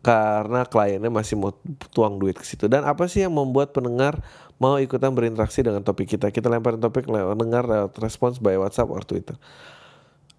karena 0.00 0.64
kliennya 0.64 1.12
masih 1.12 1.36
mau 1.36 1.52
tuang 1.92 2.16
duit 2.16 2.36
ke 2.36 2.44
situ. 2.44 2.66
Dan 2.66 2.88
apa 2.88 3.04
sih 3.06 3.20
yang 3.24 3.36
membuat 3.36 3.76
pendengar 3.76 4.24
mau 4.56 4.80
ikutan 4.80 5.12
berinteraksi 5.12 5.60
dengan 5.60 5.84
topik 5.84 6.08
kita? 6.08 6.32
Kita 6.32 6.48
lemparin 6.48 6.80
topik 6.80 7.04
lewat 7.04 7.36
dengar 7.36 7.64
lewat 7.68 7.92
respons 8.00 8.40
by 8.40 8.56
WhatsApp 8.56 8.88
atau 8.88 9.04
Twitter. 9.04 9.36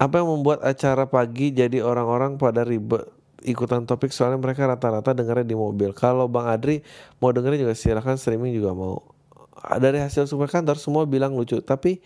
Apa 0.02 0.18
yang 0.18 0.34
membuat 0.34 0.66
acara 0.66 1.06
pagi 1.06 1.54
jadi 1.54 1.78
orang-orang 1.78 2.34
pada 2.34 2.66
ribet 2.66 3.06
ikutan 3.42 3.86
topik 3.86 4.14
soalnya 4.14 4.38
mereka 4.38 4.66
rata-rata 4.66 5.14
dengarnya 5.14 5.46
di 5.46 5.54
mobil. 5.58 5.94
Kalau 5.94 6.26
Bang 6.26 6.50
Adri 6.50 6.82
mau 7.18 7.30
dengerin 7.30 7.66
juga 7.66 7.74
silahkan 7.74 8.18
streaming 8.18 8.54
juga 8.54 8.74
mau. 8.74 9.02
Dari 9.78 10.02
hasil 10.02 10.26
super 10.26 10.50
kantor 10.50 10.74
semua 10.78 11.06
bilang 11.06 11.38
lucu, 11.38 11.62
tapi 11.62 12.02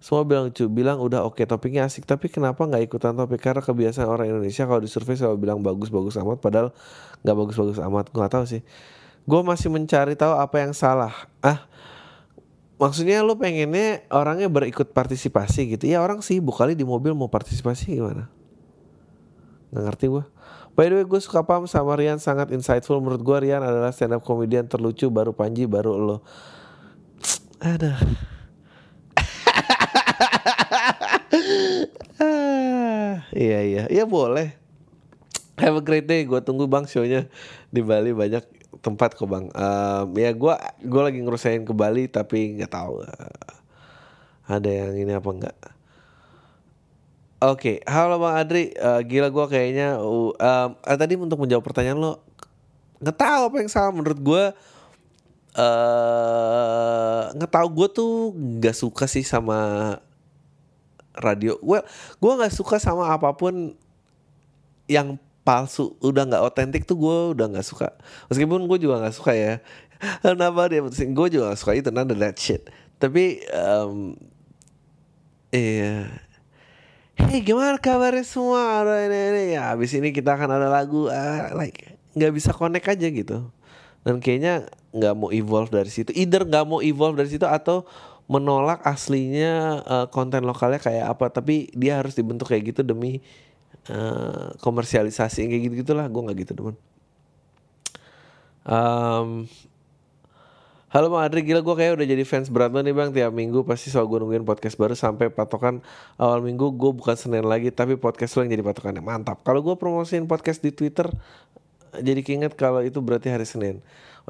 Semua 0.00 0.24
bilang 0.24 0.48
lucu, 0.48 0.64
bilang 0.72 0.96
udah 0.96 1.28
oke 1.28 1.44
topiknya 1.44 1.84
asik, 1.84 2.08
tapi 2.08 2.32
kenapa 2.32 2.64
nggak 2.64 2.88
ikutan 2.88 3.12
topik? 3.12 3.36
Karena 3.36 3.60
kebiasaan 3.60 4.08
orang 4.08 4.32
Indonesia 4.32 4.64
kalau 4.64 4.80
disurvei 4.80 5.12
selalu 5.12 5.36
bilang 5.36 5.60
bagus-bagus 5.60 6.16
amat, 6.24 6.40
padahal 6.40 6.72
nggak 7.20 7.36
bagus-bagus 7.36 7.76
amat. 7.84 8.08
Gue 8.08 8.18
nggak 8.24 8.32
tahu 8.32 8.44
sih. 8.48 8.64
Gue 9.28 9.40
masih 9.44 9.68
mencari 9.68 10.16
tahu 10.16 10.32
apa 10.40 10.56
yang 10.64 10.72
salah. 10.72 11.12
Ah, 11.44 11.68
maksudnya 12.80 13.20
lu 13.20 13.36
pengennya 13.36 14.08
orangnya 14.08 14.48
berikut 14.48 14.88
partisipasi 14.96 15.76
gitu. 15.76 15.84
Ya 15.84 16.00
orang 16.00 16.24
sih 16.24 16.40
kali 16.40 16.72
di 16.72 16.88
mobil 16.88 17.12
mau 17.12 17.28
partisipasi 17.28 18.00
gimana? 18.00 18.32
Nggak 19.68 19.84
ngerti 19.84 20.06
gue. 20.08 20.24
By 20.80 20.88
the 20.88 20.96
way 20.96 21.04
gue 21.04 21.20
suka 21.20 21.44
paham 21.44 21.68
sama 21.68 21.92
Rian 21.98 22.22
sangat 22.22 22.54
insightful 22.54 23.02
Menurut 23.02 23.20
gue 23.20 23.36
Rian 23.42 23.60
adalah 23.60 23.90
stand 23.90 24.14
up 24.14 24.22
comedian 24.22 24.70
terlucu 24.70 25.10
Baru 25.10 25.34
Panji 25.34 25.66
baru 25.66 25.98
lo 25.98 26.22
Ada 32.20 33.24
Iya 33.32 33.58
iya. 33.64 33.82
Iya 33.88 34.04
boleh. 34.04 34.52
Have 35.56 35.80
a 35.80 35.84
great 35.84 36.04
day. 36.04 36.28
Gue 36.28 36.44
tunggu 36.44 36.68
bang 36.68 36.84
shownya 36.84 37.26
Di 37.72 37.80
Bali. 37.80 38.12
Banyak 38.12 38.44
tempat 38.84 39.16
kok 39.16 39.26
bang. 39.26 39.48
Um, 39.50 40.06
Ya 40.14 40.30
gue 40.36 40.54
gue 40.84 41.02
lagi 41.02 41.18
ngerusain 41.24 41.64
ke 41.64 41.72
Bali 41.72 42.06
Tapi 42.06 42.60
nggak 42.60 42.72
tahu 42.72 43.02
uh, 43.02 43.54
Ada 44.46 44.68
yang 44.68 44.94
ini 45.00 45.12
apa 45.16 45.30
enggak 45.32 45.56
Oke, 47.40 47.80
okay. 47.80 47.88
halo 47.88 48.20
Bang 48.20 48.36
Adri, 48.36 48.68
uh, 48.76 49.00
gila 49.00 49.32
gue 49.32 49.46
kayaknya 49.48 49.96
uh, 49.96 50.36
um, 50.36 50.68
uh, 50.76 50.96
tadi 51.00 51.16
untuk 51.16 51.40
menjawab 51.40 51.64
pertanyaan 51.64 51.96
lo 51.96 52.20
nggak 53.00 53.16
tahu 53.16 53.42
apa 53.48 53.56
yang 53.64 53.70
salah 53.72 53.96
menurut 53.96 54.20
gue 54.20 54.42
uh, 55.56 57.22
nggak 57.32 57.48
tahu 57.48 57.68
gue 57.72 57.88
tuh 57.96 58.12
nggak 58.36 58.76
suka 58.76 59.08
sih 59.08 59.24
sama 59.24 59.96
radio. 61.20 61.56
Well, 61.60 61.84
gue 62.18 62.32
nggak 62.32 62.52
suka 62.52 62.80
sama 62.80 63.12
apa 63.12 63.32
pun 63.36 63.76
yang 64.90 65.20
palsu, 65.46 65.96
udah 66.02 66.26
nggak 66.26 66.42
otentik 66.42 66.82
tuh 66.84 66.98
gue 66.98 67.18
udah 67.38 67.46
nggak 67.52 67.66
suka. 67.66 67.94
Meskipun 68.32 68.66
gue 68.66 68.78
juga 68.80 69.00
nggak 69.04 69.16
suka 69.16 69.32
ya. 69.36 69.60
Kenapa 70.24 70.72
dia 70.72 70.80
gue 70.84 71.26
juga 71.28 71.52
gak 71.52 71.60
suka 71.60 71.72
itu 71.76 71.92
of 71.92 72.18
that 72.18 72.36
shit. 72.40 72.72
Tapi 72.96 73.44
um, 73.52 74.16
iya 75.52 76.08
Hey 77.20 77.44
gimana 77.44 77.76
kabarnya 77.76 78.24
semua 78.24 78.80
ini, 79.04 79.12
ini. 79.12 79.42
ya 79.52 79.76
abis 79.76 79.92
ini 79.92 80.08
kita 80.08 80.40
akan 80.40 80.56
ada 80.56 80.72
lagu 80.72 81.04
uh, 81.04 81.52
like 81.52 82.00
nggak 82.16 82.32
bisa 82.32 82.50
connect 82.56 82.88
aja 82.88 83.06
gitu 83.12 83.52
dan 84.00 84.24
kayaknya 84.24 84.64
nggak 84.96 85.14
mau 85.14 85.28
evolve 85.28 85.68
dari 85.68 85.92
situ 85.92 86.16
either 86.16 86.48
nggak 86.48 86.64
mau 86.64 86.80
evolve 86.80 87.20
dari 87.20 87.28
situ 87.28 87.44
atau 87.44 87.84
menolak 88.30 88.86
aslinya 88.86 89.82
uh, 89.82 90.06
konten 90.06 90.46
lokalnya 90.46 90.78
kayak 90.78 91.10
apa 91.10 91.34
tapi 91.34 91.66
dia 91.74 91.98
harus 91.98 92.14
dibentuk 92.14 92.46
kayak 92.46 92.70
gitu 92.70 92.86
demi 92.86 93.18
uh, 93.90 94.54
komersialisasi 94.62 95.50
kayak 95.50 95.62
gitu 95.66 95.74
gitulah 95.82 96.06
gue 96.06 96.22
nggak 96.22 96.38
gitu 96.46 96.52
teman. 96.54 96.76
Um, 98.62 99.50
Halo 100.90 101.06
Bang 101.06 101.22
Adri, 101.22 101.46
gila 101.46 101.62
gue 101.62 101.74
kayak 101.74 102.02
udah 102.02 102.06
jadi 102.06 102.24
fans 102.26 102.50
berat 102.50 102.74
nih 102.74 102.90
bang. 102.90 103.14
Tiap 103.14 103.30
minggu 103.30 103.62
pasti 103.62 103.94
selalu 103.94 104.06
gue 104.10 104.18
nungguin 104.26 104.42
podcast 104.42 104.74
baru 104.74 104.98
Sampai 104.98 105.30
patokan 105.30 105.78
awal 106.18 106.42
minggu 106.42 106.74
gue 106.74 106.90
bukan 106.90 107.14
Senin 107.14 107.46
lagi 107.46 107.70
Tapi 107.70 107.94
podcast 107.94 108.34
lo 108.34 108.42
yang 108.42 108.58
jadi 108.58 108.66
patokannya, 108.66 108.98
mantap. 108.98 109.38
Kalau 109.46 109.62
gue 109.62 109.78
promosiin 109.78 110.26
podcast 110.26 110.58
di 110.58 110.74
Twitter 110.74 111.06
Jadi 111.94 112.26
keinget 112.26 112.58
kalau 112.58 112.82
itu 112.82 112.98
berarti 112.98 113.30
hari 113.30 113.46
Senin 113.46 113.78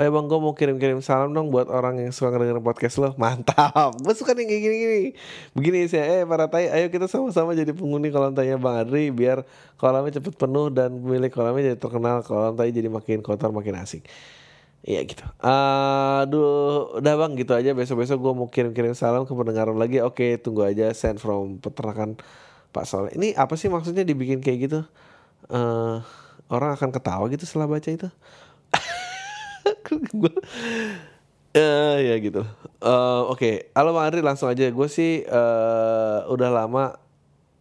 Oh 0.01 0.03
ya 0.03 0.09
bang, 0.09 0.32
gue 0.32 0.40
mau 0.40 0.57
kirim-kirim 0.57 1.05
salam 1.05 1.36
dong 1.36 1.53
buat 1.53 1.68
orang 1.68 2.01
yang 2.01 2.09
suka 2.09 2.32
ngedenger 2.32 2.64
podcast 2.64 2.96
lo 2.96 3.12
Mantap, 3.20 3.92
gue 4.01 4.14
suka 4.16 4.32
nih 4.32 4.48
kayak 4.48 4.62
gini-gini 4.64 5.01
Begini 5.53 5.92
sih, 5.92 6.01
eh 6.01 6.24
para 6.24 6.48
tai, 6.48 6.72
ayo 6.72 6.88
kita 6.88 7.05
sama-sama 7.05 7.53
jadi 7.53 7.76
penghuni 7.76 8.09
kolam 8.09 8.32
tanya 8.32 8.57
Bang 8.57 8.80
Adri 8.80 9.12
Biar 9.12 9.44
kolamnya 9.76 10.16
cepet 10.16 10.40
penuh 10.40 10.72
dan 10.72 11.05
pemilik 11.05 11.28
kolamnya 11.28 11.76
jadi 11.76 11.78
terkenal 11.84 12.24
Kolam 12.24 12.57
tai 12.57 12.72
jadi 12.72 12.88
makin 12.88 13.20
kotor, 13.20 13.53
makin 13.53 13.76
asik 13.76 14.09
Iya 14.88 15.05
gitu. 15.05 15.20
Aduh, 15.44 16.96
udah 16.96 17.14
bang 17.20 17.36
gitu 17.36 17.53
aja. 17.53 17.76
Besok-besok 17.76 18.16
gue 18.16 18.32
mau 18.32 18.48
kirim-kirim 18.48 18.96
salam 18.96 19.28
ke 19.28 19.32
pendengar 19.36 19.68
lagi. 19.76 20.01
Oke, 20.01 20.40
tunggu 20.40 20.64
aja 20.64 20.88
send 20.96 21.20
from 21.20 21.61
peternakan 21.61 22.16
Pak 22.72 22.88
Soleh. 22.88 23.12
Ini 23.12 23.36
apa 23.36 23.61
sih 23.61 23.68
maksudnya 23.68 24.09
dibikin 24.09 24.40
kayak 24.40 24.59
gitu? 24.64 24.80
Uh, 25.53 26.01
orang 26.48 26.80
akan 26.80 26.96
ketawa 26.96 27.28
gitu 27.28 27.44
setelah 27.44 27.68
baca 27.68 27.92
itu. 27.92 28.09
gue 30.20 30.34
uh, 31.59 31.97
ya 31.99 32.14
gitu. 32.22 32.43
Uh, 32.80 33.28
Oke, 33.28 33.36
okay. 33.36 33.55
halo 33.74 33.93
Bang 33.93 34.07
Andri 34.09 34.22
langsung 34.22 34.49
aja. 34.49 34.64
Gue 34.70 34.88
sih 34.88 35.26
uh, 35.26 36.26
udah 36.30 36.51
lama 36.51 36.97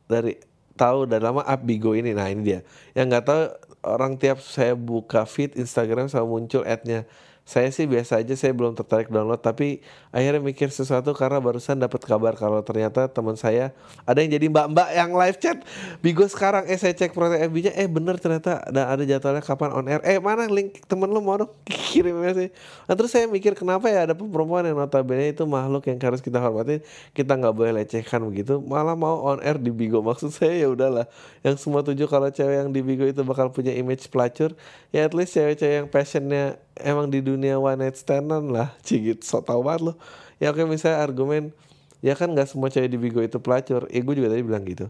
dari 0.06 0.38
tahu 0.78 1.10
udah 1.10 1.20
lama 1.20 1.42
up 1.44 1.62
Bigo 1.66 1.98
ini. 1.98 2.14
Nah 2.16 2.30
ini 2.32 2.42
dia. 2.46 2.60
Yang 2.94 3.06
nggak 3.12 3.26
tahu 3.26 3.44
orang 3.84 4.14
tiap 4.20 4.40
saya 4.44 4.76
buka 4.76 5.26
feed 5.26 5.56
Instagram 5.56 6.08
selalu 6.08 6.28
muncul 6.28 6.62
adnya 6.64 7.08
saya 7.50 7.74
sih 7.74 7.90
biasa 7.90 8.22
aja 8.22 8.38
saya 8.38 8.54
belum 8.54 8.78
tertarik 8.78 9.10
download 9.10 9.42
tapi 9.42 9.82
akhirnya 10.14 10.38
mikir 10.38 10.70
sesuatu 10.70 11.18
karena 11.18 11.42
barusan 11.42 11.82
dapat 11.82 12.06
kabar 12.06 12.38
kalau 12.38 12.62
ternyata 12.62 13.10
teman 13.10 13.34
saya 13.42 13.74
ada 14.06 14.22
yang 14.22 14.38
jadi 14.38 14.54
mbak-mbak 14.54 14.90
yang 14.94 15.10
live 15.18 15.38
chat. 15.42 15.58
Bigo 16.06 16.30
sekarang 16.30 16.70
eh 16.70 16.78
saya 16.78 16.94
cek 16.94 17.10
profil 17.10 17.42
FB-nya 17.50 17.74
eh 17.74 17.90
bener 17.90 18.22
ternyata 18.22 18.62
ada 18.62 18.94
ada 18.94 19.02
jadwalnya 19.02 19.42
kapan 19.42 19.74
on 19.74 19.90
air. 19.90 19.98
Eh 20.06 20.22
mana 20.22 20.46
link 20.46 20.86
temen 20.86 21.10
lo 21.10 21.26
mau 21.26 21.42
dong 21.42 21.50
kirim 21.66 22.22
sih. 22.38 22.54
Nah, 22.86 22.94
terus 22.94 23.10
saya 23.10 23.26
mikir 23.26 23.58
kenapa 23.58 23.90
ya 23.90 24.06
ada 24.06 24.14
perempuan 24.14 24.70
yang 24.70 24.78
notabene 24.78 25.34
itu 25.34 25.50
makhluk 25.50 25.90
yang 25.90 25.98
harus 25.98 26.22
kita 26.22 26.38
hormati 26.38 26.86
kita 27.18 27.34
nggak 27.34 27.54
boleh 27.58 27.82
lecehkan 27.82 28.22
begitu 28.30 28.62
malah 28.62 28.94
mau 28.94 29.26
on 29.26 29.42
air 29.42 29.58
di 29.58 29.74
Bigo. 29.74 30.06
Maksud 30.10 30.30
saya 30.30 30.54
ya 30.54 30.70
udahlah. 30.70 31.10
Yang 31.42 31.66
semua 31.66 31.82
tujuh 31.82 32.06
kalau 32.06 32.30
cewek 32.30 32.62
yang 32.62 32.70
di 32.70 32.86
Bigo 32.86 33.10
itu 33.10 33.26
bakal 33.26 33.50
punya 33.50 33.74
image 33.74 34.06
pelacur 34.14 34.54
ya 34.94 35.10
at 35.10 35.18
least 35.18 35.34
cewek-cewek 35.34 35.74
yang 35.82 35.88
passionnya 35.90 36.62
emang 36.84 37.12
di 37.12 37.20
dunia 37.20 37.60
one 37.60 37.80
night 37.80 37.98
standan 38.00 38.52
lah. 38.52 38.72
Cigit 38.86 39.24
so 39.24 39.44
tau 39.44 39.64
banget 39.64 39.92
lo 39.92 39.94
ya 40.40 40.56
oke 40.56 40.64
misalnya 40.64 41.04
argumen 41.04 41.52
ya 42.00 42.16
kan 42.16 42.32
nggak 42.32 42.48
semua 42.48 42.72
cewek 42.72 42.90
di 42.90 43.00
Bigo 43.00 43.20
itu 43.20 43.40
pelacur. 43.40 43.88
Ya 43.92 44.00
gue 44.00 44.16
juga 44.16 44.30
tadi 44.32 44.44
bilang 44.44 44.64
gitu. 44.64 44.88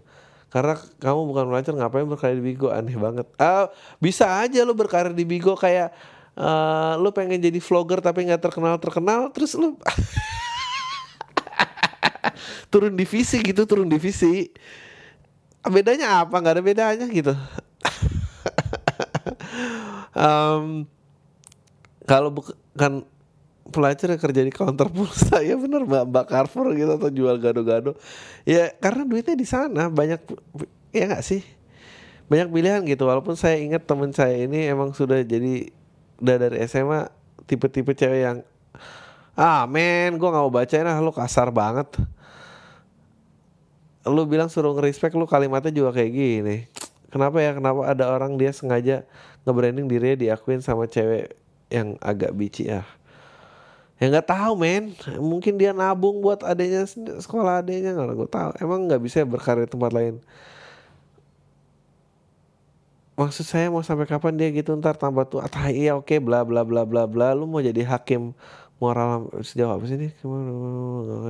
Karena 0.49 0.77
kamu 0.77 1.21
bukan 1.29 1.45
pelacur 1.49 1.73
ngapain 1.77 2.05
berkarir 2.05 2.37
di 2.41 2.45
Bigo 2.45 2.69
aneh 2.69 2.97
banget. 2.97 3.27
Ah 3.37 3.69
bisa 3.97 4.41
aja 4.41 4.61
lo 4.65 4.77
berkarir 4.77 5.13
di 5.13 5.25
Bigo 5.25 5.57
kayak 5.57 5.93
uh, 6.37 6.97
lo 7.01 7.09
pengen 7.13 7.41
jadi 7.41 7.57
vlogger 7.57 8.01
tapi 8.01 8.29
nggak 8.29 8.41
terkenal 8.41 8.77
terkenal 8.77 9.29
terus 9.33 9.57
lo 9.57 9.77
turun 12.71 12.93
divisi 12.93 13.41
gitu 13.41 13.65
turun 13.65 13.89
divisi. 13.89 14.53
Bedanya 15.65 16.25
apa? 16.25 16.39
Nggak 16.39 16.55
ada 16.55 16.63
bedanya 16.63 17.05
gitu. 17.09 17.33
Um, 20.19 20.83
kalau 22.09 22.33
bukan 22.33 23.05
pelacur 23.69 24.09
yang 24.09 24.17
kerja 24.17 24.41
di 24.41 24.49
counter 24.49 24.89
pulsa 24.89 25.41
ya 25.45 25.53
bener 25.53 25.85
mbak 25.85 26.09
mbak 26.09 26.25
Carrefour 26.25 26.73
gitu 26.73 26.97
atau 26.97 27.09
jual 27.13 27.37
gado-gado. 27.37 27.93
Ya 28.49 28.73
karena 28.81 29.05
duitnya 29.05 29.37
di 29.37 29.45
sana 29.45 29.93
banyak 29.93 30.17
ya 30.89 31.05
nggak 31.05 31.21
sih? 31.21 31.45
Banyak 32.25 32.49
pilihan 32.49 32.81
gitu 32.89 33.05
walaupun 33.05 33.37
saya 33.37 33.61
ingat 33.61 33.85
temen 33.85 34.09
saya 34.09 34.41
ini 34.41 34.65
emang 34.65 34.97
sudah 34.97 35.21
jadi 35.21 35.69
udah 36.17 36.35
dari 36.41 36.57
SMA 36.65 37.13
tipe-tipe 37.45 37.93
cewek 37.93 38.21
yang 38.25 38.37
ah 39.37 39.69
men 39.69 40.17
gue 40.17 40.29
nggak 40.29 40.43
mau 40.49 40.49
bacain 40.49 40.89
ah 40.89 40.97
lo 40.97 41.13
kasar 41.13 41.53
banget. 41.53 41.93
Lu 44.09 44.25
bilang 44.25 44.49
suruh 44.49 44.73
ngerespek 44.73 45.13
lu 45.13 45.29
kalimatnya 45.29 45.69
juga 45.69 45.93
kayak 45.93 46.09
gini. 46.09 46.57
Kenapa 47.13 47.37
ya? 47.37 47.53
Kenapa 47.53 47.85
ada 47.85 48.09
orang 48.09 48.33
dia 48.37 48.49
sengaja 48.49 49.05
nge-branding 49.45 49.85
dirinya 49.85 50.17
diakuin 50.17 50.61
sama 50.65 50.89
cewek 50.89 51.37
yang 51.69 51.97
agak 52.01 52.33
bici 52.33 52.65
ya 52.69 52.81
ya 53.99 54.05
nggak 54.07 54.27
tahu 54.31 54.53
men. 54.55 54.95
Mungkin 55.19 55.59
dia 55.59 55.75
nabung 55.75 56.23
buat 56.23 56.39
adanya 56.41 56.87
sekolah 57.19 57.61
adanya 57.61 57.91
nggak 57.93 58.15
gue 58.15 58.29
tahu. 58.31 58.49
Emang 58.63 58.87
nggak 58.87 59.01
bisa 59.03 59.27
berkarir 59.27 59.67
di 59.67 59.71
tempat 59.75 59.91
lain? 59.91 60.15
Maksud 63.19 63.43
saya 63.43 63.67
mau 63.67 63.83
sampai 63.83 64.07
kapan 64.07 64.39
dia 64.39 64.47
gitu 64.55 64.71
ntar 64.79 64.95
tambah 64.95 65.27
tuh 65.27 65.43
ah 65.43 65.67
iya 65.67 65.91
oke 65.91 66.07
okay, 66.07 66.23
bla 66.23 66.47
bla 66.47 66.63
bla 66.63 66.87
bla 66.87 67.03
bla. 67.03 67.35
Lu 67.35 67.43
mau 67.51 67.59
jadi 67.59 67.83
hakim 67.83 68.31
moral 68.79 69.27
sejauh 69.43 69.75
apa 69.75 69.83
sih 69.91 69.99
nih 69.99 70.11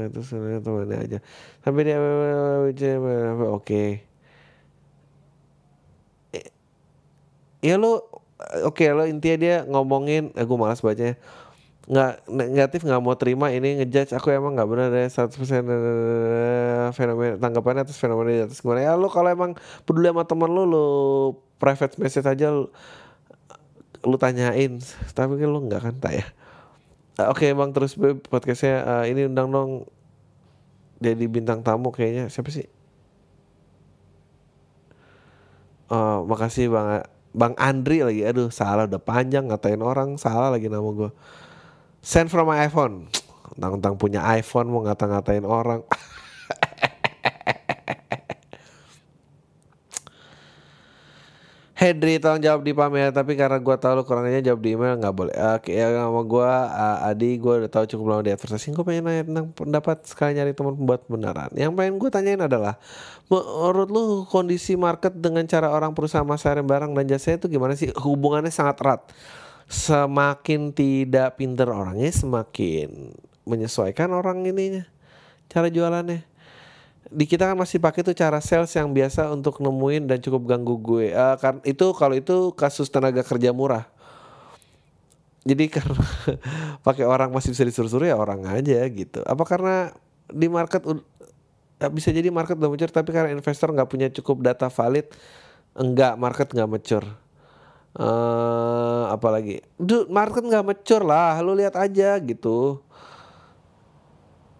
itu 0.06 0.20
sebenarnya 0.22 0.62
temannya 0.62 0.98
aja. 1.02 1.18
Sampai 1.66 1.82
dia 1.90 1.98
oke. 3.50 4.06
Ya 7.60 7.76
lu 7.76 8.00
oke 8.64 8.80
okay, 8.80 8.96
lo 8.96 9.04
intinya 9.04 9.38
dia 9.38 9.56
ngomongin 9.68 10.32
eh, 10.34 10.46
gue 10.48 10.58
malas 10.58 10.80
bacanya. 10.80 11.20
Nggak 11.90 12.12
negatif 12.30 12.80
nggak 12.86 13.02
mau 13.02 13.18
terima 13.18 13.50
ini 13.50 13.82
ngejudge 13.82 14.14
aku 14.14 14.30
emang 14.30 14.54
nggak 14.56 14.70
benar 14.70 14.88
deh 14.94 15.10
satu 15.10 15.42
persen 15.42 15.66
fenomena 16.94 17.36
tanggapannya 17.42 17.82
atas 17.84 17.98
fenomena 17.98 18.30
di 18.30 18.42
atas 18.46 18.62
gimana. 18.64 18.86
Ya 18.86 18.94
lo 18.96 19.10
kalau 19.12 19.30
emang 19.34 19.52
peduli 19.84 20.08
sama 20.08 20.24
teman 20.24 20.50
lo 20.54 20.64
lo 20.70 20.86
private 21.60 21.98
message 22.00 22.28
aja 22.30 22.54
lo, 22.54 22.72
lo 24.06 24.16
tanyain. 24.22 24.80
Tapi 25.18 25.34
kan 25.36 25.50
lo 25.50 25.60
nggak 25.66 25.82
kan 25.82 25.96
tak 26.00 26.14
ya? 26.24 26.26
Oke 27.28 27.52
okay, 27.52 27.58
bang 27.58 27.76
terus 27.76 28.00
podcastnya 28.32 28.76
uh, 28.88 29.06
ini 29.10 29.28
undang 29.28 29.52
dong. 29.52 29.72
Jadi 31.04 31.26
bintang 31.28 31.64
tamu 31.66 31.92
kayaknya 31.92 32.32
siapa 32.32 32.48
sih? 32.54 32.68
Oh, 35.90 36.22
makasih 36.30 36.70
bang 36.70 37.02
Bang 37.34 37.54
Andri 37.60 38.02
lagi 38.02 38.26
Aduh 38.26 38.50
salah 38.50 38.90
udah 38.90 39.02
panjang 39.02 39.50
ngatain 39.50 39.82
orang 39.82 40.18
Salah 40.18 40.50
lagi 40.50 40.66
nama 40.72 40.86
gue 40.86 41.12
Send 42.00 42.32
from 42.32 42.48
my 42.48 42.64
iPhone. 42.64 43.12
Tentang-tentang 43.54 44.00
punya 44.00 44.24
iPhone 44.34 44.72
Mau 44.72 44.82
ngata-ngatain 44.88 45.46
orang 45.46 45.84
Hedri 51.80 52.20
tolong 52.20 52.44
jawab 52.44 52.68
di 52.68 52.76
pamer 52.76 53.16
tapi 53.16 53.40
karena 53.40 53.56
gue 53.56 53.76
tahu 53.80 53.96
lo 53.96 54.04
kurangnya 54.04 54.52
jawab 54.52 54.60
di 54.60 54.76
email 54.76 55.00
nggak 55.00 55.16
boleh. 55.16 55.32
Oke 55.56 55.72
ya 55.72 55.88
sama 55.96 56.28
gue 56.28 56.44
uh, 56.44 57.08
Adi 57.08 57.40
gue 57.40 57.54
udah 57.64 57.72
tahu 57.72 57.88
cukup 57.96 58.06
lama 58.12 58.22
di 58.28 58.36
advertising. 58.36 58.76
Gue 58.76 58.84
pengen 58.84 59.08
nanya 59.08 59.24
tentang 59.24 59.48
pendapat 59.56 60.04
sekali 60.04 60.36
nyari 60.36 60.52
teman 60.52 60.76
pembuat 60.76 61.08
benaran. 61.08 61.48
Yang 61.56 61.72
pengen 61.80 61.96
gue 61.96 62.10
tanyain 62.12 62.42
adalah 62.44 62.76
menurut 63.32 63.88
lu 63.96 64.28
kondisi 64.28 64.76
market 64.76 65.16
dengan 65.16 65.48
cara 65.48 65.72
orang 65.72 65.96
perusahaan 65.96 66.28
masarin 66.28 66.68
barang 66.68 66.92
dan 66.92 67.06
jasa 67.08 67.40
itu 67.40 67.48
gimana 67.48 67.80
sih? 67.80 67.96
Hubungannya 67.96 68.52
sangat 68.52 68.84
erat. 68.84 69.02
Semakin 69.72 70.76
tidak 70.76 71.40
pinter 71.40 71.72
orangnya 71.72 72.12
semakin 72.12 73.16
menyesuaikan 73.48 74.12
orang 74.12 74.44
ininya 74.44 74.84
cara 75.48 75.72
jualannya 75.72 76.28
di 77.10 77.26
kita 77.26 77.50
kan 77.50 77.58
masih 77.58 77.82
pakai 77.82 78.06
tuh 78.06 78.14
cara 78.14 78.38
sales 78.38 78.70
yang 78.78 78.94
biasa 78.94 79.34
untuk 79.34 79.58
nemuin 79.58 80.06
dan 80.06 80.22
cukup 80.22 80.46
ganggu 80.46 80.78
gue. 80.78 81.10
Uh, 81.10 81.36
kan 81.42 81.58
itu 81.66 81.90
kalau 81.98 82.14
itu 82.14 82.54
kasus 82.54 82.86
tenaga 82.94 83.26
kerja 83.26 83.50
murah. 83.50 83.90
Jadi 85.42 85.66
karena 85.74 85.98
pakai 86.86 87.10
orang 87.10 87.34
masih 87.34 87.58
bisa 87.58 87.66
disuruh-suruh 87.66 88.06
ya 88.06 88.14
orang 88.14 88.46
aja 88.46 88.86
gitu. 88.94 89.26
Apa 89.26 89.42
karena 89.50 89.90
di 90.30 90.46
market 90.46 90.86
uh, 90.86 91.02
bisa 91.90 92.14
jadi 92.14 92.30
market 92.30 92.62
udah 92.62 92.70
mature 92.70 92.94
tapi 92.94 93.10
karena 93.10 93.34
investor 93.34 93.74
nggak 93.74 93.90
punya 93.90 94.08
cukup 94.14 94.46
data 94.46 94.70
valid, 94.70 95.10
enggak 95.74 96.14
market 96.22 96.54
nggak 96.54 96.70
mature. 96.70 97.08
Uh, 97.98 99.10
apalagi, 99.10 99.66
dude 99.82 100.14
market 100.14 100.46
nggak 100.46 100.62
mature 100.62 101.02
lah, 101.02 101.42
lu 101.42 101.58
lihat 101.58 101.74
aja 101.74 102.22
gitu. 102.22 102.86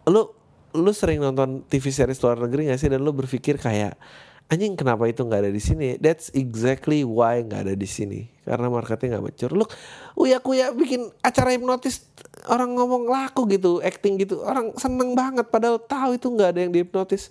Lu 0.10 0.39
lu 0.76 0.92
sering 0.94 1.22
nonton 1.22 1.66
TV 1.66 1.90
series 1.90 2.22
luar 2.22 2.38
negeri 2.42 2.70
gak 2.70 2.80
sih? 2.82 2.90
Dan 2.90 3.02
lu 3.02 3.12
berpikir 3.16 3.58
kayak 3.58 3.98
anjing 4.50 4.74
kenapa 4.74 5.06
itu 5.06 5.22
nggak 5.22 5.46
ada 5.46 5.54
di 5.54 5.62
sini 5.62 6.02
that's 6.02 6.34
exactly 6.34 7.06
why 7.06 7.38
nggak 7.42 7.70
ada 7.70 7.76
di 7.78 7.86
sini. 7.86 8.26
Karena 8.42 8.66
marketnya 8.70 9.18
nggak 9.18 9.26
mature. 9.30 9.54
Lu 9.54 9.66
uya 10.18 10.42
kuya 10.42 10.74
bikin 10.74 11.10
acara 11.22 11.54
hipnotis 11.54 12.06
orang 12.50 12.74
ngomong 12.74 13.06
laku 13.06 13.46
gitu 13.50 13.78
acting 13.86 14.18
gitu 14.18 14.42
orang 14.42 14.74
seneng 14.76 15.14
banget 15.14 15.46
padahal 15.54 15.78
tahu 15.78 16.18
itu 16.18 16.28
nggak 16.34 16.50
ada 16.56 16.60
yang 16.66 16.74
dihipnotis. 16.74 17.30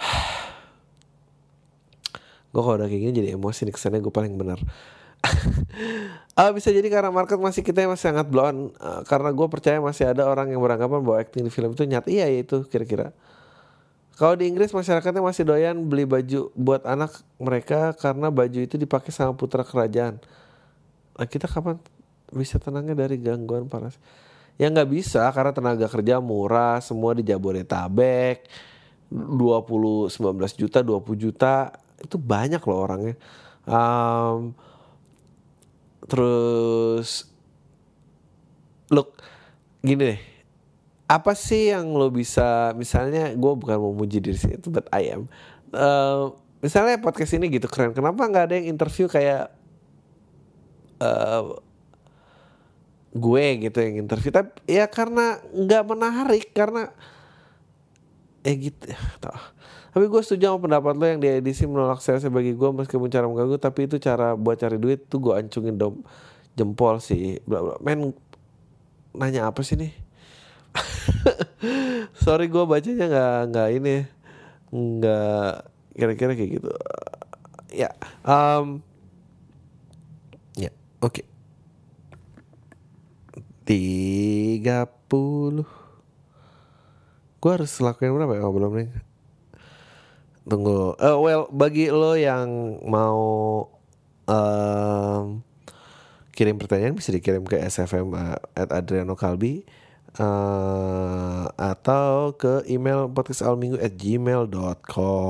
Gue 2.54 2.62
kalau 2.62 2.78
udah 2.78 2.86
kayak 2.86 3.02
gini 3.02 3.12
jadi 3.18 3.28
emosi 3.34 3.66
nih 3.66 3.74
kesannya 3.74 3.98
gue 3.98 4.14
paling 4.14 4.38
benar 4.38 4.62
uh, 6.36 6.50
bisa 6.56 6.68
jadi 6.70 6.86
karena 6.86 7.10
market 7.10 7.40
masih 7.40 7.64
kita 7.64 7.84
masih 7.88 8.12
sangat 8.12 8.26
blown. 8.28 8.72
Uh, 8.78 9.02
karena 9.08 9.32
gue 9.32 9.46
percaya 9.48 9.78
masih 9.80 10.10
ada 10.10 10.28
orang 10.28 10.52
yang 10.52 10.60
beranggapan 10.60 11.00
bahwa 11.00 11.16
acting 11.20 11.44
di 11.46 11.52
film 11.52 11.72
itu 11.72 11.84
nyata 11.88 12.08
iya 12.12 12.28
itu 12.28 12.64
kira-kira. 12.68 13.10
Kalau 14.14 14.38
di 14.38 14.46
Inggris 14.46 14.70
masyarakatnya 14.70 15.18
masih 15.18 15.42
doyan 15.42 15.90
beli 15.90 16.06
baju 16.06 16.54
buat 16.54 16.86
anak 16.86 17.10
mereka 17.42 17.98
karena 17.98 18.30
baju 18.30 18.62
itu 18.62 18.78
dipakai 18.78 19.10
sama 19.10 19.34
putra 19.34 19.66
kerajaan. 19.66 20.22
Nah, 21.18 21.26
kita 21.26 21.50
kapan 21.50 21.82
bisa 22.30 22.62
tenangnya 22.62 22.94
dari 22.94 23.18
gangguan 23.18 23.66
panas 23.66 23.98
ya 24.54 24.70
nggak 24.70 24.90
bisa 24.90 25.26
karena 25.34 25.50
tenaga 25.50 25.86
kerja 25.90 26.22
murah 26.22 26.78
semua 26.78 27.14
di 27.14 27.26
Jabodetabek 27.26 28.46
20 29.10 30.10
19 30.10 30.60
juta 30.60 30.78
20 30.82 31.14
juta. 31.18 31.54
Itu 31.98 32.18
banyak 32.18 32.62
loh 32.66 32.78
orangnya. 32.78 33.14
Um, 33.64 34.52
terus 36.08 37.28
look 38.92 39.18
gini 39.80 40.16
deh. 40.16 40.20
Apa 41.04 41.36
sih 41.36 41.68
yang 41.72 41.92
lo 41.92 42.08
bisa 42.08 42.72
misalnya 42.76 43.36
gue 43.36 43.52
bukan 43.52 43.76
mau 43.76 43.92
muji 43.92 44.24
diri 44.24 44.38
sih 44.40 44.56
itu 44.56 44.72
but 44.72 44.88
I 44.92 45.12
am. 45.12 45.28
Uh, 45.74 46.32
misalnya 46.64 46.96
podcast 47.00 47.36
ini 47.36 47.52
gitu 47.52 47.68
keren. 47.68 47.92
Kenapa 47.92 48.24
nggak 48.24 48.44
ada 48.48 48.54
yang 48.56 48.72
interview 48.72 49.04
kayak 49.04 49.52
uh, 51.00 51.60
gue 53.12 53.44
gitu 53.68 53.78
yang 53.84 54.08
interview? 54.08 54.32
Tapi 54.32 54.64
ya 54.64 54.88
karena 54.88 55.40
nggak 55.52 55.84
menarik 55.84 56.46
karena 56.56 56.88
eh 58.44 58.56
gitu 58.60 58.92
tapi 59.94 60.10
gue 60.10 60.20
setuju 60.26 60.50
sama 60.50 60.66
pendapat 60.66 60.98
lo 60.98 61.06
yang 61.06 61.22
di 61.22 61.30
edisi 61.30 61.70
menolak 61.70 62.02
saya 62.02 62.18
sebagai 62.18 62.50
gue 62.50 62.70
meskipun 62.74 63.06
cara 63.06 63.30
mengganggu 63.30 63.62
tapi 63.62 63.86
itu 63.86 64.02
cara 64.02 64.34
buat 64.34 64.58
cari 64.58 64.74
duit 64.74 65.06
tuh 65.06 65.22
gue 65.22 65.38
ancungin 65.38 65.78
dom 65.78 66.02
jempol 66.58 66.98
sih. 66.98 67.38
Bla 67.46 67.62
bla. 67.62 67.76
Men 67.78 68.10
nanya 69.14 69.50
apa 69.50 69.62
sih 69.62 69.78
nih? 69.78 69.94
Sorry 72.26 72.50
gue 72.50 72.64
bacanya 72.66 73.06
nggak 73.06 73.38
nggak 73.54 73.68
ini 73.78 73.94
nggak 74.74 75.52
kira-kira 75.94 76.32
kayak 76.34 76.50
gitu. 76.58 76.70
Ya, 77.70 77.90
um, 78.26 78.82
ya, 80.58 80.74
oke. 80.98 81.22
Okay. 81.22 81.26
Tiga 83.62 84.90
puluh. 85.06 85.66
Gue 87.38 87.50
harus 87.50 87.70
lakuin 87.78 88.14
berapa 88.14 88.34
ya? 88.34 88.42
Oh, 88.42 88.50
belum 88.50 88.74
nih. 88.74 89.13
Tunggu. 90.44 90.92
Uh, 91.00 91.16
well, 91.20 91.48
bagi 91.48 91.88
lo 91.88 92.12
yang 92.16 92.78
mau 92.84 93.16
um, 94.28 95.40
kirim 96.36 96.60
pertanyaan 96.60 96.92
bisa 96.92 97.12
dikirim 97.16 97.48
ke 97.48 97.56
sfm 97.64 98.12
uh, 98.12 98.36
at 98.52 98.68
Adriano 98.68 99.16
Kalbi 99.16 99.64
uh, 100.20 101.48
atau 101.56 102.36
ke 102.36 102.66
email 102.68 103.08
podcastalminggu 103.08 103.80
at 103.80 103.96
gmail.com 103.96 105.28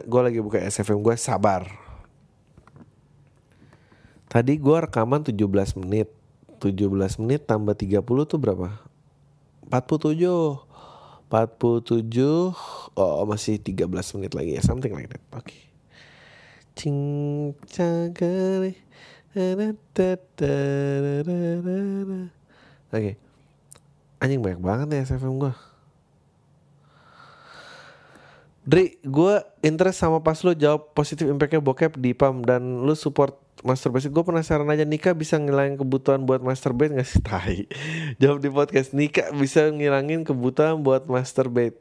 gue 0.00 0.20
lagi 0.24 0.40
buka 0.40 0.64
SFM 0.64 1.04
gue 1.04 1.12
sabar 1.20 1.68
Tadi 4.30 4.56
gue 4.56 4.78
rekaman 4.78 5.26
17 5.26 5.36
menit 5.82 6.08
17 6.62 6.88
menit 7.20 7.44
tambah 7.44 7.74
30 7.74 8.00
tuh 8.04 8.38
berapa? 8.38 8.78
47 9.68 10.69
47 11.30 11.94
oh 12.98 13.22
masih 13.24 13.62
13 13.62 13.86
menit 14.18 14.34
lagi 14.34 14.58
ya 14.58 14.62
something 14.66 14.90
like 14.90 15.06
that 15.06 15.22
oke 15.30 15.46
okay. 15.46 15.70
oke 22.90 22.98
okay. 22.98 23.14
anjing 24.18 24.42
banyak 24.42 24.58
banget 24.58 24.86
ya 24.90 25.06
SFM 25.06 25.38
gue 25.38 25.54
Dri, 28.60 29.00
gue 29.02 29.34
interest 29.64 29.98
sama 30.04 30.20
pas 30.20 30.36
lu 30.44 30.52
jawab 30.52 30.92
positif 30.92 31.26
impactnya 31.26 31.64
bokep 31.64 31.96
di 31.96 32.12
PAM 32.12 32.44
dan 32.44 32.84
lu 32.84 32.92
support 32.92 33.34
masturbasi 33.60 34.08
gue 34.08 34.24
penasaran 34.24 34.68
aja 34.72 34.88
nikah 34.88 35.12
bisa 35.12 35.36
ngilangin 35.36 35.76
kebutuhan 35.76 36.24
buat 36.24 36.40
masturbate 36.40 36.96
gak 36.96 37.08
sih? 37.08 37.20
Tai. 37.28 37.58
Jawab 38.16 38.38
di 38.40 38.50
podcast 38.52 38.96
nikah 38.96 39.32
bisa 39.36 39.68
ngilangin 39.68 40.24
kebutuhan 40.24 40.80
buat 40.80 41.08
masturbate 41.08 41.80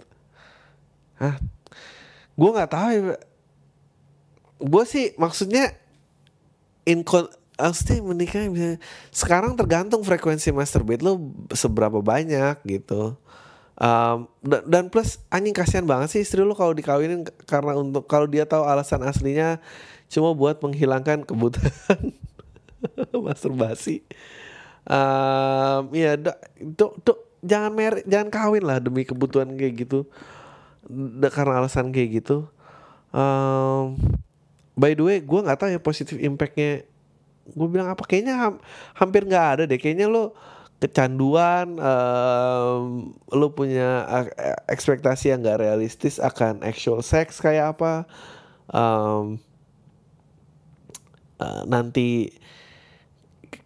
Hah? 1.20 1.36
Gue 2.40 2.50
nggak 2.56 2.72
tahu 2.72 2.90
ya 2.92 3.02
gue 4.60 4.84
sih 4.84 5.16
maksudnya 5.16 5.72
in 6.84 7.08
pasti 7.60 8.00
menikah 8.00 8.48
bisa 8.52 8.80
sekarang 9.12 9.56
tergantung 9.56 10.04
frekuensi 10.04 10.52
masturbate 10.52 11.04
lo 11.04 11.20
seberapa 11.52 12.00
banyak 12.00 12.60
gitu. 12.68 13.16
Um, 13.80 14.28
dan, 14.44 14.92
plus 14.92 15.24
anjing 15.32 15.56
kasihan 15.56 15.88
banget 15.88 16.12
sih 16.12 16.20
istri 16.24 16.44
lo 16.44 16.52
kalau 16.52 16.76
dikawinin 16.76 17.24
karena 17.48 17.80
untuk 17.80 18.12
kalau 18.12 18.28
dia 18.28 18.44
tahu 18.44 18.68
alasan 18.68 19.00
aslinya 19.08 19.64
cuma 20.10 20.34
buat 20.34 20.57
menghilangkan 20.60 21.24
kebutuhan 21.24 22.18
masturbasi. 23.26 24.01
Um, 24.89 25.93
ya, 25.93 26.18
tuh, 26.74 26.97
tuh 27.05 27.18
jangan 27.45 27.72
mer 27.72 28.01
jangan 28.10 28.30
kawin 28.34 28.66
lah 28.66 28.82
demi 28.82 29.05
kebutuhan 29.05 29.53
kayak 29.53 29.86
gitu. 29.86 30.10
Da, 30.89 31.30
karena 31.30 31.62
alasan 31.62 31.93
kayak 31.93 32.26
gitu. 32.26 32.49
Um, 33.14 34.01
by 34.74 34.97
the 34.97 35.05
way, 35.05 35.18
gue 35.22 35.39
nggak 35.45 35.60
tahu 35.62 35.70
ya 35.70 35.80
positif 35.82 36.18
impactnya. 36.18 36.89
Gue 37.53 37.68
bilang 37.70 37.93
apa? 37.93 38.01
Kayaknya 38.05 38.34
ha 38.38 38.47
hampir 38.97 39.30
nggak 39.30 39.45
ada 39.53 39.64
deh. 39.70 39.78
Kayaknya 39.78 40.10
lo 40.10 40.34
kecanduan, 40.80 41.76
um, 41.76 43.12
lo 43.30 43.51
punya 43.51 44.07
ekspektasi 44.72 45.36
yang 45.36 45.43
gak 45.43 45.60
realistis 45.60 46.24
akan 46.24 46.64
actual 46.64 47.03
sex 47.03 47.43
kayak 47.43 47.76
apa. 47.76 48.07
Um, 48.72 49.43
uh, 51.40 51.64
nanti 51.66 52.36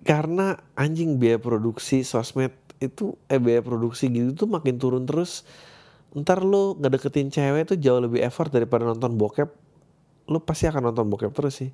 karena 0.07 0.59
anjing 0.79 1.19
biaya 1.19 1.39
produksi 1.39 2.07
sosmed 2.07 2.53
itu 2.79 3.15
eh 3.31 3.39
biaya 3.39 3.63
produksi 3.63 4.11
gitu 4.11 4.45
tuh 4.45 4.47
makin 4.51 4.79
turun 4.79 5.03
terus 5.07 5.47
ntar 6.13 6.45
lu 6.45 6.77
ngedeketin 6.77 7.33
cewek 7.33 7.73
tuh 7.73 7.77
jauh 7.79 7.99
lebih 8.03 8.21
effort 8.21 8.53
daripada 8.53 8.85
nonton 8.85 9.17
bokep 9.17 9.49
lu 10.29 10.39
pasti 10.43 10.69
akan 10.69 10.93
nonton 10.93 11.09
bokep 11.09 11.31
terus 11.33 11.63
sih 11.63 11.71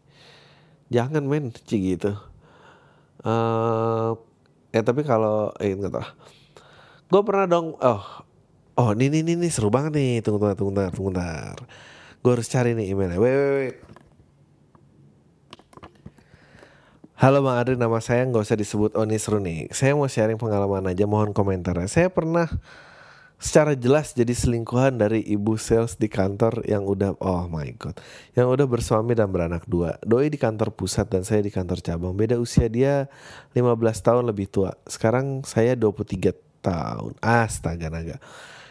jangan 0.90 1.26
men 1.26 1.54
cie 1.54 1.98
gitu 1.98 2.16
uh, 3.26 4.16
eh 4.74 4.84
tapi 4.86 5.02
kalau 5.06 5.54
eh 5.60 5.74
nggak 5.74 5.94
tahu 5.94 6.08
gue 7.10 7.22
pernah 7.26 7.46
dong 7.50 7.74
oh 7.78 8.04
oh 8.78 8.90
ini 8.94 9.22
ini 9.22 9.34
ini 9.36 9.50
seru 9.50 9.74
banget 9.74 9.98
nih 9.98 10.22
tunggu 10.22 10.40
tunggu 10.40 10.56
tunggu 10.56 10.72
tunggu 10.72 10.92
tunggu 10.94 11.12
tunggu 11.18 11.66
gue 12.20 12.32
harus 12.36 12.48
cari 12.52 12.76
nih 12.76 12.94
emailnya 12.94 13.18
wait 13.18 13.36
wait 13.36 13.54
wait 13.58 13.78
Halo 17.20 17.44
Bang 17.44 17.60
Adri, 17.60 17.76
nama 17.76 18.00
saya 18.00 18.24
nggak 18.32 18.48
usah 18.48 18.56
disebut 18.56 18.96
Oni 18.96 19.20
seru 19.20 19.44
nih. 19.44 19.68
Saya 19.76 19.92
mau 19.92 20.08
sharing 20.08 20.40
pengalaman 20.40 20.88
aja, 20.88 21.04
mohon 21.04 21.36
komentarnya. 21.36 21.92
Saya 21.92 22.08
pernah 22.08 22.48
secara 23.36 23.76
jelas 23.76 24.16
jadi 24.16 24.32
selingkuhan 24.32 24.96
dari 24.96 25.28
ibu 25.28 25.60
sales 25.60 26.00
di 26.00 26.08
kantor 26.08 26.64
yang 26.64 26.88
udah 26.88 27.20
oh 27.20 27.44
my 27.52 27.76
god, 27.76 28.00
yang 28.40 28.48
udah 28.48 28.64
bersuami 28.64 29.20
dan 29.20 29.36
beranak 29.36 29.68
dua. 29.68 30.00
Doi 30.00 30.32
di 30.32 30.40
kantor 30.40 30.72
pusat 30.72 31.12
dan 31.12 31.28
saya 31.28 31.44
di 31.44 31.52
kantor 31.52 31.84
cabang. 31.84 32.16
Beda 32.16 32.40
usia 32.40 32.72
dia 32.72 33.12
15 33.52 33.68
tahun 34.00 34.24
lebih 34.24 34.48
tua. 34.48 34.72
Sekarang 34.88 35.44
saya 35.44 35.76
23 35.76 36.32
tahun. 36.64 37.20
Astaga 37.20 37.92
naga. 37.92 38.16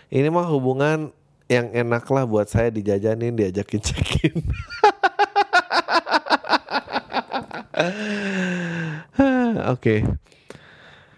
Ini 0.09 0.33
mah 0.33 0.49
hubungan 0.49 1.13
yang 1.53 1.69
enak 1.69 2.09
lah 2.09 2.25
buat 2.25 2.49
saya 2.49 2.73
dijajanin, 2.73 3.37
diajakin 3.37 3.83
cekin. 3.85 4.41
Oke. 9.71 9.79
Okay. 9.79 10.01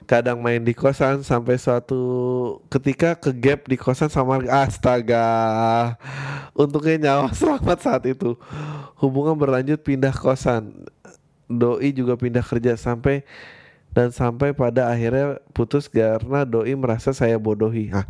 Kadang 0.05 0.43
main 0.43 0.59
di 0.59 0.75
kosan 0.75 1.23
sampai 1.23 1.55
suatu 1.55 2.03
ketika 2.67 3.15
ke 3.15 3.31
gap 3.31 3.71
di 3.71 3.79
kosan 3.79 4.11
sama 4.11 4.43
astaga. 4.51 5.95
Untungnya 6.53 6.99
nyawa 6.99 7.31
selamat 7.39 7.79
saat 7.79 8.03
itu. 8.11 8.35
Hubungan 8.99 9.39
berlanjut 9.39 9.81
pindah 9.81 10.13
kosan. 10.13 10.85
Doi 11.47 11.95
juga 11.95 12.19
pindah 12.19 12.43
kerja 12.43 12.75
sampai 12.75 13.23
dan 13.91 14.15
sampai 14.15 14.55
pada 14.55 14.87
akhirnya 14.87 15.43
putus 15.51 15.91
karena 15.91 16.43
doi 16.43 16.75
merasa 16.75 17.15
saya 17.15 17.39
bodohi. 17.39 17.91
Hah? 17.95 18.07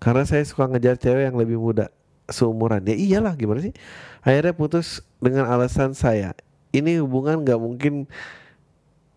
Karena 0.00 0.24
saya 0.24 0.42
suka 0.42 0.66
ngejar 0.66 0.96
cewek 0.98 1.30
yang 1.30 1.36
lebih 1.36 1.60
muda 1.60 1.92
seumuran. 2.32 2.82
Ya 2.88 2.96
iyalah 2.96 3.36
gimana 3.36 3.60
sih? 3.60 3.76
Akhirnya 4.24 4.56
putus 4.56 5.04
dengan 5.20 5.46
alasan 5.52 5.92
saya 5.92 6.32
ini 6.72 6.98
hubungan 6.98 7.44
nggak 7.44 7.60
mungkin 7.60 8.08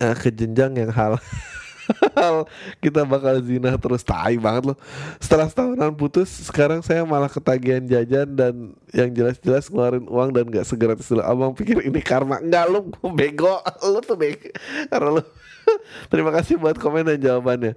uh, 0.03 0.15
ke 0.15 0.29
jenjang 0.31 0.75
yang 0.75 0.91
hal 0.91 1.19
kita 2.83 3.05
bakal 3.05 3.37
zina 3.41 3.77
terus. 3.77 4.01
Tai 4.01 4.35
banget 4.41 4.73
loh. 4.73 4.77
Setelah 5.21 5.47
setahunan 5.49 5.93
putus 5.93 6.29
sekarang 6.49 6.81
saya 6.81 7.05
malah 7.05 7.29
ketagihan 7.29 7.83
jajan 7.85 8.27
dan 8.33 8.53
yang 8.91 9.09
jelas-jelas 9.13 9.69
ngeluarin 9.69 10.05
uang 10.09 10.29
dan 10.33 10.45
gak 10.49 10.65
segera 10.67 10.93
dulu. 10.97 11.21
Abang 11.21 11.53
pikir 11.53 11.81
ini 11.85 12.01
karma. 12.01 12.41
Enggak 12.41 12.65
lu 12.69 12.89
bego. 13.13 13.61
Lu 13.85 13.99
tuh 14.01 14.17
bego. 14.17 14.49
Karena 14.89 15.21
lu. 15.21 15.23
Terima 16.11 16.29
kasih 16.33 16.61
buat 16.61 16.77
komen 16.77 17.05
dan 17.15 17.19
jawabannya. 17.21 17.73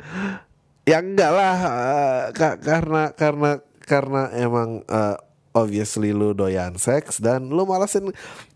Ya 0.89 1.05
enggak 1.05 1.33
lah 1.33 1.57
uh, 1.68 2.22
karena 2.64 3.12
karena 3.12 3.51
karena 3.85 4.22
emang 4.33 4.85
uh, 4.89 5.20
obviously 5.53 6.16
lu 6.16 6.33
doyan 6.33 6.81
seks 6.81 7.20
dan 7.20 7.53
lu 7.53 7.68
malasin 7.68 8.09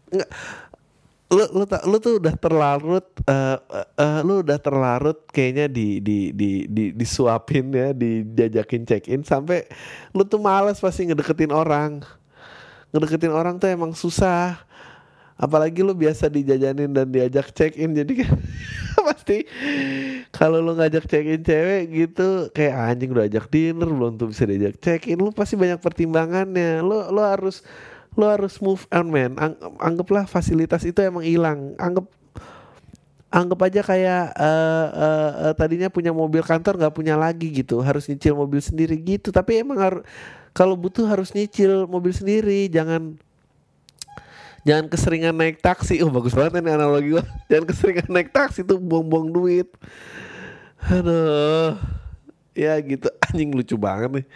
enggak 0.09 0.31
lu 1.33 1.45
lu 1.57 1.65
lu 1.65 1.97
tuh 1.97 2.21
udah 2.21 2.35
terlarut 2.37 3.09
uh, 3.25 3.57
uh, 3.97 4.21
lu 4.21 4.45
udah 4.45 4.61
terlarut 4.61 5.25
kayaknya 5.33 5.65
di 5.65 6.05
di 6.05 6.29
di 6.37 6.69
di 6.69 6.93
disuapin 6.93 7.73
ya 7.73 7.97
dijajakin 7.97 8.85
check 8.85 9.09
in 9.09 9.25
sampai 9.25 9.65
lu 10.13 10.29
tuh 10.29 10.37
malas 10.37 10.77
pasti 10.77 11.09
ngedeketin 11.09 11.49
orang. 11.49 12.05
Ngedeketin 12.93 13.33
orang 13.33 13.57
tuh 13.57 13.73
emang 13.73 13.97
susah. 13.97 14.61
Apalagi 15.41 15.81
lu 15.81 15.97
biasa 15.97 16.29
dijajanin 16.29 16.93
dan 16.93 17.09
diajak 17.09 17.51
check 17.57 17.75
in 17.81 17.97
jadi 17.97 18.29
kan 18.29 18.37
pasti 19.09 19.49
kalau 20.31 20.61
lu 20.61 20.77
ngajak 20.77 21.09
check 21.09 21.25
in 21.25 21.41
cewek 21.41 21.89
gitu 21.91 22.53
kayak 22.53 22.77
anjing 22.77 23.11
udah 23.11 23.27
ajak 23.27 23.49
dinner 23.49 23.89
belum 23.89 24.21
tuh 24.21 24.31
bisa 24.31 24.45
diajak 24.45 24.77
check 24.85 25.09
in 25.09 25.17
lu 25.17 25.33
pasti 25.33 25.57
banyak 25.57 25.81
pertimbangannya. 25.81 26.85
Lu 26.85 27.09
lu 27.09 27.25
harus 27.25 27.65
lo 28.13 28.29
harus 28.29 28.61
move 28.61 28.85
on 28.93 29.09
man 29.09 29.33
Ang 29.41 29.57
anggaplah 29.81 30.29
fasilitas 30.29 30.85
itu 30.85 31.01
emang 31.01 31.25
hilang. 31.25 31.73
Anggap 31.81 32.07
anggap 33.33 33.59
aja 33.65 33.81
kayak 33.81 34.25
uh, 34.37 34.89
uh, 34.93 35.31
uh, 35.49 35.53
tadinya 35.57 35.89
punya 35.89 36.13
mobil 36.13 36.45
kantor 36.45 36.77
nggak 36.77 36.95
punya 36.95 37.17
lagi 37.17 37.49
gitu. 37.49 37.81
Harus 37.81 38.05
nyicil 38.09 38.37
mobil 38.37 38.61
sendiri 38.61 38.97
gitu. 39.01 39.33
Tapi 39.33 39.65
emang 39.65 40.05
kalau 40.53 40.77
butuh 40.77 41.09
harus 41.09 41.33
nyicil 41.33 41.89
mobil 41.89 42.13
sendiri. 42.13 42.69
Jangan 42.69 43.17
jangan 44.69 44.87
keseringan 44.93 45.33
naik 45.33 45.65
taksi. 45.65 46.05
Oh 46.05 46.13
bagus 46.13 46.37
banget 46.37 46.61
ini 46.61 46.71
analogi 46.73 47.17
gua. 47.17 47.25
Jangan 47.49 47.65
keseringan 47.73 48.09
naik 48.13 48.31
taksi 48.31 48.61
tuh 48.63 48.77
buang-buang 48.77 49.33
duit. 49.33 49.69
Aduh. 50.93 51.81
Ya 52.53 52.77
gitu. 52.85 53.09
Anjing 53.33 53.57
lucu 53.57 53.81
banget 53.81 54.21
nih 54.21 54.27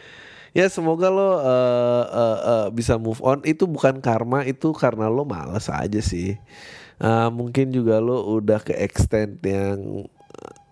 ya 0.56 0.72
semoga 0.72 1.12
lo 1.12 1.20
uh, 1.20 1.36
uh, 1.36 2.06
uh, 2.40 2.66
bisa 2.72 2.96
move 2.96 3.20
on. 3.20 3.44
Itu 3.44 3.68
bukan 3.68 4.00
karma 4.00 4.48
itu 4.48 4.72
karena 4.72 5.12
lo 5.12 5.28
males 5.28 5.68
aja 5.68 6.00
sih. 6.00 6.40
Uh, 6.96 7.28
mungkin 7.28 7.68
juga 7.76 8.00
lo 8.00 8.24
udah 8.40 8.64
ke 8.64 8.72
extent 8.80 9.36
yang 9.44 10.08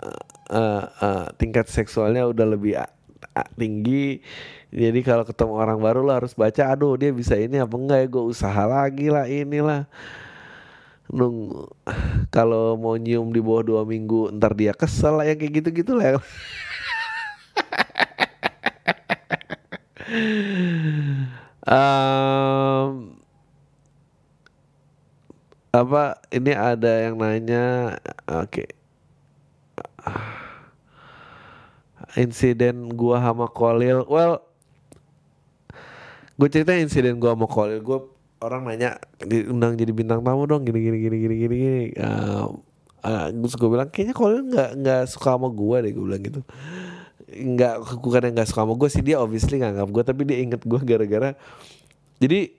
uh, 0.01 0.25
uh, 0.49 0.85
uh, 0.89 1.27
tingkat 1.37 1.69
seksualnya 1.69 2.25
udah 2.25 2.57
lebih 2.57 2.81
tinggi. 3.61 4.25
Jadi 4.73 5.05
kalau 5.05 5.29
ketemu 5.29 5.53
orang 5.53 5.79
baru 5.85 6.01
lo 6.01 6.17
harus 6.17 6.33
baca 6.33 6.73
aduh 6.73 6.97
dia 6.97 7.13
bisa 7.13 7.37
ini 7.37 7.61
apa 7.61 7.77
enggak 7.77 7.99
ya? 8.01 8.07
Gue 8.09 8.25
usaha 8.25 8.65
lagi 8.65 9.13
lah 9.13 9.29
inilah. 9.29 9.85
Nung 11.13 11.69
kalau 12.33 12.81
mau 12.81 12.97
nyium 12.97 13.29
di 13.29 13.45
bawah 13.45 13.61
dua 13.61 13.83
minggu 13.85 14.33
ntar 14.41 14.57
dia 14.57 14.73
kesel 14.73 15.21
lah 15.21 15.29
yang 15.29 15.37
kayak 15.37 15.61
gitu 15.61 15.69
gitu 15.85 15.93
lah 15.93 16.17
um, 21.67 22.89
apa 25.75 26.03
ini 26.31 26.53
ada 26.55 26.93
yang 27.03 27.19
nanya 27.19 27.99
oke. 28.31 28.63
Okay. 28.63 28.69
insiden 32.15 32.95
gua 32.95 33.19
sama 33.19 33.51
Kolil 33.51 34.07
well 34.07 34.39
gue 36.39 36.49
cerita 36.51 36.77
insiden 36.79 37.19
gua 37.19 37.35
sama 37.35 37.51
Kolil 37.51 37.83
gue 37.83 37.99
orang 38.45 38.69
nanya 38.69 39.01
diundang 39.19 39.75
jadi 39.75 39.91
bintang 39.91 40.21
tamu 40.23 40.47
dong 40.47 40.63
gini 40.63 40.79
gini 40.79 40.99
gini 41.01 41.17
gini 41.17 41.35
gini 41.41 41.57
gini. 41.57 41.85
Uh, 41.97 42.55
uh, 43.03 43.27
gue 43.33 43.69
bilang 43.73 43.89
kayaknya 43.91 44.15
Kolil 44.15 44.47
nggak 44.47 44.71
nggak 44.79 45.03
suka 45.09 45.35
sama 45.35 45.49
gue 45.51 45.77
deh 45.89 45.91
gue 45.91 46.05
bilang 46.05 46.23
gitu 46.23 46.41
nggak 47.35 47.99
bukan 47.99 48.31
yang 48.31 48.35
nggak 48.39 48.49
suka 48.49 48.63
sama 48.63 48.75
gue 48.79 48.91
sih 48.91 49.03
dia 49.03 49.19
obviously 49.19 49.59
nganggap 49.59 49.89
gue 49.91 50.03
tapi 50.07 50.23
dia 50.23 50.39
inget 50.39 50.63
gue 50.63 50.81
gara-gara 50.81 51.35
jadi 52.23 52.55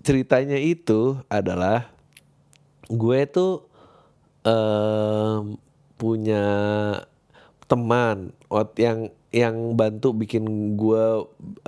ceritanya 0.00 0.56
itu 0.60 1.16
adalah 1.28 1.88
gue 2.88 3.20
tuh 3.28 3.64
um, 4.44 5.56
punya 6.00 6.44
teman 7.68 8.34
yang 8.80 9.12
yang 9.30 9.78
bantu 9.78 10.10
bikin 10.10 10.74
gue 10.74 11.04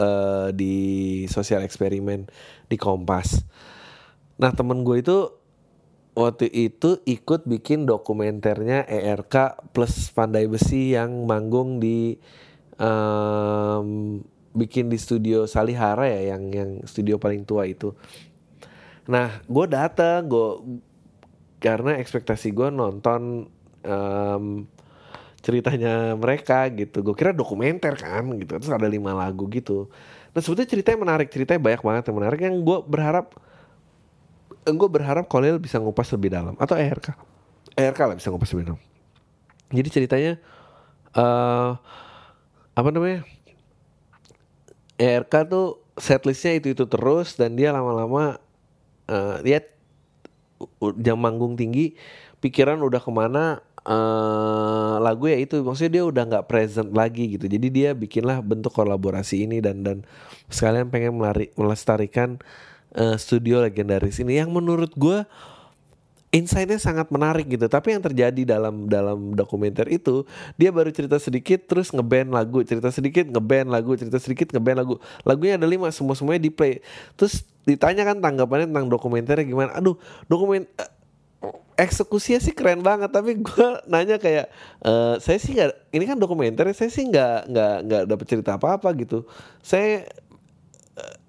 uh, 0.01 0.49
di 0.51 0.77
sosial 1.31 1.63
eksperimen 1.63 2.27
di 2.67 2.75
Kompas. 2.75 3.47
Nah 4.43 4.51
temen 4.51 4.83
gue 4.83 4.99
itu 4.99 5.31
waktu 6.13 6.47
itu 6.53 7.01
ikut 7.09 7.49
bikin 7.49 7.89
dokumenternya 7.89 8.85
ERK 8.85 9.69
plus 9.73 10.13
Pandai 10.13 10.45
Besi 10.45 10.93
yang 10.93 11.25
manggung 11.25 11.81
di 11.81 12.21
um, 12.77 14.21
bikin 14.53 14.93
di 14.93 15.01
studio 15.01 15.49
Salihara 15.49 16.05
ya 16.05 16.37
yang 16.37 16.53
yang 16.53 16.71
studio 16.85 17.17
paling 17.17 17.49
tua 17.49 17.65
itu. 17.65 17.97
Nah, 19.09 19.43
gue 19.49 19.67
dateng, 19.67 20.29
gue 20.29 20.49
karena 21.59 21.99
ekspektasi 21.99 22.53
gue 22.55 22.69
nonton 22.71 23.49
um, 23.83 24.45
ceritanya 25.43 26.15
mereka 26.15 26.69
gitu. 26.71 27.03
Gue 27.03 27.17
kira 27.17 27.35
dokumenter 27.35 27.99
kan 27.99 28.29
gitu. 28.39 28.61
Terus 28.61 28.71
ada 28.71 28.87
lima 28.87 29.17
lagu 29.17 29.49
gitu. 29.51 29.91
Nah 30.33 30.41
sebetulnya 30.41 30.71
ceritanya 30.71 30.99
menarik, 31.03 31.29
ceritanya 31.29 31.61
banyak 31.61 31.83
banget 31.83 32.03
yang 32.09 32.17
menarik. 32.17 32.41
Yang 32.41 32.57
gue 32.63 32.79
berharap 32.87 33.27
gue 34.63 34.89
berharap 34.89 35.27
Kolil 35.27 35.59
bisa 35.59 35.83
ngupas 35.83 36.11
lebih 36.15 36.31
dalam. 36.31 36.55
Atau 36.59 36.79
ERK 36.79 37.33
ERK 37.77 38.01
lah 38.05 38.17
bisa 38.17 38.29
ngupas 38.29 38.51
lebih 38.53 38.73
dalam. 38.73 38.83
Jadi 39.73 39.89
ceritanya 39.89 40.33
uh, 41.17 41.81
apa 42.77 42.89
namanya? 42.93 43.25
ERK 45.01 45.33
tuh 45.49 45.81
setlistnya 45.97 46.61
itu 46.61 46.77
itu 46.77 46.85
terus 46.87 47.35
dan 47.35 47.57
dia 47.57 47.73
lama-lama 47.73 48.39
uh, 49.09 49.41
jam 51.01 51.19
manggung 51.19 51.59
tinggi 51.59 51.97
pikiran 52.39 52.79
udah 52.85 53.01
ke 53.03 53.11
mana 53.11 53.65
uh, 53.89 55.01
lagu 55.01 55.27
ya 55.33 55.41
itu. 55.41 55.65
Maksudnya 55.65 55.93
dia 56.01 56.05
udah 56.05 56.23
nggak 56.29 56.47
present 56.47 56.93
lagi 56.93 57.35
gitu. 57.35 57.49
Jadi 57.49 57.67
dia 57.73 57.91
bikinlah 57.97 58.45
bentuk 58.45 58.71
kolaborasi 58.77 59.49
ini 59.49 59.65
dan 59.65 59.81
dan 59.83 60.05
sekalian 60.53 60.93
pengen 60.93 61.17
melari, 61.17 61.49
melestarikan 61.57 62.37
uh, 62.97 63.17
studio 63.17 63.61
legendaris 63.63 64.21
ini 64.21 64.41
yang 64.41 64.53
menurut 64.53 64.93
gue 64.97 65.25
insightnya 66.33 66.81
sangat 66.81 67.13
menarik 67.13 67.45
gitu. 67.45 67.69
Tapi 67.69 67.93
yang 67.93 68.03
terjadi 68.03 68.57
dalam 68.57 68.89
dalam 68.89 69.37
dokumenter 69.37 69.87
itu 69.93 70.25
dia 70.57 70.73
baru 70.73 70.89
cerita 70.89 71.21
sedikit 71.21 71.69
terus 71.69 71.93
ngeband 71.93 72.33
lagu 72.33 72.65
cerita 72.65 72.89
sedikit 72.89 73.29
ngeband 73.29 73.69
lagu 73.69 73.93
cerita 73.95 74.17
sedikit 74.17 74.49
ngeband 74.57 74.81
lagu. 74.81 74.95
Lagunya 75.29 75.61
ada 75.61 75.69
lima 75.69 75.93
semua 75.93 76.17
semuanya 76.17 76.43
di 76.49 76.51
play 76.51 76.81
terus 77.21 77.45
ditanya 77.69 78.03
kan 78.09 78.19
tanggapannya 78.19 78.73
tentang 78.73 78.89
dokumenternya 78.89 79.45
gimana. 79.45 79.71
Aduh 79.77 80.01
dokumen 80.25 80.65
uh, 80.81 80.91
eksekusinya 81.77 82.41
sih 82.41 82.57
keren 82.57 82.81
banget 82.81 83.13
tapi 83.13 83.37
gue 83.37 83.69
nanya 83.93 84.17
kayak 84.17 84.49
uh, 84.89 85.21
saya 85.21 85.37
sih 85.37 85.53
nggak 85.53 85.93
ini 85.93 86.05
kan 86.09 86.17
dokumenter 86.17 86.65
saya 86.73 86.89
sih 86.89 87.13
nggak 87.13 87.53
nggak 87.53 87.77
nggak 87.85 88.03
dapet 88.09 88.27
cerita 88.27 88.57
apa 88.57 88.81
apa 88.81 88.89
gitu. 88.97 89.29
Saya 89.61 90.09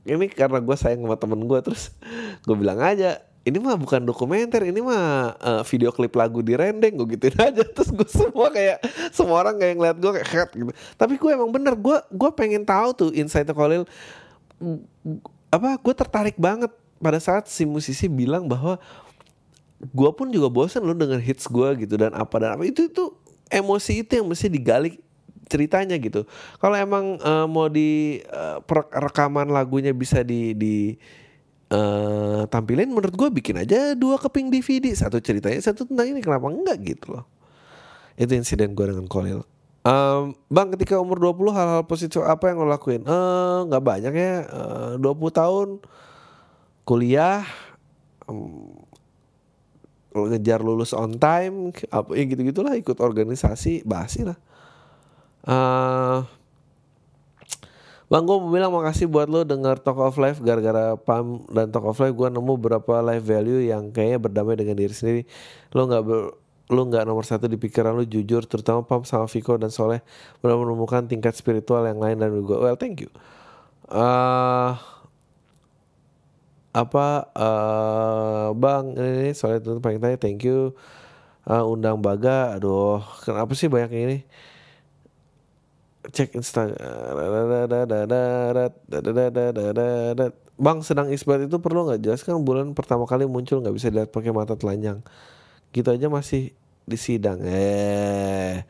ini 0.03 0.27
karena 0.27 0.59
gue 0.59 0.75
sayang 0.75 1.03
sama 1.03 1.15
temen 1.15 1.41
gue 1.47 1.59
terus 1.63 1.95
gue 2.43 2.55
bilang 2.55 2.79
aja 2.79 3.23
ini 3.43 3.59
mah 3.59 3.75
bukan 3.75 4.07
dokumenter 4.07 4.63
ini 4.63 4.79
mah 4.79 5.35
uh, 5.35 5.61
video 5.67 5.91
klip 5.91 6.15
lagu 6.15 6.39
di 6.39 6.55
rendeng 6.55 6.95
gue 6.95 7.19
gituin 7.19 7.35
aja. 7.35 7.63
Terus 7.75 7.91
gue 7.91 8.07
semua 8.07 8.47
kayak 8.47 8.79
semua 9.11 9.43
orang 9.43 9.59
kayak 9.59 9.75
ngeliat 9.75 9.97
gue 9.99 10.11
kayak 10.15 10.29
head 10.31 10.49
gitu. 10.55 10.71
Tapi 10.95 11.19
gue 11.19 11.31
emang 11.35 11.51
bener 11.51 11.75
gue 11.75 11.97
gue 12.07 12.29
pengen 12.31 12.63
tahu 12.63 12.89
tuh 12.95 13.09
insight 13.11 13.51
Kolil 13.51 13.83
apa 15.51 15.75
gue 15.75 15.93
tertarik 15.93 16.39
banget 16.39 16.71
pada 17.03 17.19
saat 17.19 17.51
si 17.51 17.67
musisi 17.67 18.07
bilang 18.07 18.47
bahwa 18.47 18.79
gue 19.83 20.11
pun 20.15 20.31
juga 20.31 20.47
bosan 20.47 20.87
loh 20.87 20.95
dengan 20.95 21.19
hits 21.19 21.51
gue 21.51 21.83
gitu 21.83 21.99
dan 21.99 22.15
apa 22.15 22.35
dan 22.39 22.55
apa. 22.55 22.63
Itu 22.63 22.87
itu 22.87 23.11
emosi 23.51 24.07
itu 24.07 24.23
yang 24.23 24.27
mesti 24.31 24.47
digali 24.47 25.03
ceritanya 25.47 25.95
gitu. 25.99 26.27
Kalau 26.59 26.75
emang 26.75 27.19
uh, 27.19 27.47
mau 27.47 27.67
di 27.67 28.21
uh, 28.31 28.59
rekaman 28.91 29.51
lagunya 29.51 29.91
bisa 29.91 30.21
di 30.21 30.55
di 30.55 30.95
uh, 31.71 32.47
tampilin 32.47 32.89
menurut 32.91 33.13
gue 33.13 33.29
bikin 33.31 33.63
aja 33.63 33.95
dua 33.95 34.19
keping 34.19 34.51
DVD 34.51 34.91
satu 34.93 35.19
ceritanya 35.19 35.59
satu 35.59 35.87
tentang 35.87 36.11
ini. 36.15 36.19
Kenapa 36.23 36.47
enggak 36.51 36.77
gitu 36.83 37.19
loh? 37.19 37.25
Itu 38.15 38.35
insiden 38.37 38.77
gue 38.77 38.85
dengan 38.87 39.09
Kolil 39.09 39.43
um, 39.83 40.33
Bang 40.47 40.71
ketika 40.73 40.97
umur 40.97 41.19
20 41.19 41.55
hal-hal 41.55 41.83
positif 41.85 42.23
apa 42.23 42.49
yang 42.49 42.63
lo 42.63 42.67
lakuin? 42.67 43.03
Uh, 43.03 43.67
nggak 43.67 43.83
banyak 43.83 44.13
ya. 44.15 44.33
Uh, 44.97 45.01
20 45.01 45.39
tahun 45.39 45.67
kuliah 46.83 47.47
um, 48.27 48.75
ngejar 50.13 50.61
lulus 50.61 50.93
on 50.93 51.17
time 51.17 51.73
apa 51.89 52.11
ya 52.13 52.23
gitu 52.27 52.45
gitulah 52.45 52.75
ikut 52.77 53.01
organisasi 53.01 53.81
basi 53.87 54.27
lah 54.27 54.37
uh, 55.47 56.23
Bang 58.13 58.29
gue 58.29 58.37
mau 58.37 58.53
bilang 58.53 58.69
makasih 58.69 59.09
buat 59.09 59.25
lo 59.25 59.41
denger 59.41 59.81
Talk 59.81 59.97
of 59.97 60.21
Life 60.21 60.37
gara-gara 60.37 60.93
Pam 60.93 61.49
dan 61.49 61.73
Talk 61.73 61.89
of 61.89 61.97
Life 61.97 62.13
gue 62.13 62.29
nemu 62.29 62.61
beberapa 62.61 63.01
life 63.01 63.25
value 63.25 63.65
yang 63.65 63.89
kayaknya 63.89 64.21
berdamai 64.21 64.53
dengan 64.53 64.77
diri 64.77 64.93
sendiri. 64.93 65.21
Lo 65.73 65.89
nggak 65.89 66.03
lo 66.69 66.81
nggak 66.93 67.09
nomor 67.09 67.25
satu 67.25 67.49
di 67.49 67.57
pikiran 67.57 67.97
lo 67.97 68.05
jujur 68.05 68.45
terutama 68.45 68.85
Pam 68.85 69.01
sama 69.01 69.25
Viko 69.25 69.57
dan 69.57 69.73
Soleh 69.73 70.05
benar 70.45 70.61
menemukan 70.61 71.09
tingkat 71.09 71.33
spiritual 71.33 71.89
yang 71.89 71.97
lain 71.97 72.21
dan 72.21 72.29
gue 72.29 72.53
well 72.53 72.77
thank 72.77 73.01
you. 73.01 73.09
Uh, 73.89 74.77
apa 76.73 77.29
uh, 77.37 78.47
bang 78.53 78.97
ini 78.97 79.29
soalnya 79.37 79.61
itu 79.61 79.77
paling 79.77 80.01
tanya 80.01 80.17
thank 80.17 80.41
you 80.41 80.73
uh, 81.45 81.61
undang 81.65 82.01
baga 82.01 82.57
aduh 82.57 82.97
kenapa 83.21 83.53
sih 83.53 83.69
banyak 83.69 83.93
ini 83.93 84.17
cek 86.11 86.35
Instagram. 86.35 86.75
Bang 90.53 90.85
sedang 90.85 91.09
isbat 91.09 91.47
itu 91.47 91.57
perlu 91.57 91.89
nggak 91.89 92.01
jelaskan 92.03 92.43
bulan 92.43 92.75
pertama 92.77 93.07
kali 93.07 93.25
muncul 93.25 93.63
nggak 93.63 93.75
bisa 93.75 93.87
dilihat 93.89 94.11
pakai 94.11 94.35
mata 94.35 94.59
telanjang. 94.59 94.99
Gitu 95.71 95.87
aja 95.89 96.11
masih 96.11 96.51
di 96.83 96.97
sidang. 96.99 97.39
Eh 97.47 98.67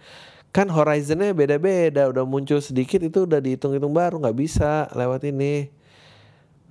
kan 0.54 0.70
horizonnya 0.70 1.34
beda-beda 1.34 2.14
udah 2.14 2.30
muncul 2.30 2.62
sedikit 2.62 3.02
itu 3.02 3.26
udah 3.26 3.42
dihitung-hitung 3.42 3.90
baru 3.90 4.22
nggak 4.22 4.38
bisa 4.38 4.86
lewat 4.94 5.26
ini. 5.26 5.74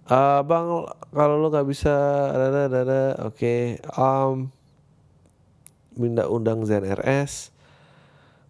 Uh, 0.03 0.43
bang 0.43 0.67
kalau 1.15 1.39
lo 1.39 1.47
nggak 1.51 1.69
bisa 1.71 1.95
ada 2.35 2.67
ada 2.67 3.03
oke 3.23 3.39
okay. 3.39 3.79
um, 3.95 4.51
minta 5.95 6.27
undang 6.27 6.67
ZRS 6.67 7.52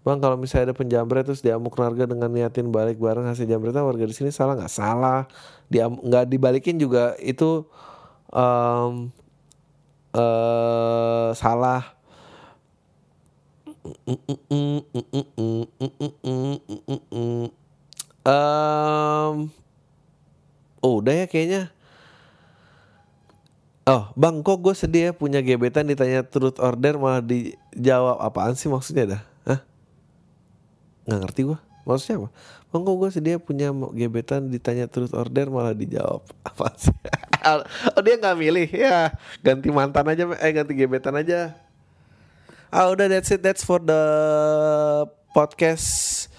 Bang 0.03 0.19
kalau 0.19 0.35
misalnya 0.35 0.71
ada 0.71 0.75
penjamret 0.75 1.23
terus 1.23 1.47
diamuk 1.47 1.79
narga 1.79 2.11
dengan 2.11 2.27
niatin 2.27 2.75
balik 2.75 2.99
bareng 2.99 3.23
hasil 3.23 3.47
jambretnya 3.47 3.87
warga 3.87 4.03
di 4.03 4.11
sini 4.11 4.35
salah 4.35 4.59
nggak? 4.59 4.73
Salah. 4.73 5.31
Dia 5.71 5.87
nggak 5.87 6.27
dibalikin 6.27 6.75
juga 6.75 7.15
itu 7.23 7.63
um, 8.35 9.15
uh, 10.11 11.31
salah. 11.39 11.95
Um, 18.23 19.51
oh, 20.83 20.99
udah 20.99 21.15
ya 21.15 21.27
kayaknya. 21.31 21.71
Oh, 23.83 24.15
bang, 24.15 24.47
kok 24.47 24.63
gue 24.63 24.75
sedih 24.79 25.11
ya 25.11 25.13
punya 25.15 25.43
gebetan 25.43 25.91
ditanya 25.91 26.23
truth 26.23 26.63
order 26.63 26.99
malah 26.99 27.19
dijawab. 27.23 28.23
Apaan 28.23 28.55
sih 28.55 28.71
maksudnya 28.71 29.19
dah? 29.19 29.32
Nggak 31.07 31.21
ngerti 31.27 31.41
gue 31.51 31.59
maksudnya 31.83 32.17
apa? 32.23 32.31
Bang 32.73 32.83
kok 32.89 32.97
gue 32.97 33.11
sedia 33.13 33.37
punya 33.37 33.69
gebetan 33.93 34.49
ditanya 34.49 34.89
terus 34.89 35.13
order 35.13 35.53
malah 35.53 35.77
dijawab. 35.77 36.25
Apa 36.49 36.73
sih? 36.79 36.95
oh 37.93 38.01
dia 38.01 38.17
nggak 38.17 38.39
milih. 38.39 38.69
Ya 38.73 39.13
ganti 39.45 39.69
mantan 39.69 40.09
aja 40.09 40.25
eh 40.41 40.53
ganti 40.57 40.73
gebetan 40.73 41.13
aja. 41.19 41.53
Ah 42.73 42.89
udah 42.89 43.13
that's 43.13 43.29
it. 43.29 43.45
That's 43.45 43.61
for 43.61 43.77
the 43.77 44.03
podcast. 45.37 46.31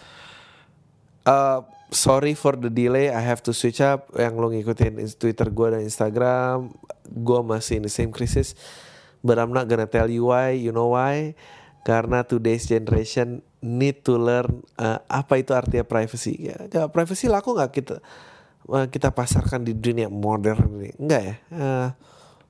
Uh, 1.21 1.61
sorry 1.93 2.33
for 2.33 2.57
the 2.57 2.73
delay. 2.73 3.13
I 3.13 3.21
have 3.21 3.45
to 3.45 3.53
switch 3.53 3.77
up. 3.77 4.09
Yang 4.17 4.33
lo 4.41 4.47
ngikutin 4.49 4.97
Twitter 5.13 5.53
gue 5.53 5.67
dan 5.69 5.81
Instagram 5.85 6.73
gue 7.05 7.39
masih 7.45 7.77
in 7.77 7.85
the 7.85 7.93
same 7.93 8.09
crisis. 8.09 8.57
But 9.21 9.37
I'm 9.37 9.53
not 9.53 9.69
gonna 9.69 9.85
tell 9.85 10.09
you 10.09 10.33
why. 10.33 10.57
You 10.57 10.73
know 10.73 10.97
why? 10.97 11.37
Karena 11.85 12.25
today's 12.25 12.65
generation 12.65 13.45
need 13.63 14.03
to 14.03 14.19
learn 14.19 14.59
uh, 14.75 14.99
apa 15.07 15.39
itu 15.39 15.55
artinya 15.55 15.87
privacy. 15.87 16.51
Ya, 16.51 16.59
ya 16.67 16.91
privacy 16.91 17.31
laku 17.31 17.55
nggak 17.55 17.71
kita 17.71 17.95
uh, 18.67 18.85
kita 18.91 19.15
pasarkan 19.15 19.63
di 19.63 19.71
dunia 19.71 20.11
modern 20.11 20.83
ini? 20.83 20.91
Enggak 20.99 21.21
ya. 21.23 21.35
Uh, 21.49 21.87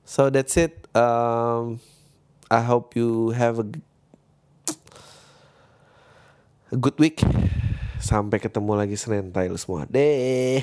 so 0.01 0.33
that's 0.33 0.57
it. 0.57 0.89
Um, 0.97 1.77
I 2.49 2.65
hope 2.65 2.97
you 2.97 3.31
have 3.37 3.61
a, 3.61 3.67
a 6.73 6.77
good 6.77 6.97
week. 6.97 7.21
Sampai 8.03 8.41
ketemu 8.43 8.75
lagi 8.75 8.99
Senin, 8.99 9.31
Tail 9.31 9.55
semua. 9.55 9.87
Deh. 9.87 10.59